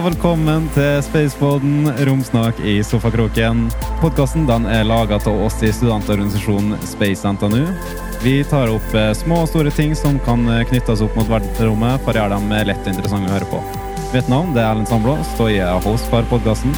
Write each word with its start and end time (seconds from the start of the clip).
Og 0.00 0.06
velkommen 0.06 0.64
til 0.72 1.02
Spaceboden, 1.04 1.90
romsnak 2.08 2.56
i 2.64 2.78
sofakroken. 2.80 3.66
Podkasten 4.00 4.46
er 4.48 4.86
laga 4.88 5.18
av 5.18 5.42
oss 5.44 5.58
i 5.60 5.68
studentorganisasjonen 5.76 6.78
Space 6.88 7.28
NTNU. 7.28 7.66
Vi 8.24 8.38
tar 8.48 8.72
opp 8.72 8.96
eh, 8.96 9.10
små 9.12 9.42
og 9.42 9.52
store 9.52 9.68
ting 9.68 9.92
som 9.92 10.16
kan 10.24 10.48
eh, 10.48 10.64
knyttes 10.72 11.04
opp 11.04 11.20
mot 11.20 11.28
verdensrommet, 11.28 12.00
for 12.00 12.16
å 12.16 12.22
gjøre 12.22 12.32
dem 12.38 12.48
lett 12.72 12.80
og 12.80 12.92
interessante 12.94 13.28
å 13.28 13.36
høre 13.36 13.52
på. 13.52 13.62
Mitt 14.16 14.32
navn 14.32 14.56
er 14.56 14.70
Erlend 14.70 14.88
Sandblå, 14.88 15.20
står 15.36 15.52
jeg 15.58 15.68
er 15.68 15.84
host 15.84 16.08
for 16.08 16.32
podkasten. 16.32 16.72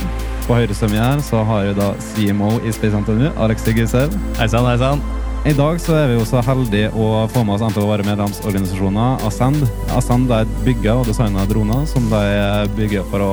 På 0.48 0.58
høyre 0.58 0.74
stemme 0.74 0.98
her 0.98 1.22
så 1.22 1.46
har 1.46 1.70
vi 1.70 1.78
da 1.78 1.92
CMO 2.10 2.56
i 2.66 2.74
Space 2.74 3.06
NTNU, 3.06 3.28
Alex 3.38 3.62
Sigurdseth. 3.62 4.18
Hei 4.42 4.50
sann, 4.50 4.66
hei 4.66 4.80
sann. 4.82 5.21
I 5.42 5.52
dag 5.58 5.80
så 5.82 5.96
er 5.98 6.04
vi 6.06 6.14
jo 6.14 6.22
så 6.22 6.38
heldige 6.46 6.92
å 6.94 7.24
få 7.32 7.40
med 7.42 7.56
oss 7.56 7.62
en 7.66 7.74
av 7.74 7.86
våre 7.88 8.04
medlemsorganisasjoner, 8.06 9.24
Ascend. 9.26 9.64
Ascend 9.90 10.30
er 10.30 10.46
bygger 10.62 11.00
og 11.00 11.08
designer 11.08 11.48
droner 11.50 11.80
som 11.90 12.04
de 12.12 12.20
bygger 12.76 13.08
for 13.10 13.24
å 13.26 13.30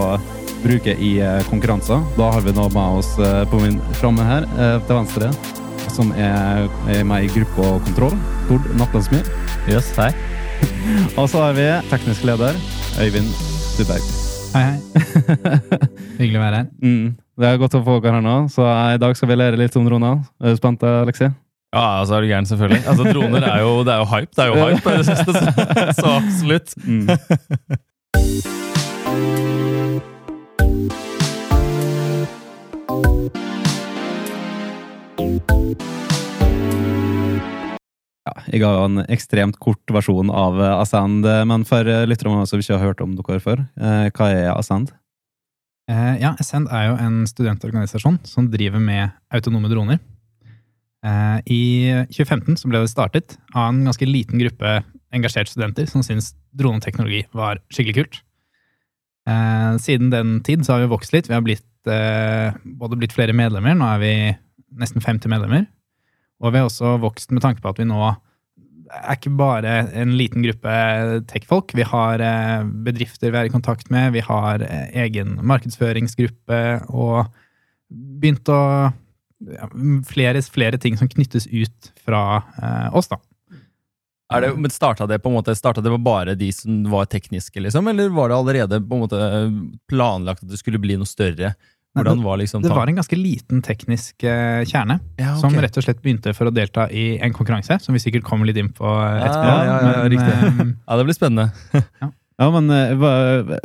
bruke 0.64 0.96
i 0.98 1.12
eh, 1.22 1.38
konkurranser. 1.52 2.02
Da 2.18 2.32
har 2.34 2.42
vi 2.42 2.54
nå 2.58 2.64
med 2.74 2.98
oss 2.98 3.12
eh, 3.22 3.44
på 3.52 3.60
min 3.62 3.78
framme 4.00 4.26
her, 4.26 4.48
eh, 4.58 4.80
til 4.88 4.98
venstre, 4.98 5.30
som 5.94 6.10
er, 6.18 6.66
med 7.06 7.28
i 7.28 7.30
gruppe 7.30 7.68
og 7.68 7.86
kontroll, 7.86 8.16
Tord 8.48 8.66
Nattlandsmyr. 8.80 9.30
Yes, 9.70 9.92
hei. 10.00 10.10
Og 11.20 11.28
så 11.30 11.44
har 11.44 11.54
vi 11.60 11.68
teknisk 11.92 12.26
leder, 12.26 12.58
Øyvind 13.04 13.30
Stuberg. 13.76 14.08
Hei, 14.56 14.64
hei. 14.66 15.60
Hyggelig 16.24 16.42
å 16.42 16.48
være 16.48 16.64
her. 16.64 16.74
Mm. 16.82 17.14
Det 17.38 17.54
er 17.54 17.62
godt 17.62 17.78
å 17.78 17.84
få 17.86 18.00
dere 18.02 18.18
her 18.18 18.26
nå, 18.26 18.40
så 18.50 18.66
i 18.96 18.98
dag 18.98 19.14
skal 19.14 19.30
vi 19.30 19.38
lære 19.38 19.62
litt 19.62 19.78
om 19.78 19.86
droner. 19.86 20.26
Er 20.42 20.58
du 20.58 20.60
spent, 20.60 20.82
Alexei? 20.90 21.30
Ja, 21.70 22.00
altså 22.02 22.16
er 22.18 22.22
du 22.22 22.28
gæren, 22.32 22.46
selvfølgelig. 22.50 22.82
Altså, 22.88 23.04
Droner 23.14 23.44
er 23.46 23.62
jo, 23.62 23.84
det 23.86 23.94
er 23.94 23.98
jo 23.98 24.06
hype. 24.10 24.32
Det 24.36 24.44
er 24.44 24.48
jo 24.48 24.56
hype, 24.66 24.90
det 24.98 25.06
siste, 25.06 25.34
så, 25.34 25.42
så 26.02 26.08
absolutt. 26.18 26.74
Mm. 26.82 27.08
Ja, 38.26 38.34
jeg 38.50 38.66
ga 38.66 38.74
en 38.88 39.06
ekstremt 39.06 39.62
kort 39.62 39.94
versjon 39.94 40.34
av 40.34 40.58
Ascend, 40.82 41.22
men 41.22 41.70
for 41.70 41.86
lytterne 41.86 42.50
som 42.50 42.58
ikke 42.58 42.80
har 42.80 42.88
hørt 42.90 43.06
om 43.06 43.14
dere 43.14 43.38
før, 43.46 43.68
eh, 43.78 44.10
hva 44.10 44.34
er 44.34 44.56
Ascend? 44.58 44.90
Eh, 45.86 46.16
ja, 46.18 46.34
Ascend 46.42 46.66
er 46.74 46.90
jo 46.90 46.98
en 46.98 47.28
studentorganisasjon 47.30 48.24
som 48.26 48.50
driver 48.50 48.82
med 48.82 49.14
autonome 49.30 49.70
droner. 49.70 50.02
Eh, 51.06 51.38
I 51.56 51.64
2015 52.12 52.60
så 52.60 52.72
ble 52.72 52.84
det 52.84 52.92
startet 52.92 53.38
av 53.54 53.70
en 53.70 53.86
ganske 53.88 54.08
liten 54.10 54.42
gruppe 54.42 54.80
engasjerte 55.16 55.54
studenter 55.54 55.88
som 55.90 56.04
syntes 56.06 56.34
droneteknologi 56.58 57.24
var 57.36 57.64
skikkelig 57.74 57.96
kult. 58.02 58.20
Siden 59.82 60.08
den 60.10 60.40
tid 60.42 60.64
har 60.66 60.80
vi 60.82 60.90
vokst 60.90 61.12
litt. 61.14 61.28
Vi 61.30 61.36
har 61.36 61.44
blitt, 61.46 61.66
både 61.86 62.98
blitt 62.98 63.14
flere 63.14 63.34
medlemmer, 63.38 63.76
nå 63.78 63.86
er 63.86 64.00
vi 64.02 64.14
nesten 64.82 65.04
50 65.04 65.30
medlemmer. 65.30 65.68
Og 66.42 66.54
vi 66.54 66.62
har 66.62 66.70
også 66.70 66.96
vokst 67.04 67.34
med 67.36 67.44
tanke 67.44 67.62
på 67.62 67.70
at 67.70 67.82
vi 67.82 67.86
nå 67.90 68.00
er 68.90 69.18
ikke 69.18 69.34
bare 69.38 69.74
en 69.98 70.16
liten 70.18 70.44
gruppe 70.44 70.72
tech-folk. 71.30 71.76
Vi 71.78 71.86
har 71.86 72.24
eh, 72.24 72.64
bedrifter 72.86 73.34
vi 73.34 73.42
er 73.42 73.50
i 73.50 73.54
kontakt 73.54 73.92
med, 73.94 74.14
vi 74.16 74.24
har 74.26 74.64
eh, 74.66 74.90
egen 75.06 75.38
markedsføringsgruppe 75.46 76.62
og 76.90 77.30
begynt 77.90 78.50
å 78.50 78.62
flere, 80.08 80.42
flere 80.42 80.78
ting 80.78 80.98
som 81.00 81.10
knyttes 81.10 81.48
ut 81.48 81.92
fra 82.06 82.44
eh, 82.62 82.96
oss, 82.96 83.08
da. 83.12 83.20
Er 84.30 84.42
det, 84.46 84.54
men 84.62 84.70
Starta 84.70 85.08
det 85.10 85.20
på 85.24 85.32
en 85.32 85.40
måte, 85.40 85.56
starta 85.58 85.82
det 85.82 85.96
bare 86.06 86.36
de 86.38 86.52
som 86.54 86.84
var 86.92 87.08
tekniske, 87.10 87.60
liksom, 87.66 87.88
eller 87.88 88.12
var 88.14 88.30
det 88.30 88.38
allerede 88.38 88.82
på 88.82 88.96
en 88.96 89.04
måte 89.08 89.20
planlagt 89.90 90.44
at 90.44 90.52
det 90.52 90.60
skulle 90.62 90.82
bli 90.82 91.00
noe 91.00 91.10
større? 91.10 91.56
Hvordan 91.98 92.22
var 92.22 92.38
liksom 92.38 92.62
Det 92.62 92.70
var 92.70 92.88
en 92.88 93.00
ganske 93.00 93.18
liten 93.18 93.64
teknisk 93.66 94.24
uh, 94.24 94.62
kjerne 94.62 95.00
ja, 95.18 95.32
okay. 95.32 95.42
som 95.42 95.56
rett 95.58 95.78
og 95.82 95.84
slett 95.84 96.04
begynte 96.04 96.36
for 96.38 96.46
å 96.46 96.54
delta 96.54 96.86
i 96.94 97.18
en 97.18 97.34
konkurranse, 97.34 97.80
som 97.82 97.98
vi 97.98 98.02
sikkert 98.04 98.28
kommer 98.28 98.46
litt 98.46 98.60
inn 98.62 98.70
på 98.70 98.86
etterpå. 98.86 99.50
Ja, 99.50 99.58
ja, 99.66 99.80
ja, 99.82 99.96
men, 99.98 100.14
riktig. 100.14 100.68
Ja, 100.86 101.00
det 101.00 101.08
blir 101.08 101.18
spennende. 101.18 101.50
ja. 101.74 102.12
ja. 102.44 102.52
men 102.54 102.70
uh, 102.70 103.58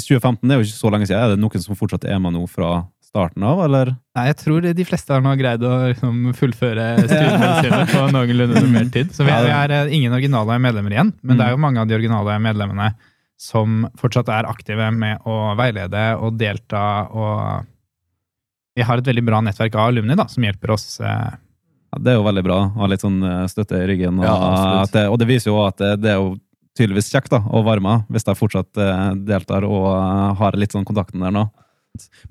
2015 0.00 0.48
er 0.48 0.56
jo 0.56 0.64
ikke 0.64 0.80
så 0.80 0.94
lenge 0.94 1.10
siden. 1.10 1.20
Er 1.20 1.34
det 1.34 1.42
noen 1.44 1.66
som 1.68 1.76
fortsatt 1.76 2.08
er 2.08 2.24
med 2.24 2.38
nå 2.38 2.46
fra 2.48 2.78
starten 3.12 3.44
av, 3.44 3.60
eller? 3.66 3.92
Nei, 4.16 4.24
jeg 4.30 4.38
tror 4.40 4.64
de 4.64 4.84
fleste 4.88 5.12
har 5.12 5.20
nå 5.20 5.34
greid 5.36 5.62
å 5.68 5.72
liksom, 5.90 6.32
fullføre 6.36 6.86
studiene 7.04 7.50
sine 7.66 7.80
på 7.90 8.04
noenlunde 8.14 8.62
mer 8.72 8.88
tid. 8.92 9.12
Så 9.12 9.26
vi, 9.28 9.32
vi 9.44 9.52
er 9.52 9.92
ingen 9.92 10.16
originale 10.16 10.56
medlemmer 10.64 10.96
igjen, 10.96 11.12
men 11.20 11.36
mm. 11.36 11.38
det 11.38 11.46
er 11.46 11.56
jo 11.56 11.64
mange 11.66 11.82
av 11.82 11.90
de 11.90 11.98
originale 11.98 12.38
medlemmene 12.40 12.92
som 13.42 13.82
fortsatt 13.98 14.30
er 14.32 14.48
aktive 14.48 14.88
med 14.94 15.26
å 15.28 15.52
veilede 15.58 16.04
og 16.22 16.38
delta. 16.40 16.84
og 17.10 17.66
Vi 18.78 18.86
har 18.86 19.00
et 19.00 19.10
veldig 19.10 19.24
bra 19.26 19.40
nettverk 19.44 19.76
av 19.76 19.90
alumni 19.90 20.16
da, 20.18 20.28
som 20.30 20.46
hjelper 20.46 20.72
oss. 20.76 20.86
Eh. 21.02 21.32
Ja, 21.92 22.00
det 22.00 22.14
er 22.14 22.20
jo 22.20 22.28
veldig 22.28 22.44
bra 22.46 22.60
å 22.64 22.70
ha 22.84 22.90
litt 22.90 23.04
sånn 23.04 23.18
eh, 23.26 23.44
støtte 23.50 23.82
i 23.82 23.88
ryggen. 23.90 24.22
Og, 24.22 24.28
ja, 24.28 24.86
det, 24.94 25.04
og 25.10 25.18
det, 25.20 25.28
viser 25.28 25.50
jo 25.50 25.58
at 25.66 25.80
det, 25.82 25.96
det, 26.04 26.14
er 26.14 26.22
jo 26.22 26.36
tydeligvis 26.78 27.10
kjekt 27.12 27.34
da, 27.34 27.42
å 27.42 27.64
være 27.66 27.84
med, 27.84 28.06
hvis 28.14 28.24
de 28.28 28.36
fortsatt 28.38 28.80
eh, 28.80 29.08
deltar 29.26 29.66
og 29.68 29.90
har 30.38 30.56
litt 30.56 30.72
sånn 30.76 30.86
kontakten 30.88 31.24
der 31.26 31.34
nå. 31.34 31.48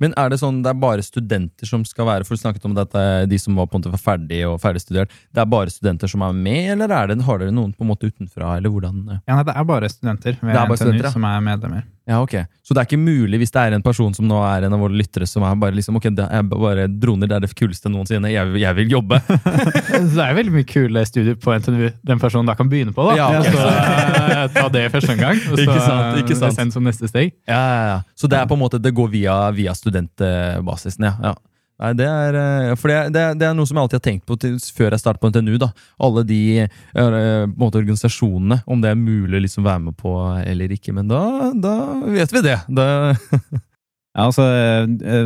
Men 0.02 0.16
er 0.18 0.32
det 0.34 0.40
sånn 0.42 0.64
det 0.66 0.72
er 0.72 0.78
bare 0.82 1.04
studenter 1.06 1.70
som 1.70 1.84
skal 1.86 2.08
være 2.08 2.26
For 2.26 2.34
du 2.34 2.42
snakket 2.42 2.64
om 2.66 2.74
dette, 2.74 3.02
de 3.30 3.38
som 3.42 3.60
var 3.60 3.68
på 3.70 3.78
en 3.78 3.84
måte 3.84 4.00
ferdig 4.02 4.42
og 4.50 4.58
ferdigstudert. 4.64 5.14
Det 5.30 5.44
er 5.44 5.50
bare 5.52 5.74
studenter 5.74 6.10
som 6.10 6.24
er 6.26 6.34
med, 6.34 6.72
eller 6.76 6.94
er 6.98 7.12
det, 7.12 7.20
har 7.28 7.42
dere 7.42 7.54
noen 7.54 7.76
på 7.76 7.86
en 7.86 7.92
måte 7.92 8.10
utenfra? 8.10 8.56
eller 8.58 8.74
hvordan? 8.74 9.04
Ja, 9.20 9.36
nei, 9.38 9.44
Det 9.46 9.56
er 9.56 9.68
bare 9.70 9.92
studenter 9.94 10.40
ved 10.42 10.58
NTNU 10.58 11.04
ja. 11.04 11.14
som 11.14 11.28
er 11.30 11.44
medlemmer. 11.46 11.86
Ja, 12.10 12.18
ok. 12.24 12.34
Så 12.66 12.74
det 12.74 12.82
er 12.82 12.88
ikke 12.88 12.98
mulig, 12.98 13.38
hvis 13.42 13.54
det 13.54 13.62
er 13.62 13.76
en 13.76 13.84
person 13.86 14.14
som 14.16 14.26
nå 14.26 14.40
er 14.48 14.66
en 14.66 14.74
av 14.74 14.82
våre 14.82 14.96
lyttere, 14.98 15.28
som 15.30 15.44
er 15.46 15.58
bare 15.62 15.76
liksom, 15.78 16.00
ok, 16.00 16.08
det 16.18 16.26
er 16.34 16.48
bare 16.50 16.88
droner, 16.90 17.30
det 17.30 17.38
er 17.38 17.44
det 17.46 17.52
kuleste 17.58 17.92
noensinne, 17.94 18.32
jeg, 18.34 18.56
jeg 18.62 18.78
vil 18.80 18.96
jobbe. 18.96 19.20
så 19.86 20.08
det 20.08 20.26
er 20.26 20.38
veldig 20.40 20.56
mye 20.56 20.68
kule 20.70 21.04
studier 21.06 21.38
på 21.42 21.54
NTNU 21.62 21.92
den 22.10 22.24
personen 22.24 22.50
da 22.50 22.58
kan 22.58 22.72
begynne 22.72 22.96
på. 22.96 23.06
da. 23.12 23.18
Ja, 23.20 23.30
okay. 23.38 23.54
Så 23.54 23.68
uh, 23.70 24.48
ta 24.58 24.66
det 24.74 24.88
første 24.96 25.18
gang, 25.20 25.44
og 25.46 25.54
så 25.54 25.68
ikke 25.68 25.78
sant, 25.78 26.20
ikke 26.24 26.40
sant. 26.42 26.58
send 26.58 26.76
som 26.76 26.90
neste 26.90 27.12
steg. 27.12 27.36
Ja, 27.46 27.62
ja, 27.62 27.86
ja. 27.92 28.02
Så 28.18 28.32
det 28.32 28.42
er 28.42 28.50
på 28.50 28.58
en 28.58 28.64
måte, 28.66 28.82
det 28.82 28.96
går 28.98 29.14
via, 29.14 29.38
via 29.56 29.78
studentbasisen, 29.78 31.10
ja. 31.12 31.16
ja. 31.32 31.36
Nei, 31.82 31.96
det 31.98 32.06
er, 32.06 32.36
eh, 32.38 32.76
for 32.78 32.92
det, 32.92 33.00
det, 33.16 33.24
det, 33.42 33.48
er 33.48 33.56
noe 33.58 33.66
som 33.66 33.78
jeg 33.78 33.88
alltid 33.88 33.98
har 33.98 34.06
tenkt 34.06 34.28
på 34.30 34.38
til, 34.42 34.60
før 34.78 34.94
jeg 34.94 35.02
startet 35.02 35.24
på 35.24 35.32
NTNU. 35.32 35.56
da. 35.62 35.72
Alle 36.06 36.24
de 36.30 36.42
uh, 36.68 37.48
måte, 37.58 37.82
organisasjonene, 37.82 38.60
om 38.70 38.84
det 38.84 38.92
er 38.92 39.00
mulig 39.00 39.40
å 39.40 39.42
liksom 39.48 39.66
være 39.66 39.82
med 39.88 39.98
på 39.98 40.14
eller 40.46 40.76
ikke. 40.76 40.94
Men 40.94 41.10
da, 41.10 41.24
da 41.58 41.74
vet 42.06 42.36
vi 42.36 42.44
det. 42.46 42.60
det 42.70 42.86
ja, 44.14 44.28
altså, 44.28 44.46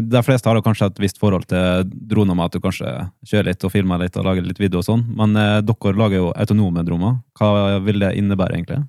De 0.07 0.23
fleste 0.23 0.47
har 0.47 0.61
kanskje 0.63 0.87
et 0.93 1.03
visst 1.03 1.19
forhold 1.19 1.49
til 1.51 1.91
droner 1.91 2.39
med 2.39 2.47
at 2.47 2.55
du 2.55 2.63
kanskje 2.63 2.95
kjører 3.27 3.51
litt 3.51 3.67
og 3.67 3.75
filmer 3.75 4.05
litt 4.05 4.15
og 4.15 4.29
lager 4.29 4.47
litt 4.47 4.63
video 4.63 4.79
og 4.79 4.87
sånn, 4.87 5.03
men 5.19 5.35
uh, 5.35 5.59
dere 5.59 5.95
lager 5.99 6.21
jo 6.21 6.33
autonome 6.39 6.87
droner. 6.87 7.19
Hva 7.35 7.81
vil 7.83 7.99
det 8.05 8.15
innebære, 8.15 8.61
egentlig? 8.61 8.79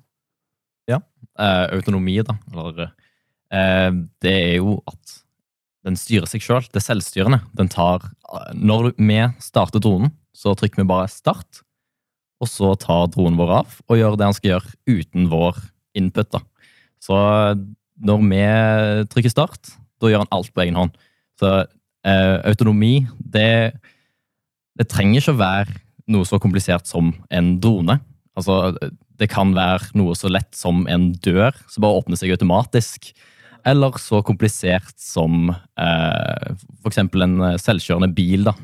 Ja, 0.87 1.03
uh, 1.03 1.67
autonomi, 1.75 2.21
da. 2.23 2.39
Eller, 2.53 2.93
det 4.23 4.31
er 4.31 4.57
jo 4.59 4.81
at 4.87 5.19
den 5.87 5.97
styrer 5.99 6.27
seg 6.29 6.43
sjøl. 6.43 6.65
Det 6.67 6.81
er 6.81 6.89
selvstyrende. 6.89 7.41
Den 7.57 7.71
tar 7.71 8.09
Når 8.53 8.91
vi 8.97 9.21
starter 9.39 9.81
dronen, 9.83 10.11
så 10.35 10.53
trykker 10.53 10.83
vi 10.83 10.89
bare 10.89 11.07
start, 11.09 11.63
og 12.43 12.49
så 12.51 12.75
tar 12.77 13.07
dronen 13.09 13.39
vår 13.39 13.53
av 13.63 13.79
og 13.87 13.97
gjør 13.97 14.17
det 14.19 14.27
han 14.27 14.35
skal 14.37 14.51
gjøre 14.51 14.75
uten 14.85 15.29
vår 15.31 15.57
input. 15.97 16.29
da. 16.35 16.43
Så 17.01 17.15
når 17.97 18.21
vi 18.27 18.43
trykker 19.09 19.33
start, 19.33 19.71
da 19.97 20.11
gjør 20.11 20.25
han 20.25 20.35
alt 20.35 20.53
på 20.53 20.61
egen 20.61 20.77
hånd. 20.77 20.93
Så 21.39 21.49
eh, 22.05 22.37
autonomi, 22.45 23.07
det, 23.17 23.73
det 24.77 24.89
trenger 24.91 25.23
ikke 25.23 25.33
å 25.33 25.41
være 25.41 25.79
noe 26.13 26.27
så 26.27 26.37
komplisert 26.39 26.85
som 26.85 27.15
en 27.33 27.55
drone. 27.63 27.97
Altså, 28.37 28.75
det 29.17 29.31
kan 29.31 29.55
være 29.57 29.97
noe 29.97 30.13
så 30.17 30.29
lett 30.29 30.53
som 30.53 30.85
en 30.91 31.09
dør 31.25 31.55
som 31.65 31.81
bare 31.85 32.03
åpner 32.03 32.19
seg 32.19 32.35
automatisk 32.35 33.09
eller 33.67 33.99
så 34.01 34.21
komplisert 34.25 34.95
som 35.01 35.51
eh, 35.51 36.49
f.eks. 36.81 37.03
en 37.03 37.37
eh, 37.51 37.59
selvkjørende 37.61 38.09
bil. 38.15 38.47
da. 38.47 38.55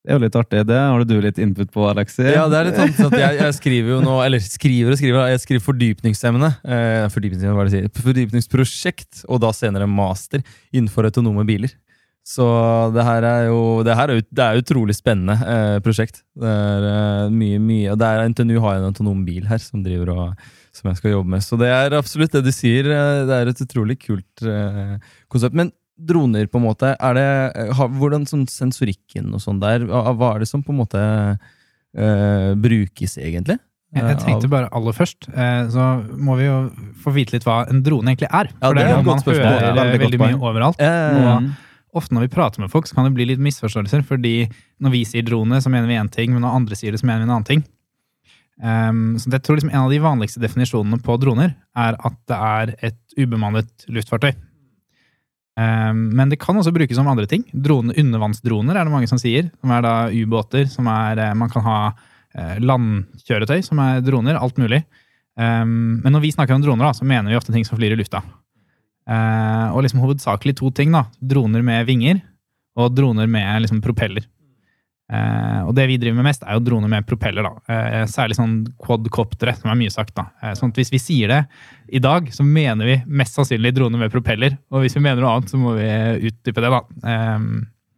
Det 0.00 0.14
er 0.14 0.16
jo 0.16 0.24
litt 0.24 0.36
artig. 0.40 0.62
Det 0.64 0.78
har 0.80 1.02
du 1.04 1.14
litt 1.20 1.38
input 1.44 1.68
på, 1.74 1.84
Alexi. 1.90 2.24
Ja, 2.24 2.46
det 2.48 2.56
er 2.56 2.70
litt 2.70 2.78
sånn 2.78 3.10
at 3.10 3.18
jeg, 3.20 3.36
jeg, 3.36 3.56
skriver 3.58 3.94
jo 3.94 3.98
nå, 4.04 4.14
eller 4.24 4.40
skriver 4.40 4.94
og 4.94 5.00
skriver, 5.00 5.28
jeg 5.28 5.42
skriver 5.42 5.64
fordypningsemne. 5.66 6.50
Eh, 6.64 7.04
fordypningsemne, 7.12 7.56
hva 7.58 7.66
det 7.68 7.74
sier, 7.74 7.90
fordypningsprosjekt, 8.00 9.26
og 9.28 9.42
da 9.44 9.52
senere 9.56 9.88
master 9.90 10.40
innenfor 10.72 11.10
autonome 11.10 11.44
biler. 11.48 11.76
Så 12.26 12.46
det 12.94 13.04
her 13.06 13.24
er 13.26 13.44
jo 13.48 13.80
det 13.86 13.96
her 13.96 14.12
er, 14.12 14.20
det 14.22 14.44
er 14.44 14.60
utrolig 14.60 14.94
spennende 14.94 15.34
eh, 15.40 15.78
prosjekt. 15.82 16.22
Det 16.38 16.46
er 16.46 16.86
eh, 16.90 17.32
mye, 17.32 17.58
mye, 17.64 17.90
og 17.92 18.00
det 18.00 18.08
er 18.10 18.28
NTNU 18.30 18.58
har 18.62 18.78
en 18.78 18.90
autonom 18.90 19.24
bil 19.26 19.48
her 19.50 19.62
som 19.62 19.82
driver 19.84 20.12
og 20.14 20.50
som 20.76 20.90
jeg 20.90 21.00
skal 21.00 21.16
jobbe 21.16 21.34
med. 21.34 21.42
Så 21.42 21.58
det 21.58 21.70
er 21.74 21.96
absolutt 21.98 22.36
det 22.36 22.44
du 22.46 22.52
sier. 22.54 22.86
Eh, 22.86 23.22
det 23.26 23.38
er 23.38 23.50
et 23.50 23.64
utrolig 23.64 23.98
kult 24.04 24.44
eh, 24.46 24.98
konsept. 25.32 25.56
Men 25.58 25.72
droner, 26.00 26.46
på 26.48 26.60
en 26.60 26.68
måte, 26.68 26.92
er 26.94 27.16
det, 27.16 27.30
har, 27.76 27.90
hvordan 28.00 28.28
sånn 28.28 28.46
sensorikken 28.48 29.34
og 29.36 29.42
sånn 29.42 29.58
der, 29.60 29.84
hva 29.88 30.34
er 30.34 30.44
det 30.44 30.48
som 30.48 30.62
på 30.64 30.72
en 30.72 30.78
måte 30.80 31.00
uh, 31.36 32.52
brukes, 32.56 33.18
egentlig? 33.20 33.58
Jeg, 33.90 34.20
tenkte 34.22 34.46
bare 34.50 34.68
aller 34.76 34.94
først, 34.94 35.26
eh, 35.34 35.64
så 35.74 35.84
må 36.14 36.36
vi 36.38 36.46
jo 36.46 36.58
få 37.02 37.10
vite 37.14 37.34
litt 37.34 37.46
hva 37.46 37.64
en 37.66 37.80
drone 37.82 38.12
egentlig 38.12 38.28
er. 38.30 38.52
Ja, 38.52 38.68
For 38.68 38.78
det 38.78 38.84
det 38.84 38.86
er 38.86 38.94
det 38.94 39.00
et 39.00 39.08
man 39.08 39.24
hører 39.26 39.40
Ja, 39.42 39.72
veldig 39.74 39.82
godt 39.90 40.04
veldig 40.04 40.20
mye 40.22 40.38
overalt. 40.38 40.84
Eh, 40.86 41.48
ofte 41.96 42.14
når 42.14 42.26
vi 42.26 42.34
prater 42.34 42.62
med 42.62 42.70
folk, 42.72 42.88
så 42.88 42.96
kan 42.96 43.08
det 43.08 43.14
bli 43.16 43.26
litt 43.32 43.42
misforståelser. 43.42 44.04
Fordi 44.06 44.34
når 44.82 44.94
vi 44.94 45.04
sier 45.08 45.26
drone, 45.26 45.60
så 45.62 45.72
mener 45.72 45.90
vi 45.90 45.98
én 45.98 46.10
ting, 46.12 46.34
men 46.34 46.44
når 46.44 46.58
andre 46.60 46.78
sier 46.78 46.94
det, 46.94 47.02
så 47.02 47.08
mener 47.08 47.24
vi 47.24 47.28
en 47.28 47.34
annen 47.36 47.48
ting. 47.48 47.64
Um, 48.60 49.14
så 49.16 49.30
jeg 49.32 49.40
tror 49.40 49.56
liksom 49.56 49.70
En 49.72 49.86
av 49.86 49.92
de 49.92 50.02
vanligste 50.04 50.40
definisjonene 50.42 50.98
på 51.00 51.14
droner 51.16 51.54
er 51.80 51.96
at 51.96 52.16
det 52.28 52.36
er 52.36 52.72
et 52.90 53.14
ubemannet 53.16 53.86
luftfartøy. 53.88 54.34
Um, 55.60 56.10
men 56.16 56.30
det 56.32 56.40
kan 56.40 56.56
også 56.60 56.72
brukes 56.72 56.96
som 56.96 57.08
andre 57.10 57.28
ting. 57.30 57.46
Drone, 57.52 57.96
undervannsdroner 57.96 58.76
er 58.76 58.86
det 58.86 58.92
mange 58.92 59.08
som 59.10 59.20
sier. 59.20 59.48
Som 59.60 59.72
er 59.74 59.84
da 59.86 59.94
ubåter. 60.12 60.68
som 60.68 60.86
er, 60.86 61.18
eh, 61.18 61.34
Man 61.34 61.50
kan 61.50 61.62
ha 61.62 61.78
eh, 62.34 62.58
landkjøretøy 62.60 63.64
som 63.64 63.78
er 63.78 64.00
droner. 64.00 64.36
Alt 64.36 64.60
mulig. 64.60 64.84
Um, 65.36 66.00
men 66.04 66.12
når 66.12 66.20
vi 66.20 66.32
snakker 66.32 66.54
om 66.54 66.62
droner, 66.62 66.84
da, 66.84 66.92
så 66.92 67.04
mener 67.04 67.30
vi 67.30 67.36
ofte 67.36 67.52
ting 67.52 67.64
som 67.64 67.78
flyr 67.78 67.92
i 67.92 67.96
lufta. 67.96 68.22
Eh, 69.10 69.68
og 69.74 69.82
liksom 69.84 70.02
hovedsakelig 70.04 70.56
to 70.60 70.70
ting. 70.70 70.92
da. 70.94 71.06
Droner 71.20 71.64
med 71.66 71.86
vinger 71.88 72.20
og 72.78 72.94
droner 72.94 73.26
med 73.28 73.64
liksom 73.64 73.80
propeller. 73.82 74.24
Eh, 75.10 75.62
og 75.66 75.74
det 75.74 75.88
vi 75.90 75.96
driver 75.98 76.20
med 76.20 76.28
mest, 76.28 76.44
er 76.46 76.54
jo 76.54 76.62
droner 76.68 76.88
med 76.92 77.06
propeller. 77.08 77.42
da. 77.42 77.74
Eh, 77.74 78.04
særlig 78.06 78.36
sånn 78.38 78.60
quadcoptere, 78.78 79.56
som 79.58 79.72
er 79.72 79.80
mye 79.80 79.90
sagt. 79.90 80.14
da. 80.14 80.28
Sånn 80.54 80.70
at 80.70 80.78
Hvis 80.78 80.92
vi 80.92 81.02
sier 81.02 81.28
det 81.28 81.40
i 81.90 81.98
dag, 81.98 82.30
så 82.30 82.46
mener 82.46 82.86
vi 82.86 83.02
mest 83.06 83.34
sannsynlig 83.34 83.74
droner 83.74 83.98
med 83.98 84.12
propeller. 84.12 84.56
Og 84.70 84.84
hvis 84.84 84.94
vi 84.94 85.02
mener 85.02 85.20
noe 85.22 85.34
annet, 85.40 85.50
så 85.50 85.58
må 85.58 85.74
vi 85.74 86.30
utdype 86.30 86.62
det. 86.62 86.70
da. 86.70 86.80
Eh, 87.02 87.38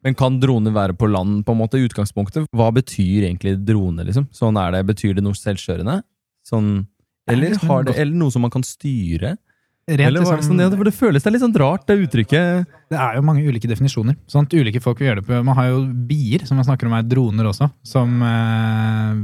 Men 0.05 0.15
kan 0.15 0.41
droner 0.41 0.73
være 0.73 0.97
på 0.97 1.06
land, 1.11 1.44
på 1.44 1.53
en 1.53 1.58
måte, 1.58 1.79
i 1.79 1.87
utgangspunktet? 1.87 2.47
Hva 2.56 2.73
betyr 2.73 3.29
egentlig 3.29 3.65
drone, 3.65 4.03
liksom? 4.03 4.26
Sånn 4.32 4.56
er 4.56 4.73
det, 4.73 4.87
Betyr 4.87 5.15
det 5.15 5.23
noe 5.23 5.37
selvkjørende? 5.37 6.03
Sånn, 6.49 6.87
eller, 7.29 7.55
har 7.55 7.85
det, 7.85 7.94
eller 7.99 8.17
noe 8.17 8.32
som 8.32 8.43
man 8.43 8.50
kan 8.50 8.65
styre? 8.67 9.37
Rent 9.88 10.00
eller 10.00 10.23
var 10.23 10.37
det 10.37 10.40
liksom- 10.43 10.58
sånn, 10.58 10.61
ja, 10.61 10.76
for 10.76 10.84
det 10.84 10.94
føles 10.94 11.23
det 11.23 11.26
er 11.26 11.32
litt 11.32 11.43
sånn 11.43 11.58
rart, 11.58 11.87
det 11.87 11.99
uttrykket. 11.99 12.67
Det 12.90 12.99
er 12.99 13.14
jo 13.17 13.23
mange 13.23 13.43
ulike 13.43 13.69
definisjoner. 13.69 14.17
Sånn 14.29 14.46
at 14.46 14.50
ulike 14.55 14.81
folk 14.81 14.99
vil 14.99 15.08
gjøre 15.08 15.20
det 15.23 15.26
på. 15.26 15.44
Man 15.44 15.56
har 15.56 15.70
jo 15.70 15.87
bier, 15.87 16.46
som 16.46 16.56
man 16.56 16.64
snakker 16.64 16.87
om 16.87 16.93
er 16.93 17.02
droner 17.02 17.44
også, 17.44 17.70
som 17.82 18.23
eh, 18.23 19.14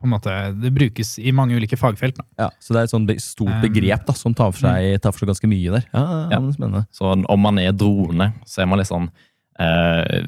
på 0.00 0.04
en 0.04 0.10
måte, 0.10 0.60
Det 0.60 0.72
brukes 0.72 1.18
i 1.18 1.30
mange 1.30 1.52
ulike 1.54 1.76
fagfelt. 1.76 2.16
Da. 2.16 2.24
Ja, 2.38 2.50
Så 2.58 2.72
det 2.72 2.76
er 2.80 2.82
et 2.84 2.90
sånn 2.90 3.20
stort 3.20 3.52
Um, 3.52 3.60
begrep 3.60 4.06
da, 4.06 4.12
som 4.14 4.32
tar 4.34 4.50
for 4.52 4.60
seg, 4.68 5.00
tar 5.02 5.12
for 5.12 5.26
seg 5.26 5.28
ganske 5.28 5.48
mye 5.48 5.70
der. 5.70 5.84
Ja, 5.92 6.00
ja, 6.00 6.28
Ja. 6.30 6.52
Spennende. 6.52 6.86
Så 6.90 7.24
om 7.28 7.40
man 7.40 7.58
er 7.58 7.72
drone, 7.72 8.32
så 8.46 8.62
er 8.62 8.66
man 8.66 8.78
litt 8.78 8.88
sånn 8.88 9.10
eh, 9.58 10.22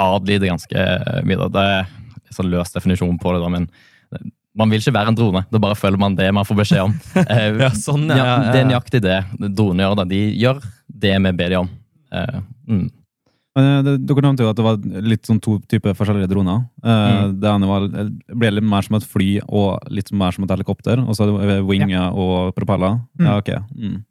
adlyder 0.00 0.40
det 0.40 0.48
ganske 0.48 1.24
mye. 1.26 1.50
Det 1.52 1.60
er 1.60 1.80
en 1.80 2.32
sånn 2.32 2.50
løs 2.50 2.72
definisjon 2.72 3.18
på 3.20 3.34
det, 3.34 3.42
da, 3.42 3.48
men 3.48 3.68
man 4.56 4.70
vil 4.72 4.80
ikke 4.80 4.94
være 4.96 5.12
en 5.12 5.18
drone. 5.18 5.44
Da 5.52 5.58
bare 5.62 5.76
følger 5.78 6.00
man 6.00 6.14
det 6.16 6.28
man 6.34 6.46
får 6.48 6.56
beskjed 6.62 6.84
om. 6.88 6.94
Eh, 7.26 7.48
Ja, 7.60 7.70
sånn, 7.76 8.06
ja, 8.08 8.16
ja. 8.24 8.36
Det 8.52 8.60
er 8.62 8.70
nøyaktig 8.70 9.02
det 9.04 9.18
droner 9.56 9.84
gjør. 9.86 9.96
da. 10.00 10.04
De 10.10 10.20
gjør 10.40 10.62
det 10.88 11.16
vi 11.26 11.32
ber 11.42 11.50
dem 11.52 11.60
om. 11.66 11.70
Eh, 12.12 12.38
mm. 12.70 12.86
Men, 13.56 13.68
eh, 13.88 13.96
Dere 14.08 14.24
nevnte 14.24 14.44
jo 14.44 14.50
at 14.52 14.56
det 14.58 14.64
var 14.66 14.80
litt 15.12 15.28
sånn 15.28 15.40
to 15.44 15.58
typer 15.68 15.94
forskjellige 15.96 16.28
droner. 16.32 16.64
Eh, 16.84 17.30
Det 17.32 17.48
ene 17.52 17.68
var, 17.70 17.86
ble 18.36 18.50
litt 18.56 18.64
mer 18.68 18.82
som 18.84 18.96
et 18.98 19.06
fly 19.08 19.30
og 19.48 19.86
litt 19.92 20.12
mer 20.12 20.32
som 20.36 20.44
et 20.44 20.52
helikopter. 20.56 21.00
Og 21.04 21.16
så 21.16 21.24
er 21.28 21.46
det 21.54 21.62
vinger 21.68 22.12
og 22.12 22.52
propeller. 22.56 23.00
Ja, 23.20 23.38
ok. 23.40 23.52
Mm. 23.76 24.04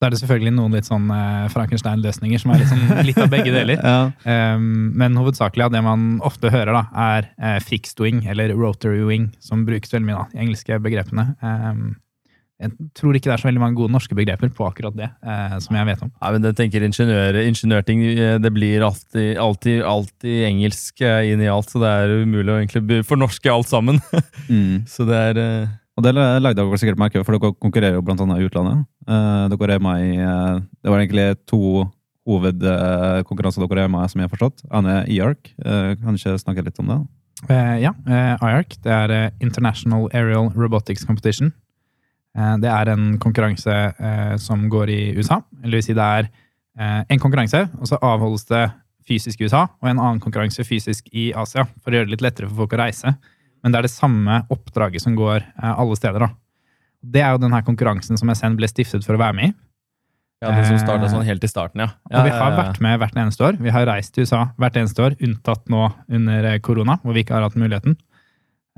Da 0.00 0.08
er 0.08 0.14
det 0.14 0.20
selvfølgelig 0.22 0.54
noen 0.56 0.74
litt 0.78 0.88
sånn 0.88 1.10
eh, 1.12 1.46
Frankenstein-løsninger 1.52 2.40
som 2.40 2.54
er 2.54 2.62
litt, 2.62 2.70
sånn, 2.72 3.00
litt 3.04 3.20
av 3.20 3.32
begge 3.32 3.52
deler. 3.52 3.80
Ja. 3.90 4.10
Um, 4.56 4.92
men 4.96 5.16
hovedsakelig 5.18 5.66
av 5.66 5.72
det 5.74 5.80
man 5.84 6.20
ofte 6.24 6.50
hører, 6.52 6.72
da, 6.72 6.82
er 7.12 7.26
uh, 7.36 7.58
fixed 7.64 8.00
wing, 8.00 8.22
eller 8.28 8.52
rotary 8.56 9.02
wing, 9.04 9.30
som 9.44 9.66
brukes 9.68 9.92
veldig 9.92 10.08
mye 10.08 10.22
da, 10.22 10.24
i 10.32 10.44
engelske 10.46 10.78
begrepene. 10.82 11.26
Um, 11.44 11.98
jeg 12.60 12.90
tror 12.96 13.16
ikke 13.16 13.30
det 13.30 13.34
er 13.34 13.40
så 13.40 13.48
veldig 13.48 13.62
mange 13.62 13.78
gode 13.78 13.92
norske 13.94 14.16
begreper 14.16 14.50
på 14.52 14.66
akkurat 14.66 14.96
det, 14.96 15.08
eh, 15.24 15.56
som 15.64 15.76
jeg 15.78 15.88
vet 15.88 16.02
om. 16.04 16.10
Nei, 16.12 16.32
men 16.34 16.48
jeg 16.50 16.56
tenker 16.58 16.84
ingeniør, 16.84 17.38
ingeniørting, 17.40 18.02
eh, 18.10 18.36
det 18.42 18.50
blir 18.52 18.84
alltid, 18.84 19.30
alltid, 19.40 19.80
alltid 19.88 20.44
engelsk 20.50 21.00
eh, 21.00 21.30
inn 21.32 21.40
i 21.40 21.48
alt, 21.48 21.72
så 21.72 21.80
det 21.80 21.92
er 22.02 22.12
umulig 22.26 22.52
å 22.52 22.58
egentlig 22.60 23.00
fornorske 23.08 23.52
alt 23.52 23.70
sammen. 23.70 24.02
Mm. 24.50 24.82
så 24.88 25.04
det 25.06 25.18
er... 25.30 25.38
eh, 26.00 26.06
Og 26.06 26.06
det 26.06 26.16
lagde 26.16 26.56
dere 26.56 26.80
sikkert 26.80 27.00
merke 27.00 27.22
for 27.26 27.36
dere 27.36 27.54
konkurrerer 27.60 27.98
jo 27.98 28.04
blant 28.06 28.24
annet 28.24 28.40
i 28.40 28.48
utlandet. 28.48 28.86
Eh, 29.06 29.46
dere 29.52 29.76
er 29.76 29.84
med 29.84 30.04
i 30.08 30.16
eh, 30.16 30.60
Det 30.80 30.92
var 30.92 31.04
egentlig 31.04 31.28
to 31.46 31.86
hovedkonkurranser 32.30 33.64
dere 33.66 33.84
er 33.84 33.92
med 33.92 34.04
i, 34.04 34.10
som 34.12 34.20
jeg 34.20 34.28
har 34.28 34.34
forstått. 34.34 34.64
Ene 34.72 35.00
er 35.00 35.08
IARC. 35.10 35.54
Uh, 35.64 35.96
kan 35.98 36.14
du 36.14 36.20
ikke 36.20 36.36
snakke 36.38 36.62
litt 36.66 36.78
om 36.78 36.90
det? 36.90 36.98
Eh, 37.48 37.76
ja, 37.80 37.94
eh, 38.06 38.36
IARC, 38.36 38.76
det 38.84 38.92
er 38.92 39.14
eh, 39.14 39.30
International 39.40 40.08
Aerial 40.12 40.50
Robotics 40.52 41.06
Competition. 41.08 41.52
Eh, 42.36 42.56
det 42.60 42.68
er 42.68 42.92
en 42.92 43.16
konkurranse 43.22 43.72
eh, 43.72 44.36
som 44.36 44.68
går 44.70 44.92
i 44.92 45.00
USA. 45.16 45.40
Eller 45.62 45.80
vil 45.80 45.86
si 45.88 45.96
det 45.96 46.04
er 46.04 46.28
eh, 46.28 47.02
en 47.08 47.22
konkurranse, 47.22 47.64
og 47.80 47.88
så 47.88 47.98
avholdes 48.02 48.44
det 48.50 48.66
fysisk 49.08 49.40
i 49.40 49.48
USA, 49.48 49.64
og 49.80 49.88
en 49.88 49.98
annen 49.98 50.20
konkurranse 50.22 50.64
fysisk 50.68 51.08
i 51.16 51.30
Asia, 51.32 51.64
for 51.80 51.90
å 51.90 51.98
gjøre 51.98 52.10
det 52.10 52.18
litt 52.18 52.26
lettere 52.28 52.50
for 52.50 52.62
folk 52.62 52.76
å 52.76 52.82
reise. 52.84 53.14
Men 53.60 53.72
det 53.72 53.80
er 53.80 53.88
det 53.88 53.92
samme 53.92 54.42
oppdraget 54.52 55.04
som 55.04 55.16
går 55.18 55.42
eh, 55.42 55.72
alle 55.72 55.96
steder. 55.98 56.26
da. 56.26 56.30
Det 57.00 57.24
er 57.24 57.34
jo 57.34 57.42
denne 57.42 57.62
konkurransen 57.64 58.20
som 58.20 58.32
SN 58.32 58.56
ble 58.58 58.68
stiftet 58.70 59.06
for 59.06 59.16
å 59.16 59.22
være 59.22 59.36
med 59.36 59.50
i. 59.50 59.56
Ja, 60.40 60.54
det 60.56 60.64
som 60.70 60.78
startet 60.80 61.12
sånn 61.12 61.26
helt 61.26 61.42
i 61.44 61.48
starten, 61.50 61.82
ja. 61.84 61.90
Og 62.08 62.24
vi 62.24 62.32
har 62.32 62.54
vært 62.56 62.78
med 62.80 62.96
hvert 63.02 63.16
eneste 63.20 63.44
år. 63.44 63.58
Vi 63.60 63.72
har 63.74 63.84
reist 63.84 64.14
til 64.16 64.24
USA 64.24 64.46
hvert 64.60 64.78
eneste 64.80 65.02
år, 65.04 65.16
unntatt 65.20 65.66
nå 65.68 65.82
under 66.08 66.46
eh, 66.48 66.60
korona, 66.64 66.96
hvor 67.02 67.16
vi 67.16 67.26
ikke 67.26 67.36
har 67.36 67.44
hatt 67.44 67.58
muligheten. 67.60 67.98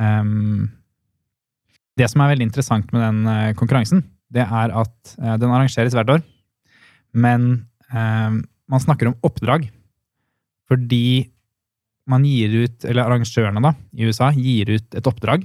Um, 0.02 0.72
det 2.00 2.08
som 2.10 2.24
er 2.24 2.32
veldig 2.32 2.48
interessant 2.48 2.90
med 2.90 3.04
den 3.04 3.30
eh, 3.30 3.52
konkurransen, 3.58 4.02
det 4.34 4.42
er 4.42 4.74
at 4.82 5.14
eh, 5.20 5.36
den 5.38 5.54
arrangeres 5.54 5.94
hvert 5.94 6.10
år. 6.16 6.24
Men 7.14 7.46
um, 7.92 8.42
man 8.66 8.82
snakker 8.82 9.12
om 9.12 9.18
oppdrag. 9.22 9.68
Fordi 10.66 11.30
man 12.10 12.24
gir 12.26 12.64
ut, 12.64 12.84
eller 12.84 13.06
arrangørene 13.06 13.62
da, 13.62 13.74
i 13.94 14.06
USA 14.08 14.32
gir 14.34 14.70
ut 14.74 14.94
et 14.98 15.06
oppdrag 15.06 15.44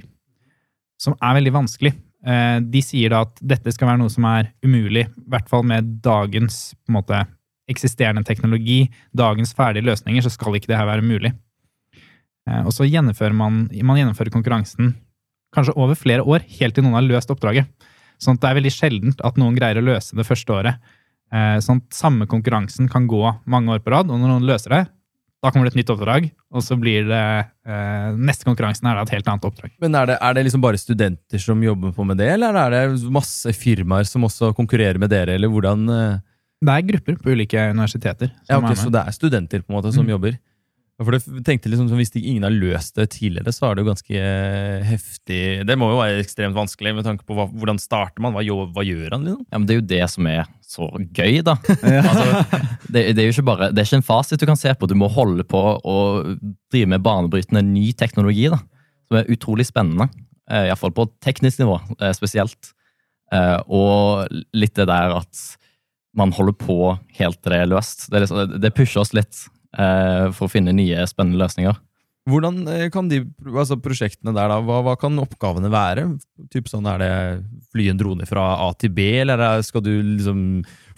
som 0.98 1.14
er 1.22 1.36
veldig 1.38 1.52
vanskelig. 1.54 1.92
Eh, 2.26 2.58
De 2.66 2.80
sier 2.82 3.10
da 3.14 3.20
at 3.26 3.38
dette 3.40 3.70
skal 3.74 3.92
være 3.92 4.00
noe 4.02 4.10
som 4.10 4.24
er 4.26 4.50
umulig, 4.66 5.06
i 5.06 5.28
hvert 5.30 5.48
fall 5.48 5.62
med 5.62 6.00
dagens 6.02 6.74
på 6.82 6.90
en 6.92 6.98
måte, 6.98 7.20
eksisterende 7.68 8.24
teknologi, 8.24 8.88
dagens 9.14 9.52
ferdige 9.54 9.84
løsninger, 9.84 10.24
så 10.24 10.32
skal 10.32 10.56
ikke 10.56 10.70
det 10.72 10.78
her 10.80 10.88
være 10.88 11.04
mulig. 11.04 11.34
Eh, 12.48 12.64
Og 12.64 12.72
så 12.74 12.88
gjennomfører 12.88 13.36
man, 13.36 13.68
man 13.70 14.00
gjennomfører 14.00 14.32
konkurransen 14.34 14.96
kanskje 15.54 15.76
over 15.76 15.94
flere 15.96 16.24
år, 16.26 16.42
helt 16.58 16.74
til 16.74 16.84
noen 16.84 16.98
har 16.98 17.06
løst 17.06 17.30
oppdraget. 17.30 17.68
Sånn 18.20 18.34
at 18.36 18.42
det 18.42 18.48
er 18.50 18.58
veldig 18.58 18.72
sjeldent 18.74 19.20
at 19.24 19.38
noen 19.38 19.54
greier 19.56 19.78
å 19.78 19.84
løse 19.84 20.16
det 20.18 20.26
første 20.26 20.52
året. 20.52 20.80
Eh, 21.32 21.58
Sånn 21.62 21.84
at 21.84 21.94
samme 21.94 22.26
konkurransen 22.26 22.88
kan 22.90 23.06
gå 23.06 23.22
mange 23.46 23.70
år 23.76 23.84
på 23.84 23.92
rad, 23.94 24.10
og 24.10 24.18
når 24.18 24.32
noen 24.34 24.48
løser 24.48 24.74
det, 24.74 24.86
da 25.42 25.50
kommer 25.54 25.68
det 25.68 25.74
et 25.76 25.80
nytt 25.84 25.90
oppdrag, 25.94 26.30
og 26.50 26.62
så 26.66 26.74
blir 26.80 27.04
det 27.06 27.20
eh, 27.68 28.08
Neste 28.18 28.44
konkurransen 28.48 28.88
er 28.90 28.96
da 28.98 29.04
et 29.06 29.12
helt 29.14 29.28
annet 29.30 29.44
oppdrag. 29.46 29.70
Men 29.80 29.94
er 29.94 30.06
det, 30.10 30.16
er 30.20 30.34
det 30.34 30.44
liksom 30.48 30.64
bare 30.64 30.80
studenter 30.80 31.38
som 31.42 31.62
jobber 31.62 31.92
på 31.94 32.06
med 32.08 32.18
det, 32.18 32.26
eller 32.34 32.58
er 32.58 32.74
det 32.74 33.10
masse 33.14 33.52
firmaer 33.54 34.08
som 34.08 34.26
også 34.26 34.50
konkurrerer 34.58 34.98
med 34.98 35.10
dere, 35.14 35.36
eller 35.38 35.48
hvordan 35.52 35.86
eh? 35.94 36.18
Det 36.58 36.74
er 36.74 36.86
grupper 36.88 37.14
på 37.22 37.30
ulike 37.30 37.68
universiteter. 37.70 38.32
Ja, 38.48 38.56
okay, 38.58 38.72
ok. 38.74 38.80
Så 38.80 38.90
det 38.90 38.98
er 39.06 39.14
studenter 39.14 39.60
på 39.62 39.70
en 39.70 39.76
måte 39.78 39.92
som 39.94 40.02
Mm. 40.02 40.10
jobber? 40.16 40.38
For 40.98 41.14
du 41.14 41.42
tenkte 41.46 41.70
liksom, 41.70 41.92
Hvis 41.94 42.10
ingen 42.18 42.42
har 42.42 42.50
løst 42.50 42.96
det 42.98 43.04
tidligere, 43.14 43.52
så 43.54 43.68
er 43.68 43.76
det 43.78 43.84
jo 43.84 43.88
ganske 43.92 44.18
eh, 44.18 44.86
heftig 44.88 45.40
Det 45.68 45.76
må 45.78 45.92
jo 45.92 46.00
være 46.00 46.18
ekstremt 46.24 46.56
vanskelig 46.56 46.90
med 46.96 47.06
tanke 47.06 47.22
på 47.28 47.36
hva, 47.38 47.44
hvordan 47.54 47.78
starter 47.78 48.24
man? 48.24 48.34
Hva, 48.34 48.42
gjør- 48.42 48.72
hva 48.74 48.82
gjør 48.82 49.14
han? 49.14 49.26
liksom? 49.28 49.44
Ja, 49.46 49.58
men 49.60 49.66
Det 49.68 49.76
er 49.76 49.78
jo 49.78 49.86
det 49.92 50.00
som 50.10 50.26
er 50.32 50.48
så 50.68 50.88
gøy, 51.14 51.38
da. 51.46 51.54
Altså, 52.10 52.24
det, 52.92 53.04
det 53.14 53.22
er 53.22 53.28
jo 53.28 53.34
ikke 53.36 53.46
bare, 53.46 53.68
det 53.72 53.80
er 53.84 53.86
ikke 53.88 54.00
en 54.02 54.08
fasit 54.10 54.42
du 54.42 54.46
kan 54.50 54.58
se 54.58 54.74
på. 54.76 54.88
Du 54.90 54.96
må 54.98 55.06
holde 55.14 55.46
på 55.48 55.60
å 55.80 55.94
drive 56.74 56.90
med 56.92 57.04
banebrytende 57.06 57.62
ny 57.64 57.86
teknologi, 57.96 58.48
da. 58.52 58.58
Som 59.08 59.20
er 59.22 59.30
utrolig 59.32 59.64
spennende. 59.70 60.10
Eh, 60.50 60.66
Iallfall 60.68 60.92
på 60.98 61.06
teknisk 61.24 61.62
nivå 61.62 61.78
eh, 62.02 62.12
spesielt. 62.16 62.74
Og 63.68 64.26
litt 64.56 64.74
det 64.78 64.86
der 64.88 65.12
at 65.18 65.40
man 66.16 66.30
holder 66.32 66.54
på 66.56 66.76
helt 67.18 67.40
til 67.44 67.52
det 67.52 67.58
er 67.62 67.68
løst. 67.68 68.06
Det, 68.08 68.16
er 68.16 68.24
liksom, 68.24 68.54
det 68.64 68.70
pusher 68.76 69.02
oss 69.02 69.12
litt 69.16 69.42
for 69.78 70.48
å 70.48 70.50
finne 70.50 70.72
nye, 70.74 71.04
spennende 71.06 71.38
løsninger. 71.38 71.76
Hvordan 72.28 72.60
eh, 72.68 72.88
kan 72.92 73.08
de 73.08 73.22
altså 73.46 73.78
prosjektene 73.80 74.34
der, 74.36 74.50
da, 74.50 74.58
hva, 74.64 74.80
hva 74.84 74.94
kan 75.00 75.16
oppgavene 75.22 75.70
være? 75.72 76.04
Typ 76.52 76.68
sånn, 76.68 76.88
Er 76.90 77.00
det 77.00 77.12
fly 77.72 77.88
en 77.92 78.00
drone 78.00 78.28
fra 78.28 78.50
A 78.66 78.68
til 78.76 78.92
B, 78.94 79.08
eller 79.22 79.40
er, 79.40 79.64
skal 79.64 79.84
du 79.84 79.92
liksom 80.02 80.42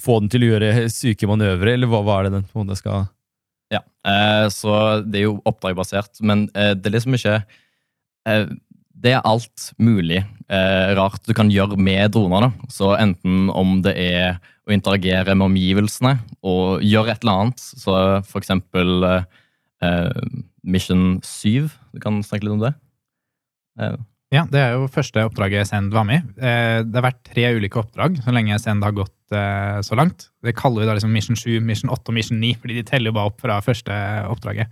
få 0.01 0.21
den 0.23 0.31
til 0.33 0.47
å 0.47 0.53
gjøre 0.55 0.89
syke 0.93 1.29
manøvre, 1.31 1.77
eller 1.77 1.91
hva, 1.91 2.03
hva 2.07 2.19
er 2.19 2.29
det 2.29 2.35
den 2.39 2.49
på 2.51 2.59
en 2.59 2.67
måte 2.67 2.81
skal 2.81 3.07
Ja, 3.71 3.85
eh, 4.11 4.49
så 4.51 4.75
det 5.07 5.23
er 5.23 5.29
jo 5.29 5.39
oppdragbasert, 5.47 6.19
men 6.27 6.49
eh, 6.55 6.73
det 6.75 6.91
er 6.91 6.97
liksom 6.97 7.19
ikke 7.19 7.37
eh, 8.27 8.47
Det 9.01 9.15
er 9.17 9.25
alt 9.25 9.71
mulig 9.81 10.19
eh, 10.21 10.91
rart 10.99 11.25
du 11.27 11.33
kan 11.37 11.49
gjøre 11.53 11.79
med 11.81 12.13
droner. 12.13 12.51
Så 12.69 12.93
enten 13.01 13.49
om 13.53 13.79
det 13.85 13.95
er 13.97 14.39
å 14.69 14.75
interagere 14.75 15.33
med 15.35 15.47
omgivelsene 15.49 16.19
og 16.47 16.85
gjøre 16.85 17.15
et 17.15 17.25
eller 17.25 17.47
annet, 17.47 17.63
så 17.81 17.95
for 18.29 18.43
eksempel 18.43 19.07
eh, 19.09 19.25
eh, 19.87 20.23
Mission 20.63 21.19
7, 21.25 21.71
du 21.97 22.01
kan 22.05 22.21
snakke 22.27 22.45
litt 22.47 22.59
om 22.59 22.65
det? 22.67 22.75
Eh, 23.81 23.97
Ja, 24.31 24.45
det 24.47 24.61
er 24.63 24.77
jo 24.77 24.85
første 24.87 25.25
oppdraget 25.27 25.67
Send 25.67 25.91
var 25.91 26.05
med 26.07 26.21
i. 26.21 26.45
Eh, 26.47 26.83
Det 26.87 26.95
har 27.01 27.09
vært 27.09 27.25
tre 27.27 27.49
ulike 27.57 27.81
oppdrag 27.81 28.21
så 28.23 28.31
lenge 28.37 28.61
Send 28.63 28.85
har 28.87 28.93
gått 28.95 29.35
eh, 29.35 29.81
så 29.83 29.97
langt. 29.99 30.29
Det 30.45 30.55
kaller 30.55 30.85
vi 30.85 30.87
da 30.87 30.95
liksom 30.95 31.11
Mission 31.17 31.35
7, 31.41 31.57
Mission 31.67 31.91
8 31.91 32.13
og 32.13 32.15
Mission 32.15 32.39
9, 32.39 32.53
fordi 32.61 32.77
de 32.79 32.85
teller 32.87 33.11
jo 33.11 33.17
bare 33.17 33.33
opp 33.33 33.41
fra 33.43 33.57
første 33.65 33.97
oppdraget. 34.31 34.71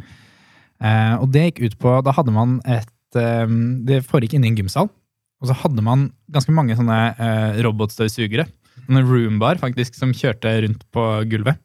Og 1.19 1.27
det 1.35 1.43
gikk 1.49 1.65
ut 1.65 1.75
på 1.83 1.97
Da 2.07 2.13
hadde 2.15 2.31
man 2.31 2.61
et 2.71 2.87
eh, 3.17 3.47
Det 3.89 4.03
foregikk 4.07 4.37
inne 4.37 4.51
i 4.51 4.53
en 4.53 4.61
gymsal. 4.61 4.91
Og 5.39 5.51
så 5.51 5.55
hadde 5.55 5.85
man 5.87 6.09
ganske 6.35 6.53
mange 6.55 6.77
sånne 6.77 6.99
eh, 7.15 7.63
robotstøvsugere. 7.65 8.49
Sånne 8.85 9.05
roombar, 9.07 9.61
faktisk, 9.63 9.97
som 9.99 10.15
kjørte 10.17 10.53
rundt 10.65 10.85
på 10.95 11.07
gulvet. 11.31 11.61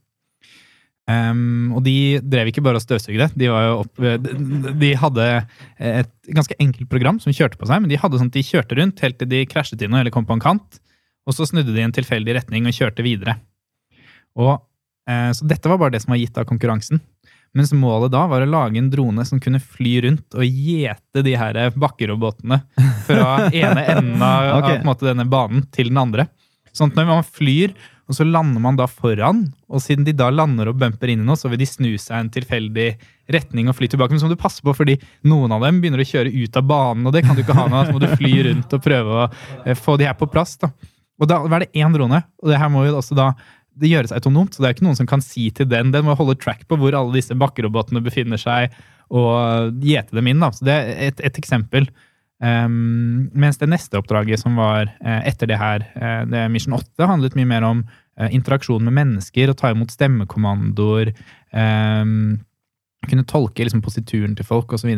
Um, 1.03 1.73
og 1.75 1.81
de 1.83 2.21
drev 2.23 2.47
ikke 2.47 2.61
bare 2.63 2.79
og 2.79 2.83
støvsugde. 2.85 3.27
De, 3.35 3.49
opp, 3.51 3.99
de, 3.99 4.35
de 4.79 4.91
hadde 4.95 5.25
et 5.83 6.11
ganske 6.31 6.55
enkelt 6.63 6.87
program 6.91 7.19
som 7.19 7.35
kjørte 7.35 7.59
på 7.59 7.67
seg, 7.67 7.83
men 7.83 7.91
de 7.91 7.99
hadde 7.99 8.21
sånn 8.21 8.31
at 8.31 8.37
de 8.37 8.45
kjørte 8.47 8.77
rundt 8.79 9.03
helt 9.03 9.19
til 9.19 9.31
de 9.33 9.41
krasjet 9.49 9.83
inn 9.83 9.97
eller 9.99 10.13
kom 10.15 10.27
på 10.29 10.37
en 10.37 10.43
kant, 10.43 10.79
og 11.27 11.35
så 11.35 11.47
snudde 11.49 11.75
de 11.75 11.81
i 11.81 11.83
en 11.83 11.95
tilfeldig 11.95 12.37
retning 12.39 12.69
og 12.69 12.77
kjørte 12.77 13.03
videre. 13.03 13.35
Og, 14.39 14.63
uh, 15.09 15.31
så 15.35 15.49
dette 15.49 15.71
var 15.71 15.81
bare 15.81 15.97
det 15.97 16.05
som 16.05 16.15
var 16.15 16.21
gitt 16.23 16.39
av 16.39 16.47
konkurransen. 16.47 17.03
Mens 17.53 17.73
målet 17.77 18.09
da 18.13 18.23
var 18.29 18.41
å 18.41 18.49
lage 18.49 18.79
en 18.81 18.89
drone 18.89 19.25
som 19.29 19.41
kunne 19.41 19.61
fly 19.61 19.99
rundt 20.07 20.37
og 20.37 20.45
gjete 20.45 21.21
de 21.25 21.35
her 21.37 21.59
bakkerobotene 21.77 22.63
fra 23.05 23.47
ene 23.63 23.83
enden 23.93 24.23
av, 24.25 24.55
okay. 24.57 24.79
av 24.79 24.87
måte, 24.87 25.05
denne 25.05 25.27
banen 25.29 25.67
til 25.73 25.91
den 25.91 26.01
andre. 26.01 26.27
Sånn 26.73 26.89
at 26.89 26.97
når 26.97 27.11
man 27.11 27.27
flyr, 27.27 27.75
og 28.09 28.17
så 28.17 28.25
lander 28.25 28.61
man 28.63 28.77
da 28.79 28.87
foran, 28.89 29.45
og 29.69 29.83
siden 29.83 30.07
de 30.07 30.15
da 30.17 30.31
lander 30.33 30.71
og 30.71 30.79
bumper 30.81 31.13
inn 31.13 31.21
i 31.21 31.27
noe, 31.27 31.37
så 31.39 31.51
vil 31.51 31.61
de 31.61 31.67
snu 31.69 31.91
seg 32.01 32.17
en 32.17 32.31
tilfeldig 32.33 32.87
retning 33.31 33.69
og 33.69 33.77
fly 33.77 33.87
tilbake. 33.91 34.11
Men 34.11 34.23
så 34.23 34.27
må 34.27 34.33
du 34.33 34.41
passe 34.41 34.65
på, 34.65 34.73
fordi 34.75 34.97
noen 35.29 35.53
av 35.55 35.63
dem 35.63 35.79
begynner 35.79 36.01
å 36.01 36.07
kjøre 36.09 36.33
ut 36.33 36.57
av 36.59 36.65
banen, 36.67 37.05
og 37.07 37.13
det 37.15 37.23
kan 37.23 37.37
du 37.37 37.43
ikke 37.45 37.55
ha 37.55 37.69
nå. 37.69 37.85
Så 37.85 37.95
må 37.95 38.01
du 38.01 38.09
fly 38.17 38.33
rundt 38.49 38.75
og 38.75 38.83
prøve 38.83 39.21
å 39.21 39.29
eh, 39.29 39.77
få 39.77 39.95
de 40.01 40.09
her 40.09 40.17
på 40.19 40.27
plass. 40.33 40.57
da. 40.59 40.73
Og 41.21 41.29
da 41.29 41.39
var 41.45 41.63
det 41.63 41.71
én 41.77 41.93
drone, 41.93 42.23
og 42.41 42.51
det 42.51 42.59
her 42.59 42.73
må 42.73 42.83
jo 42.87 42.97
også 42.99 43.15
da 43.15 43.29
det 43.79 43.89
gjøres 43.91 44.13
autonomt, 44.15 44.53
så 44.53 44.63
det 44.63 44.69
er 44.69 44.75
ikke 44.75 44.87
noen 44.87 44.99
som 44.99 45.09
kan 45.09 45.23
si 45.23 45.49
til 45.55 45.69
den. 45.69 45.91
Den 45.93 46.05
må 46.07 46.15
holde 46.17 46.37
track 46.39 46.65
på 46.69 46.77
hvor 46.79 46.95
alle 46.97 47.15
disse 47.15 47.37
bakkerobotene 47.37 48.03
befinner 48.05 48.41
seg, 48.41 48.73
og 49.13 49.77
gjete 49.83 50.15
dem 50.15 50.29
inn. 50.31 50.41
da. 50.41 50.51
Så 50.53 50.65
det 50.67 50.73
er 50.73 50.91
et, 51.09 51.23
et 51.31 51.39
eksempel. 51.41 51.89
Um, 52.43 53.29
mens 53.39 53.59
det 53.61 53.69
neste 53.71 53.99
oppdraget 53.99 54.41
som 54.41 54.57
var 54.59 54.89
uh, 54.89 55.21
etter 55.23 55.47
det 55.47 55.59
her, 55.61 55.85
uh, 55.95 56.23
det 56.27 56.47
Mission 56.51 56.75
8, 56.75 57.05
handlet 57.07 57.37
mye 57.39 57.47
mer 57.47 57.67
om 57.67 57.83
uh, 57.85 58.27
interaksjon 58.27 58.83
med 58.83 58.97
mennesker 58.97 59.51
å 59.51 59.55
ta 59.57 59.71
imot 59.71 59.93
stemmekommandoer. 59.93 61.13
Um, 61.53 62.41
kunne 63.07 63.27
tolke 63.29 63.63
liksom, 63.63 63.83
posituren 63.85 64.35
til 64.35 64.47
folk 64.47 64.73
osv. 64.75 64.91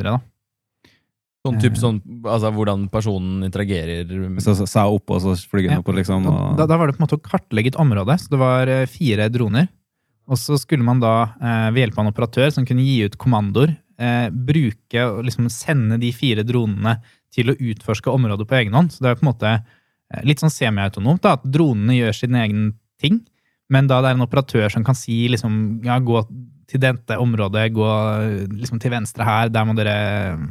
Sånn 1.46 1.60
typ 1.62 1.76
sånn, 1.78 2.00
altså 2.26 2.50
Hvordan 2.56 2.88
personen 2.90 3.44
interagerer 3.46 4.10
Så 4.42 4.56
så 4.58 4.66
sa 4.68 4.86
jeg 4.88 4.98
opp, 4.98 5.12
og 5.14 5.22
så 5.22 5.36
fløy 5.46 5.62
den 5.68 5.76
Ja. 5.76 5.80
opp, 5.84 5.92
liksom. 5.94 6.26
Og, 6.26 6.58
Da, 6.58 6.66
da 6.66 6.78
var 6.78 6.88
det 6.90 6.98
på 6.98 7.04
en 7.04 7.08
måte 7.08 7.20
å 7.20 7.22
kartlegge 7.22 7.68
et 7.74 7.78
område. 7.82 8.18
Så 8.20 8.30
det 8.34 8.40
var 8.42 8.68
eh, 8.68 8.86
fire 8.90 9.30
droner. 9.30 9.68
Og 10.28 10.38
så 10.42 10.58
skulle 10.58 10.84
man 10.84 11.00
da 11.00 11.30
eh, 11.38 11.70
ved 11.72 11.84
hjelp 11.86 12.00
av 12.00 12.06
en 12.08 12.14
operatør 12.14 12.52
som 12.52 12.66
kunne 12.66 12.82
gi 12.82 13.04
ut 13.06 13.18
kommandoer, 13.22 13.76
eh, 14.02 14.30
bruke 14.34 15.04
og 15.06 15.24
liksom 15.28 15.50
sende 15.54 16.00
de 16.02 16.10
fire 16.12 16.42
dronene 16.44 16.98
til 17.32 17.52
å 17.52 17.58
utforske 17.60 18.10
området 18.10 18.48
på 18.50 18.58
egen 18.64 18.74
hånd. 18.74 18.90
Så 18.92 19.04
det 19.06 19.12
er 19.12 19.20
på 19.22 19.28
en 19.28 19.34
måte 19.34 19.52
eh, 19.54 20.24
litt 20.26 20.42
sånn 20.42 20.50
semiautonomt, 20.54 21.22
da, 21.22 21.34
at 21.38 21.46
dronene 21.46 21.94
gjør 22.00 22.16
sin 22.24 22.34
egen 22.42 22.74
ting. 23.00 23.22
Men 23.70 23.86
da 23.90 24.02
det 24.02 24.10
er 24.12 24.18
en 24.18 24.26
operatør 24.26 24.70
som 24.74 24.84
kan 24.84 24.96
si 24.98 25.28
liksom, 25.30 25.84
ja, 25.86 26.00
gå 26.00 26.26
til 26.70 26.82
dette 26.82 27.18
området, 27.22 27.68
gå 27.74 27.86
eh, 27.86 28.48
liksom 28.50 28.82
til 28.82 28.94
venstre 28.98 29.24
her, 29.26 29.50
der 29.54 29.66
må 29.70 29.76
dere 29.78 29.96
eh, 30.34 30.48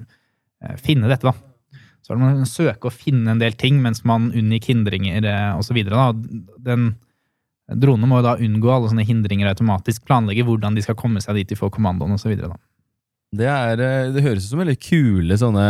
finne 0.80 1.10
dette, 1.10 1.30
da. 1.30 1.80
Så 2.04 2.12
det 2.12 2.20
man 2.20 2.44
søke 2.48 2.90
å 2.90 2.92
finne 2.92 3.32
en 3.32 3.40
del 3.40 3.56
ting 3.56 3.78
mens 3.80 4.02
man 4.04 4.28
unngikk 4.36 4.68
hindringer 4.72 5.24
eh, 5.24 5.50
osv. 5.56 5.78
Den 6.64 6.94
Dronene 7.64 8.08
må 8.10 8.18
jo 8.18 8.26
da 8.26 8.34
unngå 8.44 8.68
alle 8.68 8.90
sånne 8.90 9.06
hindringer 9.08 9.48
automatisk, 9.48 10.02
planlegge 10.04 10.44
hvordan 10.44 10.74
de 10.76 10.82
skal 10.84 10.98
komme 11.00 11.22
seg 11.24 11.38
dit 11.38 11.54
de 11.54 11.56
får 11.56 11.70
kommandoen 11.72 12.12
osv. 12.12 12.34
Det, 13.36 13.46
er, 13.50 13.80
eh, 13.82 14.08
det 14.14 14.22
høres 14.24 14.44
ut 14.46 14.52
som 14.52 14.60
veldig 14.62 14.76
kule 14.82 15.36
sånne 15.40 15.64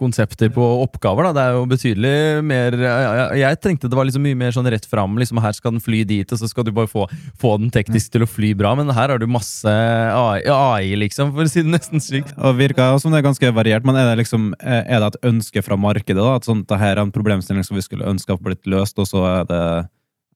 konsepter 0.00 0.50
på 0.54 0.64
oppgaver. 0.84 1.28
Da. 1.28 1.32
Det 1.36 1.42
er 1.44 1.56
jo 1.56 1.66
betydelig 1.70 2.12
mer 2.46 2.76
Jeg, 2.80 3.40
jeg- 3.40 3.60
tenkte 3.60 3.90
det 3.90 3.98
var 3.98 4.06
liksom 4.08 4.22
mye 4.24 4.38
mer 4.38 4.50
sånn 4.54 4.68
rett 4.70 4.86
fram. 4.86 5.16
Liksom, 5.18 5.40
her 5.42 5.52
skal 5.52 5.72
den 5.72 5.80
fly 5.84 6.04
dit, 6.04 6.32
og 6.32 6.38
så 6.38 6.48
skal 6.48 6.64
du 6.64 6.72
bare 6.72 6.88
få, 6.90 7.06
få 7.38 7.58
den 7.58 7.70
teknisk 7.70 8.10
til 8.14 8.22
å 8.22 8.28
fly 8.30 8.52
bra. 8.54 8.74
Men 8.78 8.88
her 8.94 9.08
har 9.14 9.18
du 9.18 9.26
masse 9.26 9.66
AI, 9.66 10.42
AI 10.46 10.94
liksom, 10.96 11.34
for 11.34 11.44
å 11.44 11.50
si 11.50 11.62
det 11.62 11.72
nesten 11.74 12.00
slik. 12.00 12.30
og 12.38 12.56
virker 12.56 12.98
som 13.00 13.12
det 13.12 13.20
er 13.20 13.28
ganske 13.28 13.52
variert, 13.54 13.84
men 13.84 13.96
er 13.96 14.10
det 14.14 14.24
liksom 14.24 14.52
eh, 14.60 14.84
Er 14.90 15.00
det 15.00 15.14
et 15.14 15.22
ønske 15.30 15.62
fra 15.64 15.76
markedet? 15.76 16.16
da, 16.20 16.36
At 16.36 16.44
sånn, 16.48 16.64
det 16.66 16.78
her 16.78 16.96
er 16.96 17.02
en 17.02 17.12
problemstilling 17.12 17.64
som 17.66 17.76
vi 17.76 17.82
skulle 17.82 18.06
ønske 18.08 18.30
hadde 18.32 18.44
blitt 18.46 18.66
løst, 18.66 18.98
og 18.98 19.06
så 19.06 19.24
er 19.40 19.44
det 19.50 19.88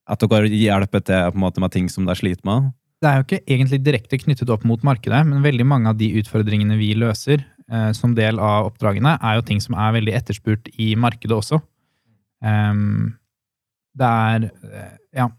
at 0.07 0.21
dere 0.21 0.49
hjelper 0.53 1.01
til 1.01 1.31
på 1.33 1.39
en 1.39 1.41
måte 1.41 1.61
med 1.65 1.73
ting 1.73 1.89
som 1.89 2.05
de 2.05 2.13
sliter 2.15 2.45
med? 2.45 2.73
Det 3.05 3.11
er 3.11 3.19
jo 3.19 3.25
ikke 3.27 3.43
egentlig 3.45 3.83
direkte 3.85 4.19
knyttet 4.23 4.51
opp 4.55 4.63
mot 4.65 4.81
markedet, 4.87 5.21
men 5.29 5.45
veldig 5.45 5.67
mange 5.69 5.91
av 5.93 5.99
de 6.01 6.09
utfordringene 6.23 6.79
vi 6.81 6.95
løser 6.97 7.43
eh, 7.69 7.91
som 7.93 8.15
del 8.17 8.41
av 8.41 8.71
oppdragene, 8.71 9.19
er 9.21 9.37
jo 9.37 9.45
ting 9.45 9.61
som 9.61 9.77
er 9.77 9.93
veldig 9.99 10.15
etterspurt 10.17 10.71
i 10.81 10.95
markedet 10.97 11.37
også. 11.37 11.61
Um, 12.41 13.15
det 13.97 14.11
er 14.11 14.51
eh, 14.51 14.93
Ja. 15.21 15.31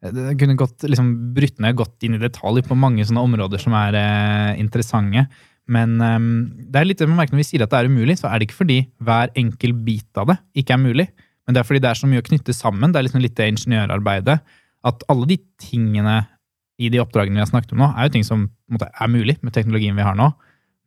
Det 0.00 0.30
kunne 0.40 0.56
gått 0.56 0.80
liksom 0.88 1.08
brutt 1.36 1.58
ned 1.60 1.76
godt 1.76 2.06
inn 2.06 2.14
i 2.16 2.22
detalj 2.22 2.62
på 2.64 2.72
mange 2.72 3.04
sånne 3.04 3.20
områder 3.20 3.60
som 3.60 3.74
er 3.76 3.98
eh, 4.00 4.60
interessante. 4.62 5.26
Men 5.68 5.98
um, 6.00 6.30
det 6.56 6.80
er 6.80 6.88
litt 6.88 7.02
det 7.02 7.08
man 7.10 7.18
merker 7.20 7.36
når 7.36 7.42
vi 7.42 7.48
sier 7.50 7.66
at 7.66 7.74
det 7.74 7.82
er 7.82 7.90
umulig, 7.92 8.16
så 8.16 8.30
er 8.30 8.40
det 8.40 8.48
ikke 8.48 8.62
fordi 8.62 8.78
hver 9.04 9.28
enkel 9.36 9.76
bit 9.76 10.16
av 10.16 10.32
det 10.32 10.38
ikke 10.62 10.78
er 10.78 10.80
mulig. 10.80 11.06
Men 11.44 11.52
det 11.52 11.60
er 11.60 11.68
fordi 11.68 11.82
det 11.84 11.90
er 11.92 12.00
så 12.00 12.08
mye 12.08 12.24
å 12.24 12.26
knytte 12.30 12.56
sammen. 12.56 12.88
Det 12.88 12.96
er 12.96 13.06
liksom 13.10 13.20
litt 13.20 13.36
det 13.36 13.50
ingeniørarbeidet. 13.52 14.38
At 14.88 15.04
alle 15.12 15.28
de 15.28 15.36
tingene 15.60 16.16
i 16.80 16.90
de 16.92 17.00
oppdragene 17.02 17.36
vi 17.36 17.44
har 17.44 17.50
snakket 17.50 17.74
om 17.76 17.82
nå, 17.84 17.90
er 17.92 18.08
jo 18.08 18.14
ting 18.16 18.26
som 18.26 18.46
måte, 18.72 18.88
er 18.88 19.12
mulig 19.12 19.36
med 19.44 19.54
teknologien 19.56 19.98
vi 19.98 20.06
har 20.06 20.16
nå. 20.18 20.30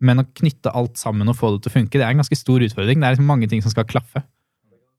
Men 0.03 0.23
å 0.23 0.27
knytte 0.35 0.73
alt 0.73 0.97
sammen 0.99 1.29
og 1.31 1.37
få 1.39 1.53
det 1.53 1.63
til 1.63 1.71
å 1.71 1.75
funke, 1.77 1.99
det 1.99 2.05
er 2.05 2.15
en 2.15 2.23
ganske 2.23 2.37
stor 2.37 2.63
utfordring. 2.65 2.99
Det 2.99 3.07
er 3.07 3.15
liksom 3.15 3.29
mange 3.29 3.49
ting 3.51 3.61
som 3.63 3.71
skal 3.71 3.87
klaffe. 3.87 4.23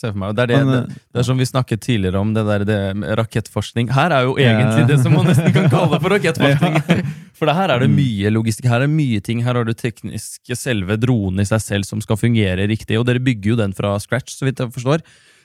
Se 0.01 0.11
for 0.11 0.19
meg. 0.21 0.33
Det 0.37 0.47
er, 0.47 0.51
det, 0.55 0.61
det, 0.69 1.03
det 1.15 1.21
er 1.21 1.27
som 1.27 1.39
vi 1.39 1.47
snakket 1.47 1.83
tidligere 1.85 2.23
om, 2.23 2.33
det 2.35 2.43
der 2.49 2.65
det 2.69 2.79
rakettforskning. 3.21 3.93
Her 3.95 4.15
er 4.17 4.27
jo 4.27 4.35
egentlig 4.41 4.87
det 4.91 4.99
som 5.03 5.15
man 5.15 5.29
nesten 5.29 5.53
kan 5.55 5.69
kalle 5.73 6.01
for 6.01 6.15
rakettforskning. 6.15 6.81
For 7.39 7.51
det 7.51 7.57
her 7.59 7.73
er 7.75 7.83
det 7.83 7.91
mye 7.91 8.31
logistikk, 8.31 8.69
her 8.71 8.85
er 8.87 8.91
mye 8.91 9.23
ting. 9.25 9.41
Her 9.43 9.59
har 9.59 9.67
du 9.67 9.75
tekniske 9.75 10.57
selve 10.59 10.97
dronen 11.03 11.43
i 11.43 11.49
seg 11.49 11.63
selv 11.63 11.89
som 11.89 12.03
skal 12.03 12.19
fungere 12.21 12.69
riktig, 12.71 12.99
og 13.01 13.09
dere 13.09 13.23
bygger 13.23 13.55
jo 13.55 13.57
den 13.59 13.75
fra 13.77 13.97
scratch, 14.03 14.37
så 14.39 14.47
vidt 14.47 14.63
jeg 14.63 14.71
forstår. 14.75 15.03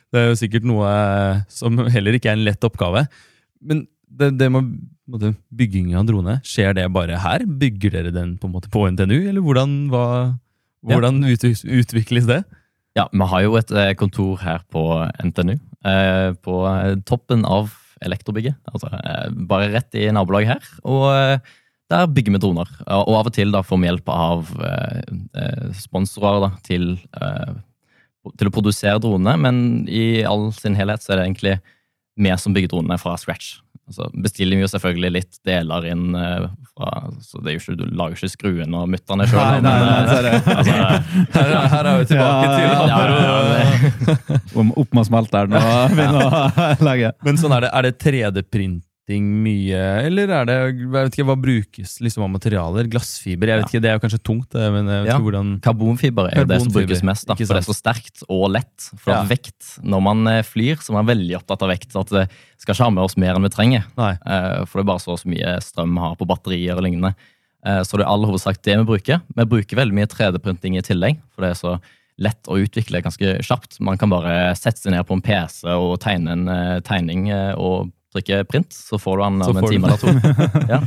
Det 0.10 0.22
er 0.22 0.30
jo 0.30 0.38
sikkert 0.38 0.68
noe 0.70 0.90
som 1.54 1.82
heller 1.90 2.18
ikke 2.18 2.32
er 2.32 2.38
en 2.38 2.46
lett 2.46 2.66
oppgave. 2.66 3.08
Men 3.66 3.88
det, 4.10 4.32
det 4.40 4.50
med 4.54 4.72
måte, 5.10 5.34
bygging 5.56 5.94
av 5.98 6.08
drone, 6.10 6.40
skjer 6.46 6.76
det 6.78 6.88
bare 6.94 7.20
her? 7.22 7.46
Bygger 7.46 7.98
dere 7.98 8.14
den 8.16 8.36
på, 8.40 8.50
en 8.50 8.56
måte, 8.56 8.72
på 8.72 8.86
NTNU, 8.92 9.18
eller 9.30 9.44
hvordan, 9.46 9.76
hva, 9.94 10.06
hvordan 10.86 11.22
ut, 11.28 11.46
utvikles 11.46 12.30
det? 12.30 12.44
Ja, 12.98 13.08
vi 13.14 13.28
har 13.32 13.46
jo 13.46 13.56
et 13.60 13.72
eh, 13.72 13.94
kontor 13.98 14.42
her 14.44 14.66
på 14.74 14.84
NTNU, 15.24 15.56
eh, 15.88 16.32
på 16.44 16.60
eh, 16.72 16.98
toppen 17.08 17.46
av 17.48 17.72
elektrobygget. 18.06 18.58
Altså 18.72 18.92
eh, 18.98 19.30
bare 19.50 19.72
rett 19.74 19.98
i 19.98 20.10
nabolaget 20.16 20.56
her. 20.56 20.70
Og 20.90 21.08
eh, 21.14 21.56
der 21.90 22.10
bygger 22.12 22.36
vi 22.36 22.42
droner. 22.44 22.70
Og 22.86 23.16
av 23.18 23.30
og 23.30 23.34
til 23.36 23.54
da 23.54 23.64
får 23.66 23.82
vi 23.82 23.90
hjelp 23.90 24.12
av 24.14 24.52
eh, 24.66 25.64
sponsorer 25.78 26.44
da, 26.46 26.52
til, 26.66 26.92
til 28.38 28.50
å 28.50 28.54
produsere 28.54 29.02
dronene, 29.02 29.34
men 29.42 29.64
i 29.90 30.22
all 30.28 30.52
sin 30.54 30.78
helhet 30.78 31.02
så 31.02 31.16
er 31.16 31.22
det 31.22 31.28
egentlig 31.30 31.56
vi 32.20 32.36
som 32.38 32.54
bygger 32.54 32.76
dronene 32.76 33.00
fra 33.02 33.16
scratch. 33.18 33.58
Altså, 33.90 34.06
bestiller 34.22 34.60
vi 34.60 34.62
jo 34.62 34.70
selvfølgelig 34.70 35.10
litt 35.16 35.40
deler 35.50 35.86
inn 35.90 36.14
eh, 36.14 36.44
fra 36.76 36.90
så 37.26 37.42
det 37.42 37.50
er 37.50 37.56
jo 37.58 37.62
ikke, 37.64 37.78
Du 37.80 37.86
lager 37.98 38.20
ikke 38.20 38.30
skruene 38.36 38.84
og 38.84 38.92
mutterne 38.94 39.26
sjøl. 39.28 39.42
Nei, 39.42 39.62
nei, 39.66 39.78
nei, 39.82 40.04
så 40.06 40.20
er 40.20 40.28
det- 40.28 40.44
altså, 40.60 40.76
Her, 41.34 41.56
her 41.74 41.90
er 41.90 41.98
vi 41.98 42.06
tilbake 42.12 42.46
Ja, 42.46 42.54
til 42.54 42.66
ja, 42.70 42.76
ja, 42.86 43.34
ja, 44.14 44.40
Om 44.62 44.74
opp 44.78 44.94
med 45.00 45.10
smelteren 45.10 45.58
og 45.58 45.98
begynne 45.98 46.22
å 46.22 46.78
lage. 46.86 47.12
Men 47.26 47.42
sånn 47.42 47.58
er 47.58 47.66
det, 47.66 47.74
er 47.74 47.90
det 47.90 47.98
3D-printing 49.10 49.26
mye, 49.44 50.06
eller 50.06 50.30
er 50.30 50.46
det 50.46 50.56
jeg 50.58 50.90
vet 50.94 51.14
ikke, 51.14 51.26
Hva 51.28 51.36
brukes 51.42 51.96
liksom 52.02 52.24
av 52.24 52.30
materialer? 52.32 52.88
Glassfiber? 52.90 53.48
jeg 53.50 53.60
vet 53.64 53.70
ikke, 53.74 53.82
Det 53.82 53.90
er 53.90 53.98
jo 53.98 54.04
kanskje 54.04 54.22
tungt, 54.24 54.54
men 54.54 54.86
jeg 54.88 55.04
vet 55.04 55.08
Ja. 55.10 55.18
ikke 55.18 55.26
hvordan 55.30 55.62
Karbonfiber 55.62 56.30
er 56.32 56.40
jo 56.42 56.46
det 56.46 56.62
som 56.62 56.72
brukes 56.72 57.04
mest, 57.04 57.26
da, 57.28 57.34
for 57.36 57.54
det 57.54 57.64
er 57.64 57.74
så 57.74 57.76
sterkt 57.76 58.24
og 58.30 58.52
lett. 58.52 58.90
For 58.98 59.12
Ja. 59.12 59.22
at 59.22 59.30
vekt, 59.30 59.80
Når 59.84 60.02
man 60.02 60.28
eh, 60.28 60.42
flyr, 60.44 60.76
så 60.78 60.92
er 60.92 61.04
man 61.04 61.18
veldig 61.18 61.36
opptatt 61.38 61.62
av 61.64 61.70
vekt. 61.70 61.96
At 61.96 62.08
det 62.10 62.30
skal 62.58 62.76
ikke 62.76 62.84
ha 62.84 62.90
med 62.92 63.04
oss 63.04 63.18
mer 63.18 63.36
enn 63.36 63.42
vi 63.44 63.50
trenger. 63.50 63.84
Nei. 63.98 64.12
Eh, 64.26 64.66
For 64.66 64.80
det 64.80 64.86
er 64.86 64.92
bare 64.94 65.00
så 65.00 65.18
så 65.18 65.26
mye 65.26 65.60
strøm 65.62 65.94
vi 65.94 66.00
har 66.00 66.16
på 66.16 66.28
batterier 66.28 66.78
og 66.78 66.84
lignende. 66.84 67.16
Eh, 67.66 67.82
Så 67.84 67.98
det 67.98 68.02
er 68.06 68.10
all 68.10 68.24
hovedsak 68.26 68.62
det 68.62 68.78
vi 68.78 68.86
bruker. 68.86 69.22
Vi 69.36 69.44
bruker 69.46 69.76
veldig 69.76 69.94
mye 69.94 70.08
3D-printing 70.08 70.78
i 70.78 70.82
tillegg, 70.82 71.18
for 71.34 71.42
det 71.42 71.52
er 71.52 71.60
så 71.60 71.82
lett 72.20 72.44
å 72.48 72.58
utvikle 72.60 73.02
ganske 73.02 73.40
kjapt. 73.42 73.80
Man 73.80 73.98
kan 73.98 74.10
bare 74.10 74.54
sette 74.56 74.78
seg 74.78 74.92
ned 74.92 75.06
på 75.08 75.14
en 75.14 75.22
PC 75.22 75.64
og 75.68 76.00
tegne 76.02 76.32
en 76.32 76.48
eh, 76.50 76.80
tegning 76.82 77.30
eh, 77.30 77.54
og 77.56 77.92
trykke 78.16 78.42
print, 78.50 78.74
så 78.74 79.00
får 79.02 79.18
du 79.20 79.24
den 79.26 79.42
om 79.50 79.58
en 79.62 79.70
time 79.70 79.88
eller 79.88 80.02
to. 80.02 80.14
Ja. 80.74 80.82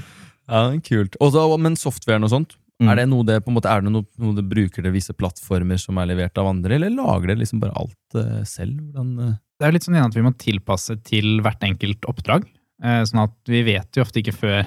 Ja, 0.53 0.63
kult. 0.85 1.17
Og 1.23 1.33
så- 1.33 1.59
men 1.61 1.77
softwaren 1.79 2.25
og 2.27 2.31
sånt, 2.35 2.59
Mm. 2.83 2.89
Er 2.91 2.97
det 2.97 3.09
noe 3.13 3.23
det, 3.23 3.45
på 3.45 3.51
en 3.53 3.55
måte, 3.55 3.71
er 3.71 3.81
det 3.85 3.93
noe, 3.93 4.03
noe 4.19 4.35
det 4.35 4.43
bruker 4.49 4.83
det 4.83 4.91
visse 4.91 5.13
plattformer 5.15 5.79
som 5.79 5.99
er 6.03 6.07
levert 6.09 6.37
av 6.41 6.49
andre, 6.51 6.75
eller 6.75 6.91
lager 6.91 7.29
det 7.31 7.37
liksom 7.39 7.61
bare 7.63 7.77
alt 7.79 8.17
uh, 8.17 8.43
selv? 8.49 8.81
Den, 8.97 9.13
uh... 9.21 9.35
Det 9.61 9.69
er 9.69 9.73
litt 9.77 9.85
sånn 9.87 9.99
at 10.01 10.17
vi 10.17 10.25
må 10.25 10.33
tilpasse 10.35 10.97
til 11.07 11.39
hvert 11.45 11.63
enkelt 11.63 12.03
oppdrag. 12.11 12.49
Uh, 12.83 13.05
Sånn 13.07 13.23
at 13.23 13.37
vi 13.47 13.61
vet 13.69 13.87
jo 13.95 14.03
ofte 14.03 14.19
ikke 14.19 14.35
før 14.35 14.67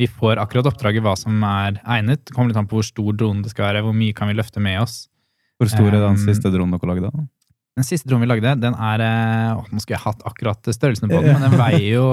vi 0.00 0.06
får 0.08 0.40
akkurat 0.40 0.70
oppdraget 0.70 1.04
hva 1.04 1.12
som 1.20 1.36
er 1.44 1.82
egnet. 1.84 2.22
Det 2.24 2.32
kommer 2.32 2.48
litt 2.54 2.56
an 2.62 2.70
på 2.70 2.78
hvor 2.78 2.86
stor 2.88 3.12
dronen 3.12 3.42
det 3.44 3.52
skal 3.52 3.66
være, 3.74 3.84
hvor 3.84 3.92
mye 3.98 4.16
kan 4.16 4.30
vi 4.32 4.38
løfte 4.40 4.62
med 4.62 4.80
oss. 4.80 5.08
Hvor 5.60 5.68
stor 5.68 5.90
er 5.90 5.98
den 6.00 6.16
Um, 6.16 6.24
siste 6.24 6.48
dronen 6.54 6.72
dere 6.78 6.94
lagde? 6.94 7.10
da? 7.12 7.26
Den 7.78 7.86
siste 7.86 8.08
dronen 8.10 8.26
vi 8.26 8.30
lagde, 8.32 8.54
den 8.60 8.74
er 8.74 9.02
å, 9.04 9.10
åh, 9.60 9.68
Nå 9.70 9.82
skulle 9.82 9.96
jeg 9.96 10.04
hatt 10.04 10.24
akkurat 10.28 10.70
størrelsen 10.74 11.10
på 11.10 11.20
den, 11.22 11.36
men 11.36 11.46
den 11.46 11.60
veier 11.60 11.86
jo 11.94 12.06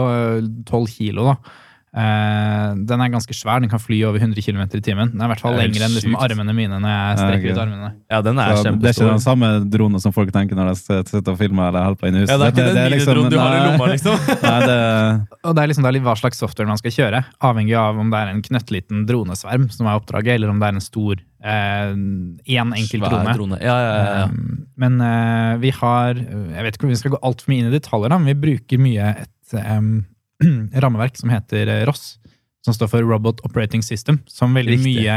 tolv 0.69 0.85
12 0.87 0.91
kilo, 0.93 1.25
da. 1.31 1.55
Eh, 1.97 2.71
den 2.85 2.99
er 3.01 3.09
ganske 3.09 3.33
svær, 3.33 3.61
den 3.63 3.71
kan 3.71 3.79
fly 3.79 4.01
over 4.05 4.19
100 4.19 4.43
km 4.43 4.59
i 4.75 4.81
timen. 4.83 5.13
Den 5.13 5.21
er 5.23 5.29
i 5.29 5.31
hvert 5.31 5.41
fall 5.41 5.55
lengre 5.55 5.79
er 5.81 5.87
enn 5.87 5.95
liksom, 5.95 6.17
armene 6.19 6.53
mine 6.53 6.77
når 6.83 6.91
jeg 6.91 7.07
Ja, 7.07 7.21
strekker 7.21 7.47
ok. 7.47 7.55
ut 7.55 7.61
armene. 7.63 7.89
Ja, 8.11 8.19
den 8.21 8.41
er 8.43 8.55
Så 8.59 8.73
det 8.75 8.89
er 8.91 8.97
ikke 8.97 9.07
den 9.13 9.23
samme 9.23 9.51
dronen 9.71 10.03
som 10.03 10.13
folk 10.13 10.33
tenker 10.35 10.59
når 10.59 10.73
de 10.73 10.75
sitter 11.07 11.31
og 11.31 11.39
filmer 11.39 11.69
eller 11.71 11.87
holder 11.87 12.01
på 12.01 12.09
inne 12.09 12.19
i 12.19 12.25
huset? 12.25 12.33
Ja, 12.35 12.37
det 12.37 12.49
er 12.49 12.53
ikke 12.53 12.67
den 12.67 12.91
minidronen 12.91 13.31
du 13.31 13.37
har 13.39 13.55
i 13.55 13.61
lomma, 13.63 13.87
liksom. 13.93 14.19
Nei, 14.43 14.59
det, 14.67 14.77
Og 15.47 15.55
det 15.55 15.63
er 15.63 15.71
liksom 15.71 15.87
da 15.87 15.93
litt 15.95 16.05
hva 16.05 16.17
slags 16.19 16.43
software 16.43 16.67
man 16.69 16.81
skal 16.83 16.93
kjøre, 16.97 17.23
avhengig 17.49 17.77
av 17.79 17.97
om 18.03 18.11
det 18.13 18.19
er 18.19 18.33
en 18.35 18.43
knøttliten 18.45 19.07
dronesverm 19.07 19.69
som 19.73 19.87
er 19.87 19.97
oppdraget, 20.01 20.35
eller 20.37 20.51
om 20.53 20.59
det 20.61 20.67
er 20.69 20.77
en 20.77 20.83
stor 20.83 21.23
én 21.47 22.73
enkelt 22.75 22.99
Svær 22.99 23.09
drone. 23.13 23.33
drone. 23.37 23.57
Ja, 23.61 23.75
ja, 23.79 23.91
ja, 23.95 24.13
ja. 24.19 24.23
Um, 24.27 24.67
Men 24.75 24.99
uh, 25.01 25.55
vi 25.61 25.69
har 25.71 26.17
Jeg 26.17 26.63
vet 26.65 26.75
ikke 26.75 26.87
om 26.89 26.91
vi 26.91 26.97
skal 26.99 27.13
gå 27.13 27.19
altfor 27.23 27.53
mye 27.53 27.63
inn 27.63 27.69
i 27.71 27.75
detaljer, 27.77 28.09
da, 28.11 28.17
men 28.19 28.33
vi 28.33 28.41
bruker 28.41 28.81
mye 28.81 29.11
et 29.23 29.53
um, 29.77 30.05
rammeverk 30.83 31.17
som 31.19 31.31
heter 31.33 31.67
eh, 31.67 31.83
ROS. 31.87 32.17
Som 32.65 32.75
står 32.75 32.89
for 32.91 33.05
Robot 33.07 33.39
Operating 33.47 33.83
System. 33.85 34.19
Som 34.27 34.53
veldig 34.57 34.79
mye, 34.83 35.13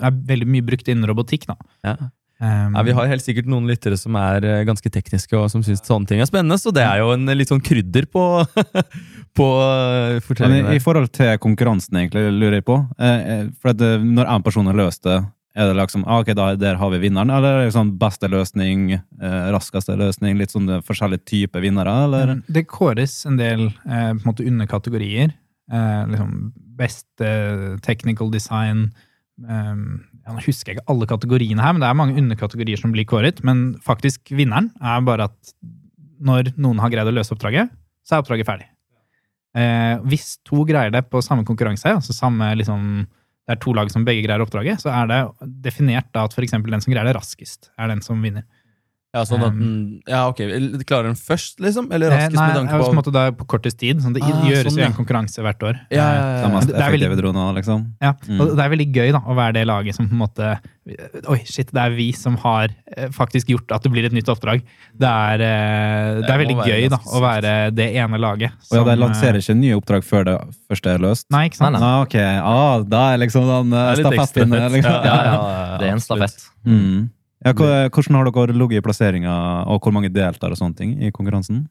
er 0.00 0.14
veldig 0.30 0.46
mye 0.48 0.64
brukt 0.64 0.86
innen 0.88 1.04
robotikk. 1.10 1.44
Da. 1.50 1.56
Ja. 1.84 1.96
Um, 2.36 2.74
Ja, 2.76 2.82
vi 2.84 2.92
har 2.92 3.06
helt 3.08 3.24
sikkert 3.24 3.46
noen 3.48 3.64
lyttere 3.68 3.96
som 3.96 4.16
er 4.20 4.44
eh, 4.44 4.62
ganske 4.68 4.90
tekniske 4.92 5.32
og 5.38 5.46
som 5.48 5.62
syns 5.64 5.80
sånne 5.84 6.08
ting 6.08 6.20
er 6.20 6.28
spennende, 6.28 6.58
så 6.60 6.68
det 6.74 6.82
er 6.84 7.00
jo 7.00 7.14
en 7.14 7.24
litt 7.32 7.48
sånn 7.48 7.62
krydder 7.64 8.04
på, 8.12 8.24
på 9.40 9.46
eh, 9.64 10.10
men 10.16 10.24
fortellingen. 10.24 10.68
i, 10.72 10.76
I 10.76 10.82
forhold 10.84 11.12
til 11.16 11.32
konkurransen, 11.40 11.96
egentlig, 11.96 12.26
lurer 12.36 12.58
jeg 12.58 12.66
på. 12.68 12.76
Eh, 13.00 13.46
for 13.60 13.72
at 13.72 13.80
Når 14.04 14.28
én 14.34 14.44
person 14.44 14.68
har 14.68 14.76
løst 14.76 15.04
det, 15.08 15.16
er 15.56 15.70
det 15.70 15.76
liksom 15.78 16.04
ah, 16.04 16.20
ok, 16.20 16.34
da, 16.36 16.50
der 16.60 16.76
har 16.76 16.90
vi 16.92 17.00
vinneren? 17.06 17.32
Eller 17.32 17.62
er 17.62 17.64
det 17.64 17.74
sånn 17.76 17.94
beste 18.00 18.28
løsning, 18.28 18.90
eh, 18.98 19.46
raskeste 19.54 19.96
løsning, 19.96 20.36
litt 20.36 20.52
sånn 20.52 20.68
forskjellige 20.84 21.24
typer 21.30 21.64
vinnere? 21.64 21.94
Eller? 22.04 22.34
Um, 22.36 22.42
Det 22.52 22.66
kåres 22.68 23.14
en 23.28 23.38
del 23.40 23.68
eh, 23.70 24.12
på 24.12 24.20
en 24.20 24.26
måte 24.28 24.46
underkategorier. 24.46 25.32
Eh, 25.72 26.02
liksom 26.12 26.52
Best 26.76 27.24
eh, 27.24 27.78
technical 27.80 28.28
design 28.30 28.90
um, 29.40 30.04
Nå 30.26 30.42
husker 30.44 30.74
jeg 30.74 30.76
ikke 30.76 30.92
alle 30.92 31.08
kategoriene 31.08 31.62
her, 31.64 31.72
men 31.72 31.80
det 31.80 31.88
er 31.88 31.96
mange 31.96 32.20
underkategorier 32.20 32.80
som 32.80 32.92
blir 32.92 33.06
kåret. 33.08 33.40
Men 33.46 33.78
faktisk 33.86 34.34
vinneren 34.34 34.72
er 34.82 35.04
bare 35.06 35.30
at 35.30 35.54
når 36.20 36.52
noen 36.60 36.80
har 36.82 36.92
greid 36.92 37.08
å 37.08 37.14
løse 37.14 37.32
oppdraget, 37.32 37.70
så 38.04 38.16
er 38.16 38.24
oppdraget 38.24 38.48
ferdig. 38.48 38.66
Eh, 39.56 39.94
hvis 40.10 40.34
to 40.44 40.66
greier 40.68 40.92
det 40.92 41.06
på 41.08 41.22
samme 41.24 41.46
konkurranse, 41.48 41.94
altså 41.96 42.12
samme 42.12 42.50
liksom 42.58 43.06
det 43.46 43.54
er 43.54 43.62
to 43.62 43.72
lag 43.76 43.90
som 43.92 44.04
begge 44.06 44.24
greier 44.26 44.42
oppdraget, 44.42 44.82
så 44.82 44.90
er 44.90 45.10
det 45.10 45.20
definert 45.62 46.08
da 46.14 46.24
at 46.26 46.34
f.eks. 46.34 46.56
den 46.56 46.82
som 46.82 46.92
greier 46.92 47.06
det 47.06 47.14
raskest, 47.14 47.70
er 47.78 47.92
den 47.92 48.02
som 48.02 48.22
vinner. 48.22 48.46
Ja, 49.16 49.22
sånn 49.24 49.44
at 49.46 49.54
den, 49.56 50.02
ja, 50.06 50.22
ok. 50.28 50.42
Klarer 50.84 51.08
den 51.08 51.16
først, 51.16 51.56
liksom? 51.64 51.88
Eller 51.90 52.12
Eh, 52.12 52.16
raskest 52.18 52.36
Nei, 52.36 52.46
med 52.52 52.56
tanke 52.60 52.80
på 52.82 52.90
på 52.92 52.96
måte 53.00 53.12
da 53.14 53.24
på 53.32 53.46
kortest 53.48 53.78
tid. 53.80 54.02
Sånn, 54.04 54.12
det 54.12 54.22
Ah, 54.22 54.44
gjøres 54.44 54.68
sånn, 54.68 54.76
jo 54.76 54.84
ja. 54.84 54.90
en 54.92 54.96
konkurranse 54.98 55.40
hvert 55.46 55.62
år. 55.64 55.80
Ja, 55.90 56.04
ja, 56.04 56.24
ja, 56.44 56.60
det 56.60 56.76
er 56.76 56.92
veldig- 56.92 57.16
drone, 57.22 57.54
liksom? 57.56 57.86
Ja, 58.02 58.12
Mm. 58.28 58.40
og 58.40 58.56
det 58.56 58.64
er 58.66 58.70
veldig 58.76 58.88
gøy 58.92 59.12
da, 59.12 59.20
å 59.24 59.34
være 59.34 59.52
det 59.54 59.66
laget 59.66 59.94
som 59.96 60.08
på 60.08 60.12
en 60.12 60.18
måte 60.26 60.58
Oi, 61.26 61.40
shit, 61.44 61.66
det 61.74 61.82
er 61.82 61.90
vi 61.96 62.12
som 62.12 62.36
har 62.36 62.68
eh, 62.96 63.08
faktisk 63.10 63.48
gjort 63.50 63.72
at 63.74 63.82
det 63.82 63.90
blir 63.90 64.04
et 64.06 64.12
nytt 64.14 64.28
oppdrag. 64.30 64.62
Det 64.96 65.08
er, 65.08 65.40
eh, 65.42 66.14
det 66.20 66.26
Det 66.26 66.30
er 66.30 66.38
veldig 66.44 66.58
gøy 66.62 66.88
da, 66.92 66.98
å 67.10 67.20
være 67.20 67.74
det 67.74 67.88
ene 67.96 68.20
laget. 68.22 68.52
Og 68.70 68.78
ja, 68.78 68.84
de 68.84 68.94
lanserer 69.00 69.34
eh, 69.34 69.42
ikke 69.42 69.56
nye 69.58 69.74
oppdrag 69.80 70.04
før 70.06 70.24
det 70.28 70.36
første 70.70 70.94
er 70.94 70.98
løst? 71.02 71.26
Nei, 71.34 71.48
ikke 71.48 71.58
sant? 71.58 71.72
Nei, 71.72 71.80
nei. 71.80 71.88
Ah, 71.88 72.02
ok, 72.06 72.14
ah, 72.38 72.82
da 72.86 73.02
er 73.14 73.18
liksom 73.18 73.50
den 73.50 73.96
stafettpinnen 73.98 74.70
liksom. 74.76 74.92
Ja, 74.92 75.02
ja, 75.02 75.16
ja, 75.24 75.34
ja, 75.34 75.78
Det 75.78 75.88
er 75.88 75.92
en 75.96 76.04
stafett. 76.06 76.48
Mm. 76.64 77.10
Ja, 77.44 77.52
hvordan 77.52 78.16
har 78.16 78.30
dere 78.30 78.56
ligget 78.56 78.80
i 78.80 78.84
plasseringa, 78.84 79.34
og 79.68 79.84
hvor 79.84 79.92
mange 79.92 80.12
deltar 80.12 80.54
og 80.54 80.58
sånne 80.60 80.78
ting 80.78 80.94
i 81.04 81.12
konkurransen? 81.14 81.66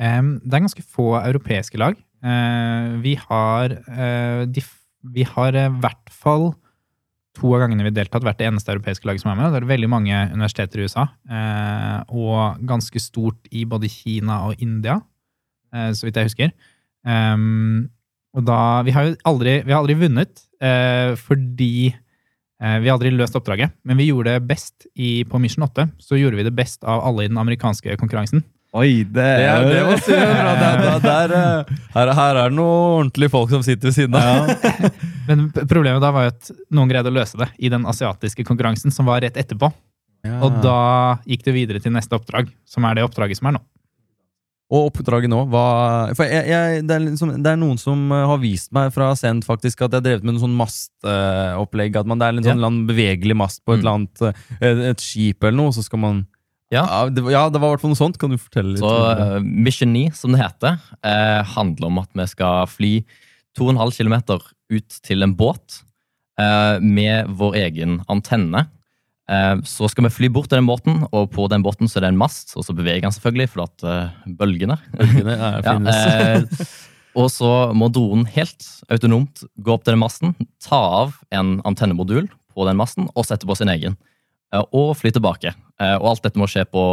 Det 0.00 0.54
er 0.54 0.64
ganske 0.64 0.84
få 0.86 1.12
europeiske 1.20 1.80
lag. 1.80 1.98
Eh, 2.24 2.88
vi 3.00 3.14
har 3.16 3.72
eh, 3.72 4.64
Vi 5.00 5.24
har 5.24 5.56
i 5.56 5.68
hvert 5.80 6.10
fall 6.12 6.50
to 7.36 7.54
av 7.54 7.62
gangene 7.62 7.84
vi 7.86 7.92
har 7.92 8.00
deltatt, 8.02 8.24
vært 8.26 8.40
det 8.40 8.48
eneste 8.50 8.72
europeiske 8.74 9.06
laget 9.06 9.22
som 9.22 9.30
er 9.32 9.38
med. 9.38 9.52
Det 9.52 9.62
er 9.62 9.70
veldig 9.70 9.88
mange 9.88 10.16
universiteter 10.32 10.80
i 10.80 10.88
USA, 10.88 11.06
eh, 11.30 12.00
og 12.10 12.60
ganske 12.68 13.00
stort 13.00 13.48
i 13.52 13.64
både 13.64 13.88
Kina 13.88 14.42
og 14.48 14.60
India, 14.60 14.98
eh, 15.72 15.92
så 15.96 16.04
vidt 16.08 16.20
jeg 16.20 16.30
husker. 16.32 16.52
Og 18.30 18.44
da 18.46 18.82
Vi 18.82 18.90
har 18.94 19.08
jo 19.08 19.16
aldri, 19.24 19.62
vi 19.64 19.72
har 19.72 19.80
aldri 19.80 19.96
vunnet, 19.98 20.44
eh, 20.60 21.14
fordi 21.16 21.88
eh, 21.88 22.00
vi 22.60 22.88
har 22.90 22.94
aldri 22.98 23.10
løst 23.14 23.36
oppdraget, 23.38 23.72
men 23.88 23.96
vi 23.96 24.10
gjorde 24.10 24.34
det 24.34 24.46
best 24.48 24.84
i, 24.92 25.24
på 25.24 25.38
Mission 25.40 25.64
8. 25.64 25.86
Så 26.02 26.18
gjorde 26.20 26.36
vi 26.36 26.44
det 26.44 26.52
best 26.52 26.84
av 26.84 27.00
alle 27.08 27.24
i 27.24 27.30
den 27.30 27.40
amerikanske 27.40 27.96
konkurransen. 27.96 28.44
Oi, 28.70 29.02
det 29.02 29.14
Det, 29.14 29.46
er, 29.50 29.64
det 29.66 29.80
bra. 29.82 30.52
Der, 30.60 30.82
der, 30.82 31.00
der, 31.02 31.32
eh, 31.34 31.78
her, 31.94 32.12
her 32.14 32.36
er 32.38 32.52
det 32.52 32.54
noen 32.54 33.00
ordentlige 33.00 33.32
folk 33.32 33.50
som 33.50 33.64
sitter 33.66 33.90
ved 33.90 33.96
siden 33.96 34.14
av. 34.14 34.46
Ja. 34.46 34.90
Men 35.28 35.48
problemet 35.56 36.02
da 36.04 36.12
var 36.14 36.28
jo 36.28 36.34
at 36.36 36.50
noen 36.70 36.92
greide 36.92 37.10
å 37.10 37.16
løse 37.16 37.40
det 37.40 37.48
i 37.58 37.70
den 37.72 37.86
asiatiske 37.90 38.46
konkurransen, 38.46 38.94
som 38.94 39.10
var 39.10 39.24
rett 39.24 39.40
etterpå. 39.40 39.72
Og 40.44 40.60
da 40.62 41.18
gikk 41.26 41.42
det 41.48 41.56
videre 41.56 41.80
til 41.82 41.94
neste 41.96 42.14
oppdrag, 42.14 42.50
som 42.68 42.84
er 42.86 42.98
det 42.98 43.06
oppdraget 43.08 43.40
som 43.40 43.48
er 43.50 43.56
nå. 43.56 43.62
Og 44.70 44.84
oppdraget 44.92 45.30
nå 45.32 45.40
var 45.50 46.12
For 46.14 46.30
jeg, 46.30 46.46
jeg, 46.46 46.82
det, 46.86 46.94
er 46.94 47.02
liksom, 47.08 47.32
det 47.42 47.50
er 47.50 47.56
noen 47.58 47.78
som 47.82 48.04
eh, 48.14 48.26
har 48.30 48.38
vist 48.38 48.70
meg 48.76 48.92
fra 48.94 49.08
Send 49.18 49.42
faktisk 49.46 49.80
at 49.82 49.90
jeg 49.90 49.98
har 49.98 50.04
drevet 50.06 50.26
med 50.28 50.36
noe 50.36 50.44
sånn 50.44 50.54
mastopplegg. 50.58 51.96
At 51.98 52.06
man, 52.06 52.20
det 52.20 52.28
er 52.28 52.36
en 52.38 52.46
sånn 52.46 52.60
eller 52.62 52.84
bevegelig 52.90 53.36
mast 53.40 53.64
på 53.66 53.74
et 53.74 53.82
Mm. 53.82 53.90
annet 53.94 54.22
eh, 54.60 54.84
et 54.92 55.00
skip 55.02 55.42
eller 55.42 55.58
noe, 55.58 55.72
så 55.74 55.82
skal 55.82 55.98
man 55.98 56.26
Ja. 56.70 57.08
det, 57.10 57.24
ja, 57.32 57.48
det 57.50 57.58
var 57.60 57.72
i 57.72 57.74
hvert 57.74 57.82
fall 57.82 57.90
noe 57.96 57.98
sånt. 57.98 58.18
Kan 58.22 58.30
du 58.30 58.38
fortelle 58.38 58.76
litt? 58.76 58.84
Så 58.84 58.94
uh, 58.94 59.40
Mission 59.42 59.90
9, 59.92 60.12
som 60.14 60.30
det 60.32 60.40
heter, 60.44 60.78
eh, 61.02 61.42
handler 61.56 61.86
om 61.90 61.98
at 61.98 62.10
vi 62.14 62.26
skal 62.30 62.66
fly 62.70 62.92
2,5 63.58 63.96
km 63.98 64.38
ut 64.70 65.00
til 65.02 65.22
en 65.26 65.34
båt 65.34 65.80
eh, 66.38 66.78
med 66.78 67.26
vår 67.34 67.56
egen 67.66 68.04
antenne. 68.08 68.68
Eh, 69.30 69.56
så 69.68 69.86
skal 69.90 70.08
vi 70.08 70.10
fly 70.12 70.28
bort 70.32 70.48
til 70.50 70.58
den 70.58 70.66
båten, 70.68 71.04
og 71.14 71.28
på 71.34 71.44
den 71.52 71.62
båten 71.62 71.86
så 71.90 72.00
er 72.00 72.08
det 72.08 72.12
en 72.14 72.20
mast, 72.20 72.56
og 72.58 72.64
så 72.66 72.74
beveger 72.74 73.06
han 73.06 73.14
selvfølgelig, 73.14 73.48
for 73.52 73.66
at 73.68 73.84
eh, 73.86 74.30
bølgene 74.40 74.76
Bølgene 74.96 75.36
er, 75.36 75.60
ja, 75.66 75.74
finnes. 75.76 76.66
eh, 76.66 76.76
Og 77.20 77.26
så 77.34 77.50
må 77.74 77.88
dronen 77.94 78.26
helt 78.34 78.66
autonomt 78.90 79.42
gå 79.58 79.74
opp 79.74 79.82
til 79.86 79.94
den 79.96 80.02
masten, 80.02 80.34
ta 80.62 80.78
av 81.02 81.16
en 81.34 81.56
antennemodul 81.66 82.28
på 82.54 82.66
den 82.68 82.78
masten 82.78 83.08
og 83.14 83.26
sette 83.26 83.46
på 83.50 83.56
sin 83.58 83.70
egen. 83.72 83.96
Og 84.74 84.92
fly 84.98 85.10
tilbake. 85.14 85.50
Og 85.98 86.06
alt 86.10 86.22
dette 86.22 86.38
må 86.38 86.46
skje 86.50 86.62
på 86.70 86.84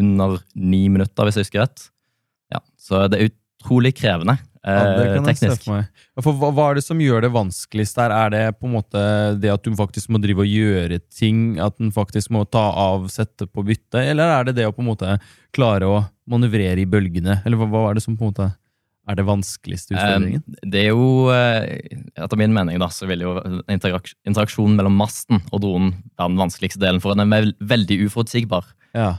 under 0.00 0.38
ni 0.56 0.82
minutter, 0.92 1.24
hvis 1.24 1.36
jeg 1.40 1.46
husker 1.46 1.62
rett. 1.64 1.86
Ja, 2.52 2.60
så 2.80 3.02
det 3.12 3.18
er 3.20 3.30
utrolig 3.32 3.94
krevende 3.96 4.36
Ja, 4.62 4.82
eh, 4.94 5.16
teknisk. 5.26 5.64
hva, 5.66 6.50
hva 6.54 6.64
er 6.70 6.76
det 6.78 6.84
som 6.86 7.00
gjør 7.02 7.24
det 7.24 7.32
vanskeligst 7.34 7.96
der? 7.98 8.12
Er 8.14 8.30
det 8.30 8.42
på 8.60 8.68
en 8.68 8.76
måte 8.76 9.00
det 9.42 9.50
at 9.50 9.62
du 9.66 9.72
faktisk 9.74 10.12
må 10.14 10.20
drive 10.22 10.44
og 10.44 10.50
gjøre 10.50 11.00
ting? 11.10 11.58
At 11.58 11.78
den 11.82 11.90
faktisk 11.94 12.30
må 12.30 12.44
ta 12.46 12.62
av, 12.70 13.08
sette 13.10 13.48
på 13.50 13.64
bytte? 13.66 13.98
Eller 14.12 14.30
er 14.30 14.44
det 14.46 14.54
det 14.60 14.68
å 14.68 14.74
på 14.76 14.84
en 14.84 14.92
måte 14.92 15.16
klare 15.56 15.88
å 15.90 16.02
manøvrere 16.30 16.78
i 16.78 16.86
bølgene? 16.86 17.40
Eller 17.42 17.58
hva, 17.58 17.66
hva 17.72 17.88
er 17.90 17.98
det 17.98 18.04
som 18.06 18.14
på 18.16 18.28
en 18.28 18.30
måte 18.34 18.52
er 19.10 19.18
det 19.18 19.24
vanskeligste 19.26 19.96
utfordringen? 19.96 20.44
Eh, 20.46 20.68
Det 20.70 20.84
er 20.84 20.92
jo, 20.92 21.08
eh, 21.34 21.98
etter 22.22 22.38
min 22.38 22.54
mening, 22.54 22.78
da, 22.78 22.86
så 22.86 23.08
vil 23.10 23.24
jo 23.26 23.32
interak 23.66 24.12
interaksjonen 24.30 24.78
mellom 24.78 24.94
masten 24.94 25.42
og 25.50 25.58
dronen 25.64 25.90
være 26.14 26.28
den 26.30 26.38
vanskeligste 26.38 26.78
delen, 26.84 27.02
for 27.02 27.18
den 27.18 27.34
er 27.34 27.50
veldig 27.58 27.98
uforutsigbar. 28.06 28.62
Ja. 28.94 29.16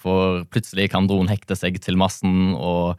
For 0.00 0.46
plutselig 0.54 0.88
kan 0.94 1.04
dronen 1.10 1.28
hekte 1.28 1.56
seg 1.58 1.76
til 1.84 1.98
masten, 2.00 2.54
og 2.56 2.96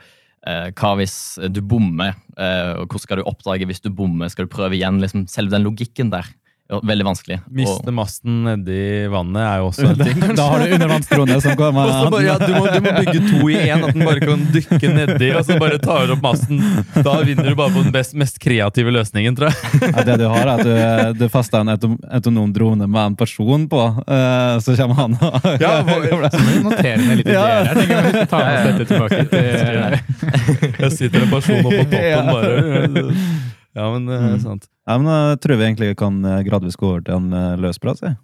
hva 0.78 0.94
hvis 1.00 1.16
du 1.52 1.62
bommer? 1.62 2.16
Eh, 2.38 2.74
Og 2.80 2.88
hvordan 2.88 3.04
skal 3.04 3.20
du 3.20 3.28
oppdage 3.28 3.68
hvis 3.68 3.84
du 3.84 3.90
bommer? 3.92 4.30
Skal 4.32 4.48
du 4.48 4.54
prøve 4.54 4.78
igjen? 4.78 5.02
Liksom, 5.04 5.26
selve 5.32 5.56
den 5.56 5.66
logikken 5.68 6.12
der 6.14 6.24
er 6.26 6.34
veldig 6.68 7.06
vanskelig. 7.08 7.38
Miste 7.56 7.92
masten 7.96 8.42
nedi 8.44 9.08
vannet 9.12 9.40
er 9.44 9.62
jo 9.62 9.70
også 9.70 9.86
en 9.92 10.02
ting. 10.02 10.20
Da 10.36 10.48
har 10.52 10.64
du 10.66 10.74
undervannsdrone 10.76 11.38
som 11.44 11.56
går 11.60 11.72
med 11.78 11.92
bare, 12.12 12.24
ja, 12.26 12.36
du, 12.42 12.52
må, 12.58 12.66
du 12.68 12.82
må 12.84 12.94
bygge 12.98 13.22
to 13.30 13.50
i 13.50 13.56
én, 13.70 13.86
at 13.88 13.94
den 13.96 14.04
bare 14.04 14.20
kan 14.24 14.44
dykke 14.54 14.92
nedi 14.96 15.30
og 15.38 15.46
så 15.48 15.58
bare 15.62 15.80
tar 15.84 16.12
opp 16.16 16.24
masten. 16.26 16.60
Da 17.06 17.14
vinner 17.28 17.48
du 17.48 17.56
bare 17.60 17.72
på 17.76 17.84
den 17.86 17.94
best, 17.96 18.16
mest 18.20 18.40
kreative 18.44 18.92
løsningen, 18.96 19.38
tror 19.40 19.52
jeg. 19.54 19.82
Ja, 19.94 20.04
det 20.12 20.18
du 20.22 20.26
har, 20.28 20.44
er 20.44 20.54
at 20.58 21.16
du, 21.16 21.24
du 21.24 21.26
fester 21.32 21.64
en 21.64 21.72
autonom 21.76 22.52
drone 22.56 22.88
med 22.88 23.02
en 23.14 23.16
person 23.20 23.68
på, 23.72 23.84
eh, 24.04 24.58
så 24.64 24.76
kommer 24.80 25.02
han 25.04 25.18
og 25.22 25.48
Ja, 25.64 25.78
hva- 25.88 26.32
Så 26.34 26.40
må 26.44 26.50
vi 26.52 26.64
notere 26.66 26.98
ned 27.00 27.22
litt 27.22 27.30
Ja. 27.32 27.46
ideer 27.48 27.68
her. 27.68 27.76
tenker 27.78 27.96
jeg. 27.96 28.04
Vi 28.04 28.12
skal 28.12 28.28
ta 28.28 28.40
med 28.44 28.56
oss 28.58 28.66
dette 28.68 28.86
tilbake 28.92 29.20
til 29.32 30.82
Jeg 30.84 30.92
sitter 30.98 31.24
en 31.24 31.32
person 31.32 31.62
oppå 31.64 31.84
toppen 31.92 32.32
bare. 32.34 33.47
Ja, 33.78 33.92
men 33.94 34.08
det 34.10 34.18
er 34.18 34.40
sant. 34.42 34.64
Ja, 34.90 34.96
men 34.98 35.06
da 35.06 35.38
tror 35.38 35.60
vi 35.60 35.68
egentlig 35.68 35.92
kan 36.00 36.18
eh, 36.26 36.42
gradvis 36.48 36.80
gå 36.80 36.96
over 36.96 37.04
til 37.06 37.20
en 37.20 37.30
eh, 37.30 37.60
løs 37.62 37.78
prat. 37.78 38.02
jeg. 38.02 38.18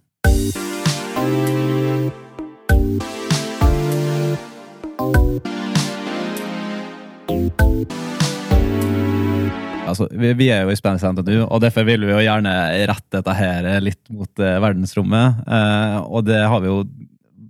Altså, 9.86 10.08
vi, 10.10 10.34
vi 10.40 10.50
er 10.50 10.64
jo 10.66 10.74
i 10.74 10.80
Space 10.80 11.06
NTNU, 11.06 11.44
og 11.46 11.62
derfor 11.62 11.86
vil 11.86 12.02
vi 12.02 12.16
jo 12.16 12.24
gjerne 12.26 12.54
rette 12.90 13.20
dette 13.20 13.38
her 13.38 13.70
litt 13.86 14.02
mot 14.10 14.42
eh, 14.42 14.58
verdensrommet. 14.64 15.44
Eh, 15.46 16.00
og 16.02 16.26
det 16.32 16.42
har 16.42 16.64
vi 16.66 16.72
jo 16.72 16.82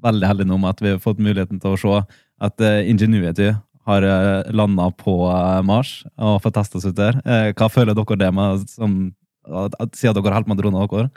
veldig 0.04 0.28
heldig 0.28 0.50
nå 0.52 0.60
med 0.60 0.74
at 0.76 0.84
vi 0.84 0.92
har 0.92 1.00
fått 1.00 1.24
muligheten 1.24 1.64
til 1.64 1.78
å 1.78 1.80
se 1.80 2.02
at 2.44 2.68
eh, 2.68 2.84
Ingenuity 2.92 3.54
har 3.90 4.06
uh, 4.08 4.52
landa 4.56 4.88
på 4.96 5.18
eh, 5.28 5.60
Mars 5.68 6.02
og 6.16 6.40
fått 6.44 6.56
testa 6.56 6.80
oss 6.80 6.88
ut 6.88 6.96
der. 6.96 7.20
Eh, 7.28 7.50
hva 7.58 7.68
føler 7.72 7.98
dere 7.98 8.20
det 8.22 8.30
med, 8.36 8.64
som, 8.72 8.94
siden 9.92 10.16
dere 10.16 10.36
holder 10.38 10.48
på 10.48 10.54
med 10.54 10.62
dronene 10.62 10.88
dere? 10.92 11.10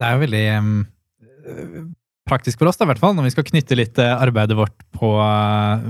Det 0.00 0.08
er 0.08 0.16
jo 0.16 0.22
veldig 0.24 0.44
øh, 0.56 1.84
praktisk 2.28 2.60
for 2.60 2.70
oss, 2.70 2.80
da, 2.80 2.86
i 2.86 2.92
hvert 2.92 3.02
fall, 3.02 3.14
når 3.16 3.28
vi 3.28 3.34
skal 3.36 3.46
knytte 3.50 3.78
litt 3.78 4.00
eh, 4.00 4.14
arbeidet 4.16 4.56
vårt 4.58 4.74
på 4.96 5.12
uh, 5.20 5.84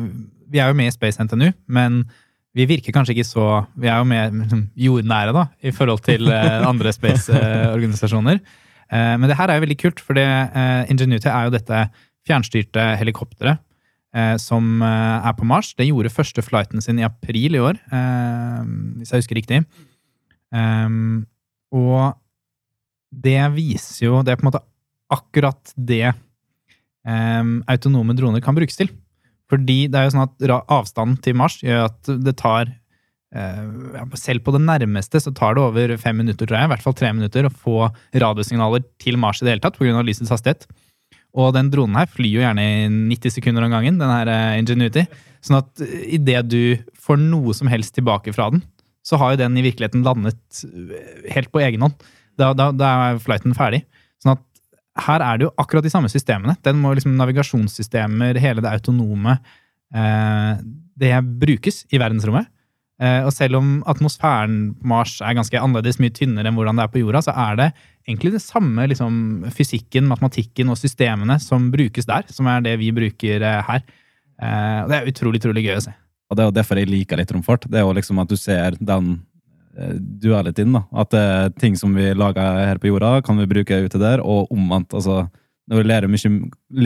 Vi 0.50 0.60
er 0.60 0.70
jo 0.70 0.78
med 0.78 0.90
i 0.90 0.94
Space 0.94 1.22
NTNU, 1.22 1.52
men 1.70 2.02
vi 2.54 2.66
virker 2.70 2.94
kanskje 2.94 3.16
ikke 3.16 3.26
så 3.26 3.46
Vi 3.80 3.88
er 3.90 3.98
jo 3.98 4.06
mer 4.06 4.34
liksom, 4.34 4.66
jordnære, 4.78 5.34
da, 5.34 5.46
i 5.62 5.72
forhold 5.74 6.02
til 6.06 6.28
uh, 6.30 6.66
andre 6.70 6.92
space-organisasjoner. 6.94 8.42
Uh, 8.90 9.14
men 9.18 9.30
det 9.30 9.38
her 9.38 9.50
er 9.50 9.58
jo 9.58 9.64
veldig 9.68 9.78
kult, 9.80 10.02
for 10.02 10.18
det, 10.18 10.26
eh, 10.26 10.90
Ingenuity 10.92 11.30
er 11.30 11.46
jo 11.46 11.54
dette 11.54 11.86
fjernstyrte 12.28 12.84
helikopteret 13.00 13.56
eh, 13.56 13.62
som 14.38 14.82
eh, 14.82 15.28
er 15.28 15.34
på 15.38 15.46
Mars. 15.48 15.72
Det 15.74 15.88
gjorde 15.88 16.12
første 16.14 16.44
flighten 16.44 16.82
sin 16.84 17.00
i 17.00 17.06
april 17.06 17.56
i 17.58 17.62
år, 17.62 17.80
eh, 17.90 18.60
hvis 19.00 19.10
jeg 19.12 19.24
husker 19.24 19.40
riktig. 19.40 19.64
Og 21.74 22.14
det 23.10 23.40
viser 23.56 24.04
jo 24.04 24.20
Det 24.22 24.30
er 24.30 24.38
på 24.38 24.44
en 24.44 24.50
måte 24.52 24.62
akkurat 25.10 25.72
det 25.74 26.14
autonome 27.04 28.14
droner 28.16 28.40
kan 28.40 28.54
brukes 28.56 28.78
til. 28.78 28.88
Fordi 29.50 29.84
det 29.92 29.98
er 29.98 30.06
jo 30.06 30.14
sånn 30.14 30.24
at 30.24 30.64
avstanden 30.72 31.18
til 31.24 31.36
Mars 31.38 31.58
gjør 31.62 31.86
at 31.88 32.10
det 32.24 32.34
tar 32.40 32.70
eh, 33.34 34.06
Selv 34.18 34.44
på 34.46 34.54
det 34.54 34.62
nærmeste 34.64 35.20
så 35.20 35.34
tar 35.36 35.56
det 35.56 35.64
over 35.64 35.94
fem 36.00 36.16
minutter, 36.22 36.48
tror 36.48 36.58
jeg, 36.60 36.70
i 36.70 36.72
hvert 36.72 36.84
fall 36.84 36.96
tre 36.96 37.12
minutter, 37.16 37.46
å 37.46 37.52
få 37.52 37.90
radiosignaler 38.24 38.86
til 39.02 39.20
Mars 39.20 39.42
i 39.42 39.46
det 39.46 39.56
hele 39.56 39.64
tatt, 39.64 39.78
pga. 39.78 40.04
lysets 40.06 40.32
hastighet. 40.32 40.66
Og 41.34 41.50
den 41.56 41.70
dronen 41.72 41.98
her 41.98 42.10
flyr 42.10 42.30
jo 42.36 42.44
gjerne 42.44 42.64
i 42.64 42.74
90 43.10 43.36
sekunder 43.38 43.66
om 43.66 43.72
gangen, 43.74 43.98
den 43.98 44.12
her 44.12 44.30
eh, 44.30 44.58
Ingenuity. 44.60 45.06
Sånn 45.44 45.58
at 45.58 45.82
idet 46.06 46.46
du 46.48 46.60
får 47.04 47.18
noe 47.20 47.54
som 47.56 47.68
helst 47.68 47.96
tilbake 47.96 48.32
fra 48.36 48.48
den, 48.54 48.62
så 49.04 49.18
har 49.20 49.34
jo 49.34 49.42
den 49.42 49.58
i 49.58 49.64
virkeligheten 49.66 50.04
landet 50.06 50.64
eh, 50.68 51.26
helt 51.34 51.50
på 51.52 51.62
egen 51.64 51.84
hånd. 51.84 51.98
Da, 52.40 52.52
da, 52.56 52.70
da 52.74 52.92
er 53.10 53.22
flighten 53.22 53.54
ferdig. 53.56 53.82
Sånn 54.22 54.36
at 54.36 54.44
her 55.04 55.24
er 55.26 55.38
det 55.38 55.48
jo 55.48 55.54
akkurat 55.58 55.84
de 55.84 55.92
samme 55.92 56.10
systemene. 56.10 56.54
Den 56.64 56.78
må 56.82 56.94
liksom 56.94 57.16
navigasjonssystemer, 57.18 58.38
hele 58.42 58.62
det 58.62 58.70
autonome, 58.70 59.36
eh, 59.94 60.52
det 60.94 61.14
brukes 61.42 61.82
i 61.90 61.98
verdensrommet. 61.98 62.46
Eh, 63.02 63.24
og 63.26 63.32
selv 63.34 63.58
om 63.58 63.74
atmosfæren 63.90 64.68
på 64.78 64.86
Mars 64.92 65.16
er 65.18 65.34
ganske 65.34 65.58
annerledes, 65.58 65.98
mye 66.02 66.14
tynnere 66.14 66.50
enn 66.50 66.58
hvordan 66.58 66.78
det 66.78 66.86
er 66.86 66.92
på 66.92 67.02
jorda, 67.02 67.24
så 67.26 67.34
er 67.34 67.58
det 67.58 67.68
egentlig 68.06 68.34
det 68.36 68.44
samme 68.44 68.86
liksom, 68.90 69.16
fysikken, 69.54 70.06
matematikken 70.10 70.70
og 70.70 70.78
systemene 70.78 71.40
som 71.42 71.72
brukes 71.74 72.06
der, 72.06 72.28
som 72.30 72.48
er 72.52 72.62
det 72.64 72.78
vi 72.82 72.92
bruker 72.94 73.42
eh, 73.42 73.60
her. 73.66 73.84
Eh, 74.38 74.80
og 74.84 74.90
det 74.92 74.98
er 74.98 75.10
utrolig, 75.10 75.42
utrolig 75.42 75.66
gøy 75.66 75.78
å 75.78 75.84
se. 75.88 75.94
Og 76.30 76.38
det 76.38 76.44
er 76.44 76.50
jo 76.50 76.56
derfor 76.56 76.80
jeg 76.80 76.90
liker 76.90 77.20
litt 77.20 77.32
romfart. 77.34 77.66
Det 77.70 77.80
er 77.80 77.86
jo 77.86 77.94
liksom 77.96 78.20
at 78.22 78.30
du 78.30 78.38
ser 78.40 78.78
den 78.80 79.16
dualityen, 80.22 80.76
da. 80.76 80.84
At 81.02 81.14
eh, 81.18 81.48
ting 81.60 81.76
som 81.78 81.94
vi 81.96 82.12
lager 82.14 82.60
her 82.68 82.80
på 82.80 82.90
jorda, 82.90 83.18
kan 83.26 83.38
vi 83.40 83.48
bruke 83.50 83.82
ute 83.86 84.00
der, 84.00 84.22
og 84.22 84.52
omvendt. 84.54 84.94
Altså, 84.94 85.24
når 85.70 85.80
vi 85.80 85.88
lærer, 85.88 86.10
mye, 86.10 86.32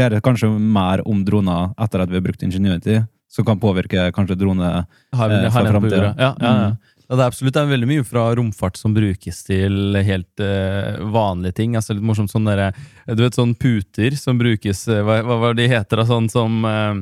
lærer 0.01 0.25
kanskje 0.25 0.51
mer 0.57 1.03
om 1.09 1.25
droner 1.27 1.75
etter 1.81 2.03
at 2.03 2.11
vi 2.11 2.19
har 2.19 2.25
brukt 2.25 2.45
Ingenuity, 2.47 3.01
som 3.29 3.45
kan 3.45 3.61
påvirke 3.61 4.09
kanskje 4.17 4.39
drone 4.41 4.71
Har, 5.17 5.31
Eh, 5.31 5.51
fra 5.53 5.67
framtida. 5.67 6.15
Ja, 6.19 6.35
ja, 6.35 6.35
ja. 6.41 6.71
Mm. 6.71 6.77
Ja, 7.09 7.17
det 7.17 7.23
er 7.23 7.31
absolutt 7.31 7.55
det 7.57 7.61
er 7.63 7.71
veldig 7.71 7.89
mye 7.89 8.05
fra 8.05 8.23
romfart 8.37 8.77
som 8.77 8.93
brukes 8.93 9.39
til 9.47 9.97
helt 10.05 10.43
eh, 10.45 10.99
vanlige 11.09 11.57
ting. 11.63 11.77
Altså 11.79 11.97
litt 11.97 12.05
morsomt 12.05 12.29
sånn 12.33 12.45
derre 12.45 12.75
Du 13.09 13.23
vet 13.25 13.37
sånn 13.39 13.55
puter 13.57 14.17
som 14.21 14.37
brukes 14.41 14.85
eh, 14.93 15.01
Hva, 15.07 15.23
hva 15.25 15.55
de 15.57 15.71
heter 15.73 16.03
da? 16.03 16.05
Sånn 16.09 16.29
som 16.29 16.61
eh, 16.69 17.01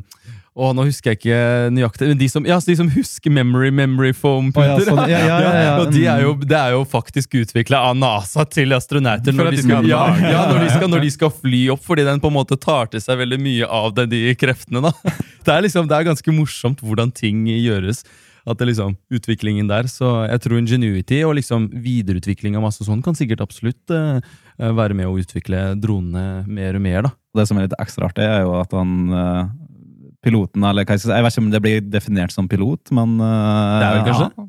å, 0.57 0.71
nå 0.73 0.87
husker 0.87 1.13
jeg 1.13 1.19
ikke 1.19 1.39
nøyaktig 1.75 2.07
men 2.09 2.21
de 2.21 2.29
som, 2.33 2.47
ja, 2.49 2.57
de 2.65 2.77
som 2.79 2.89
husker 2.89 3.33
memory 3.35 3.69
memory 3.77 4.15
foam-puter. 4.17 4.71
Oh, 4.71 4.79
ja, 4.81 4.87
sånn, 4.87 5.11
ja, 5.11 5.19
ja, 5.29 5.51
ja. 5.53 5.75
Og 5.83 5.91
de 5.93 6.07
er 6.09 6.23
jo, 6.25 6.31
det 6.41 6.57
er 6.57 6.73
jo 6.73 6.79
faktisk 6.89 7.37
utvikla 7.43 7.83
av 7.91 7.99
NASA 7.99 8.47
til 8.49 8.73
astronauter 8.73 9.37
når 9.37 9.51
de, 9.53 9.61
skal 9.67 9.85
når, 9.85 10.63
de 10.63 10.71
skal, 10.71 10.89
når 10.95 11.05
de 11.05 11.11
skal 11.13 11.35
fly 11.43 11.61
opp, 11.75 11.83
fordi 11.85 12.07
den 12.09 12.23
på 12.25 12.33
en 12.33 12.39
måte 12.39 12.57
tar 12.57 12.89
til 12.95 13.05
seg 13.05 13.21
veldig 13.21 13.41
mye 13.43 13.69
av 13.69 13.93
det, 13.99 14.07
de 14.15 14.23
kreftene. 14.41 14.81
da. 14.89 14.95
Det 15.47 15.55
er 15.55 15.67
liksom, 15.67 15.87
det 15.91 15.97
er 15.97 16.09
ganske 16.09 16.35
morsomt 16.35 16.81
hvordan 16.83 17.13
ting 17.15 17.45
gjøres. 17.47 18.03
At 18.47 18.61
det 18.61 18.69
liksom, 18.69 18.95
utviklingen 19.11 19.67
der, 19.67 19.89
så 19.91 20.23
jeg 20.29 20.43
tror 20.45 20.61
Ingenuity 20.61 21.21
og 21.27 21.35
liksom 21.39 21.67
videreutvikling 21.83 22.55
av 22.55 22.63
masse 22.63 22.87
sånn 22.87 23.03
kan 23.03 23.17
sikkert 23.19 23.43
absolutt 23.43 23.91
uh, 23.91 24.21
være 24.57 24.95
med 24.95 25.09
å 25.11 25.17
utvikle 25.19 25.73
dronene 25.83 26.45
mer 26.47 26.79
og 26.79 26.85
mer. 26.85 27.01
da. 27.09 27.15
Det 27.41 27.47
som 27.51 27.59
er 27.59 27.67
litt 27.67 27.79
ekstra 27.83 28.07
artig, 28.07 28.23
er 28.27 28.45
jo 28.47 28.55
at 28.61 28.77
han 28.79 28.93
uh, 29.11 29.49
piloten, 30.23 30.63
eller 30.67 30.87
jeg 30.87 31.03
si, 31.03 31.11
jeg 31.11 31.27
vet 31.27 31.35
ikke 31.35 31.43
om 31.43 31.51
det 31.55 31.63
blir 31.65 31.83
definert 31.91 32.35
som 32.35 32.47
pilot, 32.51 32.95
men 32.95 33.19
uh, 33.19 33.81
Det 33.83 33.89
er 33.89 33.99
vel 33.99 34.07
kanskje? 34.13 34.31
ja. 34.31 34.47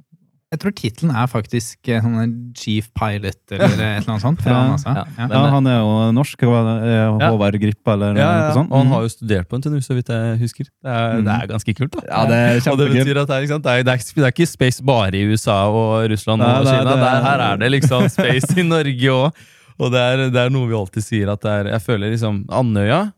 Jeg 0.48 0.60
tror 0.62 0.72
tittelen 0.80 1.10
er 1.12 1.28
faktisk 1.28 1.90
eh, 1.92 2.00
sånn 2.00 2.54
chief 2.56 2.86
pilot 2.96 3.52
eller 3.52 3.68
et 3.74 3.74
eller 4.00 4.14
annet 4.14 4.24
sånt. 4.24 4.40
Fra 4.46 4.54
Ja, 4.54 4.60
NASA. 4.72 4.94
ja. 4.96 5.04
Ja. 5.18 5.26
Ja, 5.34 5.42
han 5.52 5.68
er 5.68 5.76
jo 5.82 5.90
norsk. 6.16 6.46
Eh. 6.48 7.18
Håvard 7.20 7.58
Grippa 7.60 7.96
eller 7.98 8.16
Ja, 8.16 8.30
noe 8.46 8.54
sånt. 8.56 8.72
Og 8.72 8.78
han 8.80 8.88
Mm. 8.88 8.94
har 8.96 9.02
jo 9.04 9.10
studert 9.12 9.50
på 9.52 9.60
NTNU, 9.60 9.82
så 9.84 9.98
vidt 9.98 10.08
jeg 10.14 10.40
husker. 10.40 10.64
Det 10.72 10.88
er, 10.94 11.18
Mm. 11.20 11.26
det 11.26 11.34
er 11.36 11.48
ganske 11.52 11.74
kult. 11.76 11.92
da. 11.92 12.02
Ja, 12.08 12.22
det 12.32 12.38
er 12.38 12.72
Og 12.72 12.78
det 12.80 12.88
betyr 12.94 13.20
at 13.22 13.28
det 13.28 13.36
er, 13.36 13.42
ikke 13.44 13.54
sant? 13.58 13.64
Det, 13.68 13.72
er, 13.76 13.84
det, 13.84 13.92
er, 13.92 13.98
ikke- 14.00 14.16
det 14.16 14.24
er 14.24 14.32
ikke 14.38 14.48
space 14.48 14.82
bare 14.88 15.14
i 15.20 15.26
USA 15.28 15.58
og 15.68 16.10
Russland 16.12 16.40
Nei, 16.40 16.54
og 16.62 16.66
Kina. 16.66 16.84
det 16.84 16.96
er- 16.96 17.04
Der, 17.04 17.24
her 17.28 17.40
er 17.52 17.58
det 17.58 17.72
liksom 17.76 18.08
space 18.10 18.58
i 18.58 18.64
Norge 18.64 19.12
òg. 19.12 19.34
Og 19.80 19.92
det 19.92 20.00
er, 20.00 20.30
det 20.32 20.42
er 20.48 20.50
noe 20.50 20.66
vi 20.72 20.74
alltid 20.80 21.04
sier 21.04 21.30
at 21.30 21.42
det 21.42 21.52
er 21.52 21.72
Jeg 21.76 21.82
føler 21.84 22.10
liksom 22.16 22.46
Andøya 22.50 23.12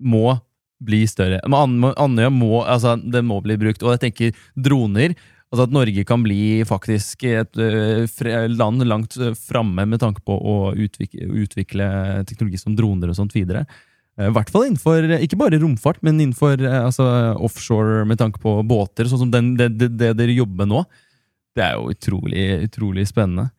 må 0.00 0.40
bli 0.80 1.02
større. 1.06 1.40
Men 1.46 1.82
Andøya 1.98 2.30
må, 2.32 2.62
altså, 2.64 2.94
det 2.96 3.24
må 3.26 3.42
bli 3.42 3.56
brukt. 3.60 3.82
Og 3.82 3.98
jeg 3.98 4.06
tenker 4.06 4.32
droner 4.56 5.14
Altså 5.50 5.66
At 5.66 5.74
Norge 5.74 6.04
kan 6.06 6.22
bli 6.22 6.62
faktisk 6.62 7.24
et 7.26 7.58
øh, 7.58 8.06
land 8.54 8.84
langt 8.86 9.16
øh, 9.18 9.34
framme 9.34 9.86
med 9.90 9.98
tanke 9.98 10.22
på 10.22 10.36
å 10.36 10.58
utvikle, 10.78 11.26
utvikle 11.42 11.86
teknologi 12.28 12.60
som 12.60 12.76
droner 12.78 13.10
og 13.10 13.18
sånt 13.18 13.34
videre. 13.34 13.64
Eh, 14.14 14.28
I 14.28 14.34
hvert 14.36 14.50
fall 14.52 14.68
innenfor, 14.68 15.06
eh, 15.08 15.24
ikke 15.26 15.40
bare 15.40 15.58
romfart, 15.58 16.02
men 16.06 16.20
innenfor 16.20 16.60
eh, 16.60 16.84
altså, 16.84 17.06
offshore 17.42 18.04
med 18.06 18.20
tanke 18.22 18.42
på 18.42 18.60
båter, 18.62 19.10
sånn 19.10 19.24
som 19.24 19.32
den, 19.32 19.56
det, 19.58 19.72
det, 19.80 19.90
det 19.98 20.12
dere 20.20 20.36
jobber 20.38 20.70
nå. 20.70 20.84
Det 21.58 21.66
er 21.66 21.74
jo 21.78 21.90
utrolig, 21.96 22.46
utrolig 22.68 23.08
spennende. 23.10 23.50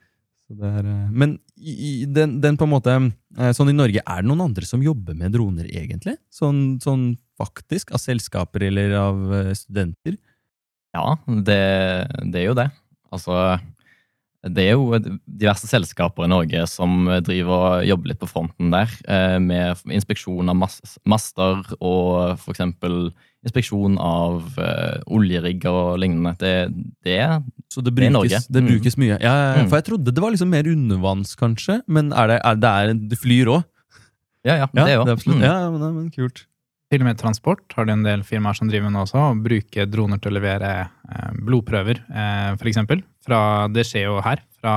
Er, 0.51 0.85
eh, 0.85 1.11
men 1.11 1.37
i, 1.57 2.05
den, 2.09 2.39
den 2.43 2.57
på 2.59 2.65
en 2.67 2.73
måte 2.73 2.93
eh, 2.95 3.51
Sånn 3.55 3.69
i 3.71 3.75
Norge, 3.75 4.01
er 4.01 4.23
det 4.23 4.27
noen 4.27 4.47
andre 4.49 4.67
som 4.67 4.83
jobber 4.83 5.15
med 5.17 5.35
droner, 5.35 5.67
egentlig? 5.69 6.17
Sånn, 6.33 6.79
sånn 6.83 7.13
faktisk? 7.39 7.93
Av 7.95 8.01
selskaper 8.01 8.67
eller 8.71 8.95
av 8.99 9.21
eh, 9.37 9.51
studenter? 9.57 10.17
Ja, 10.95 11.15
det, 11.27 11.59
det 12.33 12.41
er 12.41 12.47
jo 12.49 12.55
det. 12.57 12.69
Altså, 13.11 13.59
det 14.43 14.63
er 14.65 14.71
jo 14.73 14.97
diverse 15.29 15.67
selskaper 15.69 16.25
i 16.25 16.31
Norge 16.31 16.63
som 16.67 17.05
driver 17.23 17.51
og 17.79 17.85
jobber 17.85 18.09
litt 18.11 18.19
på 18.23 18.27
fronten 18.31 18.71
der, 18.73 18.89
eh, 19.07 19.37
med 19.39 19.77
inspeksjon 19.93 20.49
av 20.49 20.57
master 21.05 21.61
og 21.79 22.33
f.eks. 22.41 22.63
inspeksjon 23.45 23.95
av 24.01 24.57
eh, 24.61 24.97
oljerigger 25.13 25.71
og 25.93 25.99
lignende. 26.01 26.33
Det, 26.41 26.53
det 27.05 27.19
Så 27.71 27.81
det 27.85 27.93
Det 27.95 28.07
er 28.07 28.11
brukes, 28.11 28.17
Norge. 28.17 28.41
det 28.49 28.63
Mm. 28.63 28.69
brukes 28.73 28.97
mye. 28.97 29.17
Ja, 29.21 29.35
Mm. 29.61 29.69
for 29.69 29.77
jeg 29.77 29.85
trodde 29.85 30.11
det 30.13 30.21
var 30.21 30.31
liksom 30.31 30.49
mer 30.49 30.63
undervanns, 30.67 31.35
kanskje. 31.37 31.81
Men 31.87 32.11
er 32.11 32.27
det, 32.27 32.39
er 32.43 32.55
det, 32.55 32.69
er, 32.69 32.93
det 33.13 33.19
flyr 33.21 33.45
òg? 33.47 33.63
Ja, 34.43 34.55
ja, 34.57 34.67
Ja, 34.73 34.85
det 34.85 34.97
òg. 34.97 35.27
Mm. 35.27 35.41
Ja, 35.41 35.69
men, 35.69 35.93
men 35.95 36.09
kult. 36.11 36.45
Til 36.91 36.99
og 36.99 37.07
med 37.07 37.19
transport 37.19 37.71
har 37.77 37.87
du 37.87 37.93
en 37.93 38.03
del 38.03 38.23
firmaer 38.27 38.57
som 38.57 38.67
driver 38.67 38.89
med 38.89 38.97
nå 38.97 39.05
også, 39.05 39.19
og 39.31 39.43
bruker 39.45 39.87
droner 39.87 40.19
til 40.19 40.33
å 40.33 40.35
levere 40.35 40.71
eh, 40.83 41.29
blodprøver, 41.39 42.01
eh, 42.11 42.65
eksempel. 42.67 42.99
Det 43.71 43.85
skjer 43.87 44.09
jo 44.09 44.17
her, 44.25 44.41
fra, 44.59 44.75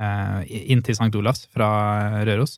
eh, 0.00 0.38
inn 0.72 0.80
til 0.80 0.96
St. 0.96 1.10
Olavs 1.20 1.44
fra 1.52 1.68
Røros. 2.24 2.56